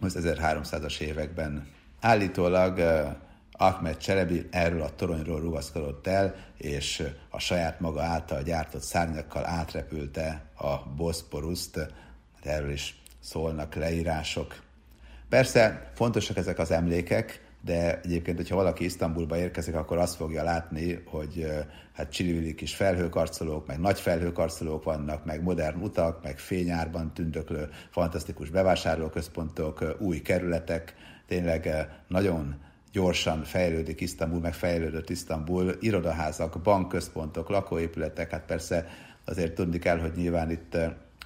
az 0.00 0.18
1300-as 0.20 1.00
években. 1.00 1.66
Állítólag 2.00 2.80
Ahmed 3.52 3.96
Cselebi 3.96 4.46
erről 4.50 4.82
a 4.82 4.94
toronyról 4.94 5.40
rugaszkodott 5.40 6.06
el, 6.06 6.34
és 6.56 7.02
a 7.28 7.38
saját 7.38 7.80
maga 7.80 8.02
által 8.02 8.42
gyártott 8.42 8.82
szárnyakkal 8.82 9.46
átrepülte 9.46 10.50
a 10.54 10.76
Boszporuszt, 10.96 11.92
erről 12.42 12.70
is 12.70 13.00
szólnak 13.20 13.74
leírások. 13.74 14.62
Persze 15.28 15.90
fontosak 15.94 16.36
ezek 16.36 16.58
az 16.58 16.70
emlékek, 16.70 17.47
de 17.60 18.00
egyébként, 18.00 18.36
hogyha 18.36 18.56
valaki 18.56 18.84
Isztambulba 18.84 19.36
érkezik, 19.36 19.74
akkor 19.74 19.98
azt 19.98 20.16
fogja 20.16 20.42
látni, 20.42 21.02
hogy 21.06 21.46
hát 21.92 22.12
csillivili 22.12 22.54
kis 22.54 22.74
felhőkarcolók, 22.74 23.66
meg 23.66 23.80
nagy 23.80 24.00
felhőkarcolók 24.00 24.84
vannak, 24.84 25.24
meg 25.24 25.42
modern 25.42 25.82
utak, 25.82 26.22
meg 26.22 26.38
fényárban 26.38 27.14
tündöklő 27.14 27.68
fantasztikus 27.90 28.50
bevásárlóközpontok, 28.50 29.96
új 29.98 30.20
kerületek, 30.20 30.94
tényleg 31.26 31.88
nagyon 32.08 32.54
gyorsan 32.92 33.42
fejlődik 33.42 34.00
Isztambul, 34.00 34.40
meg 34.40 34.54
fejlődött 34.54 35.10
Isztambul, 35.10 35.76
irodaházak, 35.80 36.62
bankközpontok, 36.62 37.48
lakóépületek, 37.48 38.30
hát 38.30 38.44
persze 38.44 38.86
azért 39.24 39.54
tudni 39.54 39.78
kell, 39.78 39.98
hogy 39.98 40.12
nyilván 40.16 40.50
itt 40.50 40.76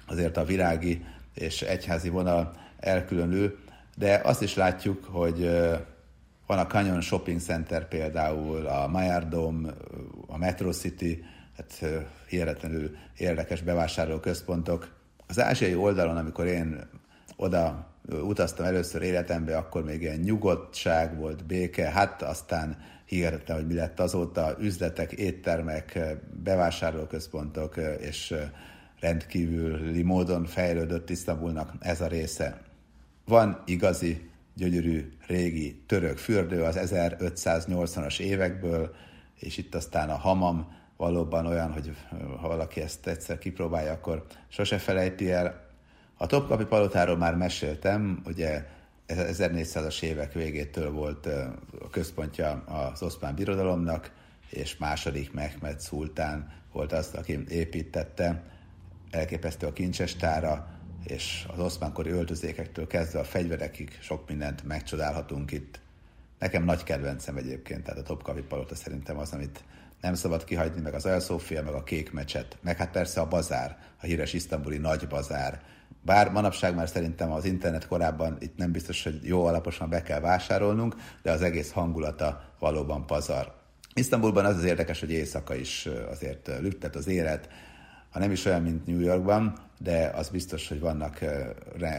azért 0.07 0.37
a 0.37 0.45
virági 0.45 1.05
és 1.33 1.61
egyházi 1.61 2.09
vonal 2.09 2.53
elkülönül, 2.79 3.57
de 3.95 4.21
azt 4.23 4.41
is 4.41 4.55
látjuk, 4.55 5.03
hogy 5.03 5.49
van 6.47 6.59
a 6.59 6.67
Canyon 6.67 7.01
Shopping 7.01 7.39
Center 7.39 7.87
például, 7.87 8.65
a 8.65 8.87
Mayardom, 8.87 9.67
a 10.27 10.37
Metro 10.37 10.71
City, 10.71 11.23
hát 11.57 11.85
hihetetlenül 12.27 12.95
érdekes 13.17 13.61
bevásárlóközpontok. 13.61 14.95
Az 15.27 15.39
ázsiai 15.39 15.75
oldalon, 15.75 16.17
amikor 16.17 16.45
én 16.45 16.79
oda 17.35 17.87
utaztam 18.09 18.65
először 18.65 19.01
életembe, 19.01 19.57
akkor 19.57 19.83
még 19.83 20.01
ilyen 20.01 20.19
nyugodtság 20.19 21.17
volt, 21.17 21.45
béke, 21.45 21.89
hát 21.89 22.21
aztán 22.21 22.77
hihetetlen, 23.05 23.57
hogy 23.57 23.67
mi 23.67 23.73
lett 23.73 23.99
azóta, 23.99 24.55
üzletek, 24.59 25.11
éttermek, 25.11 25.99
bevásárlóközpontok, 26.43 27.77
és 27.99 28.35
rendkívüli 28.99 30.01
módon 30.01 30.45
fejlődött 30.45 31.09
Isztambulnak 31.09 31.73
ez 31.79 32.01
a 32.01 32.07
része. 32.07 32.61
Van 33.25 33.61
igazi 33.65 34.29
gyönyörű 34.53 35.13
régi 35.27 35.83
török 35.85 36.17
fürdő 36.17 36.63
az 36.63 36.77
1580-as 36.79 38.19
évekből, 38.19 38.95
és 39.39 39.57
itt 39.57 39.75
aztán 39.75 40.09
a 40.09 40.15
hamam 40.15 40.81
valóban 40.97 41.45
olyan, 41.45 41.71
hogy 41.71 41.95
ha 42.39 42.47
valaki 42.47 42.81
ezt 42.81 43.07
egyszer 43.07 43.37
kipróbálja, 43.37 43.91
akkor 43.91 44.25
sose 44.47 44.77
felejti 44.77 45.31
el. 45.31 45.69
A 46.17 46.25
Topkapi 46.25 46.65
palotáról 46.65 47.17
már 47.17 47.35
meséltem, 47.35 48.21
ugye 48.25 48.65
1400-as 49.07 50.01
évek 50.01 50.33
végétől 50.33 50.91
volt 50.91 51.25
a 51.79 51.89
központja 51.91 52.51
az 52.51 53.01
oszmán 53.01 53.35
birodalomnak, 53.35 54.11
és 54.49 54.77
második 54.77 55.33
Mehmed 55.33 55.79
szultán 55.79 56.51
volt 56.71 56.91
az, 56.91 57.09
aki 57.13 57.43
építette, 57.49 58.43
elképesztő 59.11 59.67
a 59.67 59.73
kincsestára, 59.73 60.72
és 61.03 61.45
az 61.53 61.59
oszmánkori 61.59 62.09
öltözékektől 62.09 62.87
kezdve 62.87 63.19
a 63.19 63.23
fegyverekig 63.23 63.97
sok 64.01 64.27
mindent 64.27 64.63
megcsodálhatunk 64.63 65.51
itt. 65.51 65.79
Nekem 66.39 66.63
nagy 66.63 66.83
kedvencem 66.83 67.37
egyébként, 67.37 67.83
tehát 67.83 67.99
a 67.99 68.03
Topkapi 68.03 68.41
Palota 68.41 68.75
szerintem 68.75 69.17
az, 69.17 69.31
amit 69.31 69.63
nem 70.01 70.13
szabad 70.13 70.43
kihagyni, 70.43 70.81
meg 70.81 70.93
az 70.93 71.05
Elszófia, 71.05 71.63
meg 71.63 71.73
a 71.73 71.83
Kék 71.83 72.11
Mecset, 72.11 72.57
meg 72.61 72.77
hát 72.77 72.91
persze 72.91 73.21
a 73.21 73.27
bazár, 73.27 73.77
a 74.01 74.05
híres 74.05 74.33
isztambuli 74.33 74.77
nagy 74.77 75.07
bazár. 75.07 75.61
Bár 76.01 76.31
manapság 76.31 76.75
már 76.75 76.87
szerintem 76.87 77.31
az 77.31 77.45
internet 77.45 77.87
korábban 77.87 78.37
itt 78.39 78.57
nem 78.57 78.71
biztos, 78.71 79.03
hogy 79.03 79.19
jó 79.21 79.45
alaposan 79.45 79.89
be 79.89 80.01
kell 80.01 80.19
vásárolnunk, 80.19 80.95
de 81.21 81.31
az 81.31 81.41
egész 81.41 81.71
hangulata 81.71 82.55
valóban 82.59 83.05
pazar. 83.05 83.53
Isztambulban 83.93 84.45
az 84.45 84.57
az 84.57 84.63
érdekes, 84.63 84.99
hogy 84.99 85.11
éjszaka 85.11 85.55
is 85.55 85.89
azért 86.09 86.51
lüktet 86.59 86.95
az 86.95 87.07
élet, 87.07 87.49
ha 88.13 88.19
nem 88.19 88.31
is 88.31 88.45
olyan, 88.45 88.61
mint 88.61 88.85
New 88.85 88.99
Yorkban, 88.99 89.53
de 89.79 90.11
az 90.15 90.29
biztos, 90.29 90.67
hogy 90.67 90.79
vannak 90.79 91.19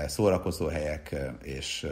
szórakozó 0.06 0.66
helyek, 0.66 1.16
és 1.42 1.86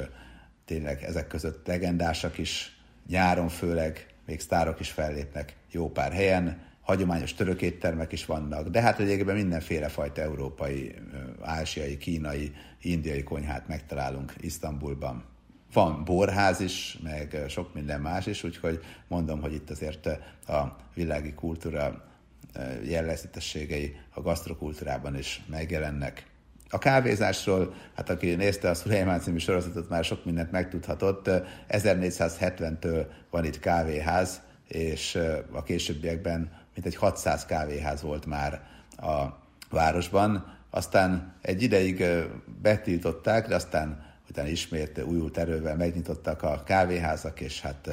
tényleg 0.65 1.03
ezek 1.03 1.27
között 1.27 1.67
legendásak 1.67 2.39
is, 2.39 2.81
nyáron 3.09 3.49
főleg, 3.49 4.07
még 4.27 4.41
sztárok 4.41 4.81
is 4.81 4.91
fellépnek 4.91 5.57
jó 5.71 5.91
pár 5.91 6.13
helyen, 6.13 6.61
hagyományos 6.81 7.35
török 7.35 7.63
éttermek 7.63 8.13
is 8.13 8.27
vannak, 8.27 8.69
de 8.69 8.81
hát 8.81 8.99
egyébként 8.99 9.37
mindenféle 9.37 9.89
fajta 9.89 10.21
európai, 10.21 10.95
ázsiai, 11.41 11.97
kínai, 11.97 12.53
indiai 12.81 13.23
konyhát 13.23 13.69
megtalálunk 13.69 14.35
Isztambulban. 14.41 15.25
Van 15.73 16.05
borház 16.05 16.61
is, 16.61 16.99
meg 17.03 17.45
sok 17.49 17.75
minden 17.75 18.01
más 18.01 18.27
is, 18.27 18.45
úgyhogy 18.45 18.81
mondom, 19.09 19.41
hogy 19.41 19.53
itt 19.53 19.71
azért 19.71 20.07
a 20.47 20.77
világi 20.95 21.33
kultúra 21.33 22.12
jellegzetességei 22.85 23.97
a 24.15 24.21
gasztrokultúrában 24.21 25.19
is 25.19 25.43
megjelennek. 25.47 26.27
A 26.71 26.79
kávézásról, 26.79 27.75
hát 27.95 28.11
aki 28.11 28.35
nézte 28.35 28.71
a 28.71 28.75
Szulejmán 28.75 29.21
című 29.21 29.39
sorozatot, 29.39 29.89
már 29.89 30.05
sok 30.05 30.25
mindent 30.25 30.51
megtudhatott. 30.51 31.31
1470-től 31.69 33.07
van 33.31 33.45
itt 33.45 33.59
kávéház, 33.59 34.41
és 34.69 35.19
a 35.51 35.63
későbbiekben 35.63 36.51
mintegy 36.75 36.97
600 36.97 37.45
kávéház 37.45 38.03
volt 38.03 38.27
már 38.27 38.63
a 38.97 39.25
városban. 39.71 40.59
Aztán 40.71 41.35
egy 41.43 41.63
ideig 41.63 42.05
betiltották, 42.63 43.49
de 43.49 43.55
aztán 43.55 44.11
utána 44.31 44.49
ismét 44.49 45.03
újult 45.03 45.39
erővel 45.39 45.77
megnyitottak 45.77 46.43
a 46.43 46.63
kávéházak, 46.65 47.41
és 47.41 47.61
hát 47.61 47.89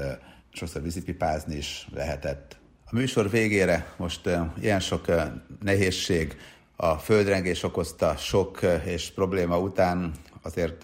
sokszor 0.54 0.82
vízipipázni 0.82 1.56
is 1.56 1.88
lehetett. 1.94 2.59
A 2.92 2.96
műsor 2.96 3.30
végére 3.30 3.94
most 3.98 4.30
ilyen 4.62 4.80
sok 4.80 5.06
nehézség, 5.62 6.38
a 6.76 6.94
földrengés 6.94 7.64
okozta 7.64 8.16
sok 8.16 8.60
és 8.86 9.12
probléma 9.12 9.60
után 9.60 10.12
azért 10.42 10.84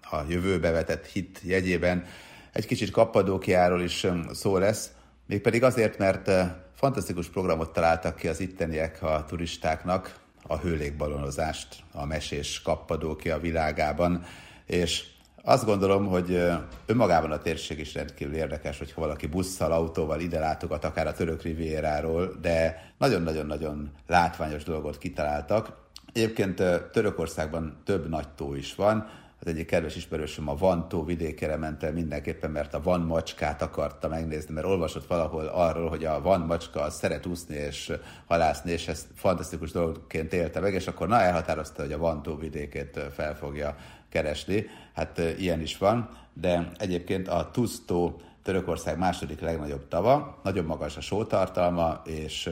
a 0.00 0.24
jövőbe 0.28 0.70
vetett 0.70 1.06
hit 1.06 1.40
jegyében 1.42 2.06
egy 2.52 2.66
kicsit 2.66 2.90
Kappadókiáról 2.90 3.82
is 3.82 4.06
szó 4.32 4.56
lesz, 4.56 4.90
mégpedig 5.26 5.62
azért, 5.62 5.98
mert 5.98 6.30
fantasztikus 6.74 7.28
programot 7.28 7.72
találtak 7.72 8.16
ki 8.16 8.28
az 8.28 8.40
itteniek 8.40 9.02
a 9.02 9.24
turistáknak, 9.28 10.14
a 10.42 10.56
hőlékbalonozást, 10.56 11.76
a 11.92 12.04
mesés 12.04 12.62
Kappadókia 12.62 13.38
világában, 13.38 14.24
és 14.66 15.04
azt 15.42 15.64
gondolom, 15.64 16.06
hogy 16.06 16.42
önmagában 16.86 17.30
a 17.30 17.38
térség 17.38 17.78
is 17.78 17.94
rendkívül 17.94 18.34
érdekes, 18.34 18.78
hogyha 18.78 19.00
valaki 19.00 19.26
busszal, 19.26 19.72
autóval 19.72 20.20
ide 20.20 20.38
látogat, 20.38 20.84
akár 20.84 21.06
a 21.06 21.12
török 21.12 21.42
rivieráról, 21.42 22.34
de 22.40 22.82
nagyon-nagyon-nagyon 22.98 23.90
látványos 24.06 24.64
dolgot 24.64 24.98
kitaláltak. 24.98 25.76
Egyébként 26.12 26.62
Törökországban 26.92 27.80
több 27.84 28.08
nagy 28.08 28.28
tó 28.28 28.54
is 28.54 28.74
van, 28.74 29.06
az 29.42 29.46
egyik 29.46 29.66
kedves 29.66 29.96
ismerősöm 29.96 30.48
a 30.48 30.56
Van 30.56 30.88
tó 30.88 31.04
vidékére 31.04 31.56
ment 31.56 31.82
el 31.82 31.92
mindenképpen, 31.92 32.50
mert 32.50 32.74
a 32.74 32.80
Van 32.80 33.00
macskát 33.00 33.62
akarta 33.62 34.08
megnézni, 34.08 34.54
mert 34.54 34.66
olvasott 34.66 35.06
valahol 35.06 35.46
arról, 35.46 35.88
hogy 35.88 36.04
a 36.04 36.20
Van 36.20 36.40
macska 36.40 36.90
szeret 36.90 37.26
úszni 37.26 37.54
és 37.54 37.92
halászni, 38.26 38.70
és 38.70 38.88
ezt 38.88 39.06
fantasztikus 39.14 39.72
dologként 39.72 40.32
élte 40.32 40.60
meg, 40.60 40.74
és 40.74 40.86
akkor 40.86 41.08
na 41.08 41.20
elhatározta, 41.20 41.82
hogy 41.82 41.92
a 41.92 41.98
Van 41.98 42.22
tó 42.22 42.36
vidékét 42.36 43.00
fel 43.14 43.36
fogja 43.36 43.76
keresni. 44.10 44.66
Hát 44.94 45.18
ilyen 45.38 45.60
is 45.60 45.78
van, 45.78 46.08
de 46.32 46.72
egyébként 46.78 47.28
a 47.28 47.50
Tusztó 47.52 48.20
Törökország 48.42 48.98
második 48.98 49.40
legnagyobb 49.40 49.88
tava, 49.88 50.40
nagyon 50.42 50.64
magas 50.64 50.96
a 50.96 51.00
sótartalma, 51.00 52.02
és 52.04 52.50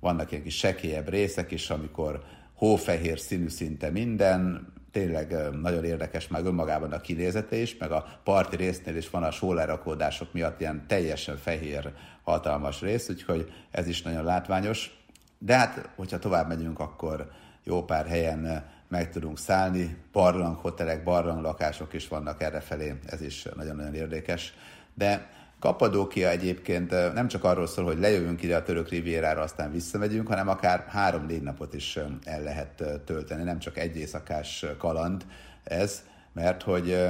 vannak 0.00 0.30
ilyen 0.30 0.42
kis 0.42 0.56
sekélyebb 0.56 1.08
részek 1.08 1.50
is, 1.50 1.70
amikor 1.70 2.22
hófehér 2.54 3.18
színű 3.18 3.48
szinte 3.48 3.90
minden, 3.90 4.72
tényleg 4.90 5.36
nagyon 5.60 5.84
érdekes 5.84 6.28
már 6.28 6.44
önmagában 6.44 6.92
a 6.92 7.00
kinézete 7.00 7.56
is, 7.56 7.76
meg 7.76 7.90
a 7.90 8.20
parti 8.24 8.56
résznél 8.56 8.96
is 8.96 9.10
van 9.10 9.22
a 9.22 9.30
sólerakódások 9.30 10.32
miatt 10.32 10.60
ilyen 10.60 10.84
teljesen 10.86 11.36
fehér, 11.36 11.92
hatalmas 12.22 12.80
rész, 12.80 13.08
úgyhogy 13.08 13.52
ez 13.70 13.88
is 13.88 14.02
nagyon 14.02 14.24
látványos. 14.24 14.98
De 15.38 15.56
hát, 15.56 15.88
hogyha 15.96 16.18
tovább 16.18 16.48
megyünk, 16.48 16.78
akkor 16.78 17.30
jó 17.64 17.84
pár 17.84 18.06
helyen 18.06 18.64
meg 18.88 19.10
tudunk 19.10 19.38
szállni, 19.38 19.96
barlanghotelek, 20.12 21.04
barlanglakások 21.04 21.92
is 21.92 22.08
vannak 22.08 22.42
errefelé, 22.42 22.94
ez 23.06 23.20
is 23.20 23.46
nagyon-nagyon 23.56 23.94
érdekes. 23.94 24.54
De 24.94 25.34
Kappadókia 25.58 26.28
egyébként 26.28 26.90
nem 26.90 27.28
csak 27.28 27.44
arról 27.44 27.66
szól, 27.66 27.84
hogy 27.84 27.98
lejövünk 27.98 28.42
ide 28.42 28.56
a 28.56 28.62
török 28.62 28.88
rivierára, 28.88 29.40
aztán 29.40 29.70
visszamegyünk, 29.70 30.28
hanem 30.28 30.48
akár 30.48 30.84
három-négy 30.88 31.42
napot 31.42 31.74
is 31.74 31.98
el 32.24 32.42
lehet 32.42 32.84
tölteni, 33.04 33.42
nem 33.42 33.58
csak 33.58 33.78
egy 33.78 33.96
éjszakás 33.96 34.64
kaland 34.78 35.26
ez, 35.64 36.02
mert 36.32 36.62
hogy 36.62 37.08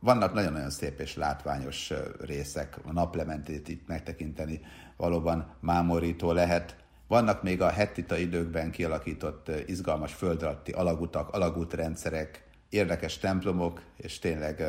vannak 0.00 0.32
nagyon-nagyon 0.32 0.70
szép 0.70 1.00
és 1.00 1.16
látványos 1.16 1.92
részek, 2.20 2.78
a 2.84 2.92
naplementét 2.92 3.68
itt 3.68 3.86
megtekinteni 3.88 4.60
valóban 4.96 5.54
mámorító 5.60 6.32
lehet. 6.32 6.76
Vannak 7.12 7.42
még 7.42 7.62
a 7.62 7.68
hettita 7.68 8.16
időkben 8.16 8.70
kialakított 8.70 9.50
izgalmas 9.66 10.12
földalatti 10.12 10.72
alagutak, 10.72 11.28
alagútrendszerek, 11.28 12.44
érdekes 12.68 13.18
templomok, 13.18 13.82
és 13.96 14.18
tényleg 14.18 14.64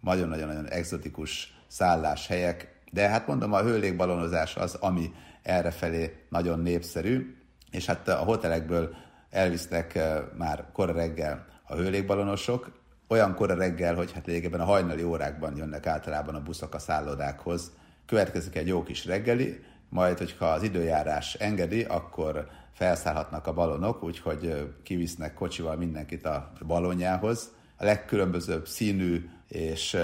nagyon-nagyon 0.00 0.68
exotikus 0.68 1.54
szálláshelyek. 1.66 2.80
De 2.92 3.08
hát 3.08 3.26
mondom, 3.26 3.52
a 3.52 3.62
hőlékbalonozás 3.62 4.56
az, 4.56 4.74
ami 4.74 5.12
errefelé 5.42 6.16
nagyon 6.28 6.58
népszerű, 6.58 7.36
és 7.70 7.86
hát 7.86 8.08
a 8.08 8.16
hotelekből 8.16 8.94
elvisznek 9.30 9.98
már 10.36 10.64
kora 10.72 10.92
reggel 10.92 11.46
a 11.62 11.74
hőlékbalonosok, 11.74 12.70
olyan 13.08 13.34
kora 13.34 13.54
reggel, 13.54 13.94
hogy 13.94 14.12
hát 14.12 14.26
lényegében 14.26 14.60
a 14.60 14.64
hajnali 14.64 15.02
órákban 15.02 15.56
jönnek 15.56 15.86
általában 15.86 16.34
a 16.34 16.42
buszok 16.42 16.74
a 16.74 16.78
szállodákhoz. 16.78 17.72
Következik 18.06 18.56
egy 18.56 18.66
jó 18.66 18.82
kis 18.82 19.04
reggeli, 19.04 19.64
majd, 19.88 20.18
hogyha 20.18 20.46
az 20.46 20.62
időjárás 20.62 21.34
engedi, 21.34 21.82
akkor 21.82 22.48
felszállhatnak 22.72 23.46
a 23.46 23.52
balonok, 23.52 24.02
úgyhogy 24.02 24.72
kivisznek 24.82 25.34
kocsival 25.34 25.76
mindenkit 25.76 26.26
a 26.26 26.52
balonjához. 26.66 27.54
A 27.76 27.84
legkülönbözőbb 27.84 28.66
színű 28.66 29.28
és 29.48 29.96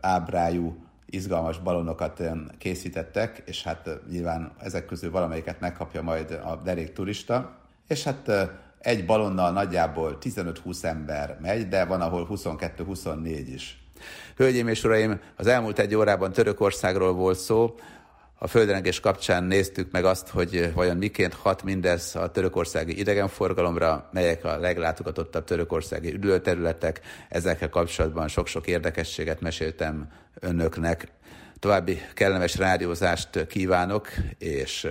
ábrájú 0.00 0.76
izgalmas 1.06 1.58
balonokat 1.58 2.22
készítettek, 2.58 3.42
és 3.46 3.62
hát 3.62 4.00
nyilván 4.10 4.52
ezek 4.58 4.86
közül 4.86 5.10
valamelyiket 5.10 5.60
megkapja 5.60 6.02
majd 6.02 6.30
a 6.30 6.60
derék 6.64 6.92
turista. 6.92 7.56
És 7.88 8.04
hát 8.04 8.30
egy 8.78 9.06
balonnal 9.06 9.52
nagyjából 9.52 10.18
15-20 10.20 10.84
ember 10.84 11.38
megy, 11.40 11.68
de 11.68 11.84
van, 11.84 12.00
ahol 12.00 12.28
22-24 12.30 13.44
is. 13.54 13.82
Hölgyeim 14.36 14.68
és 14.68 14.84
uraim, 14.84 15.20
az 15.36 15.46
elmúlt 15.46 15.78
egy 15.78 15.94
órában 15.94 16.32
Törökországról 16.32 17.12
volt 17.12 17.38
szó, 17.38 17.74
a 18.38 18.46
földrengés 18.46 19.00
kapcsán 19.00 19.44
néztük 19.44 19.90
meg 19.90 20.04
azt, 20.04 20.28
hogy 20.28 20.72
vajon 20.74 20.96
miként 20.96 21.34
hat 21.34 21.62
mindez 21.62 22.16
a 22.16 22.30
törökországi 22.30 22.98
idegenforgalomra, 22.98 24.08
melyek 24.12 24.44
a 24.44 24.58
leglátogatottabb 24.58 25.44
törökországi 25.44 26.12
üdülőterületek. 26.12 27.00
Ezekkel 27.28 27.68
kapcsolatban 27.68 28.28
sok-sok 28.28 28.66
érdekességet 28.66 29.40
meséltem 29.40 30.08
önöknek. 30.40 31.08
További 31.58 32.00
kellemes 32.14 32.56
rádiózást 32.56 33.46
kívánok, 33.46 34.08
és 34.38 34.88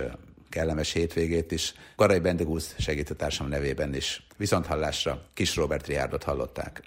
kellemes 0.48 0.92
hétvégét 0.92 1.52
is. 1.52 1.74
Garai 1.96 2.18
Bendegusz 2.18 2.74
segítőtársam 2.78 3.48
nevében 3.48 3.94
is. 3.94 4.26
Viszont 4.36 4.66
hallásra 4.66 5.22
Kis 5.34 5.56
Robert 5.56 5.86
Riárdot 5.86 6.22
hallották. 6.22 6.82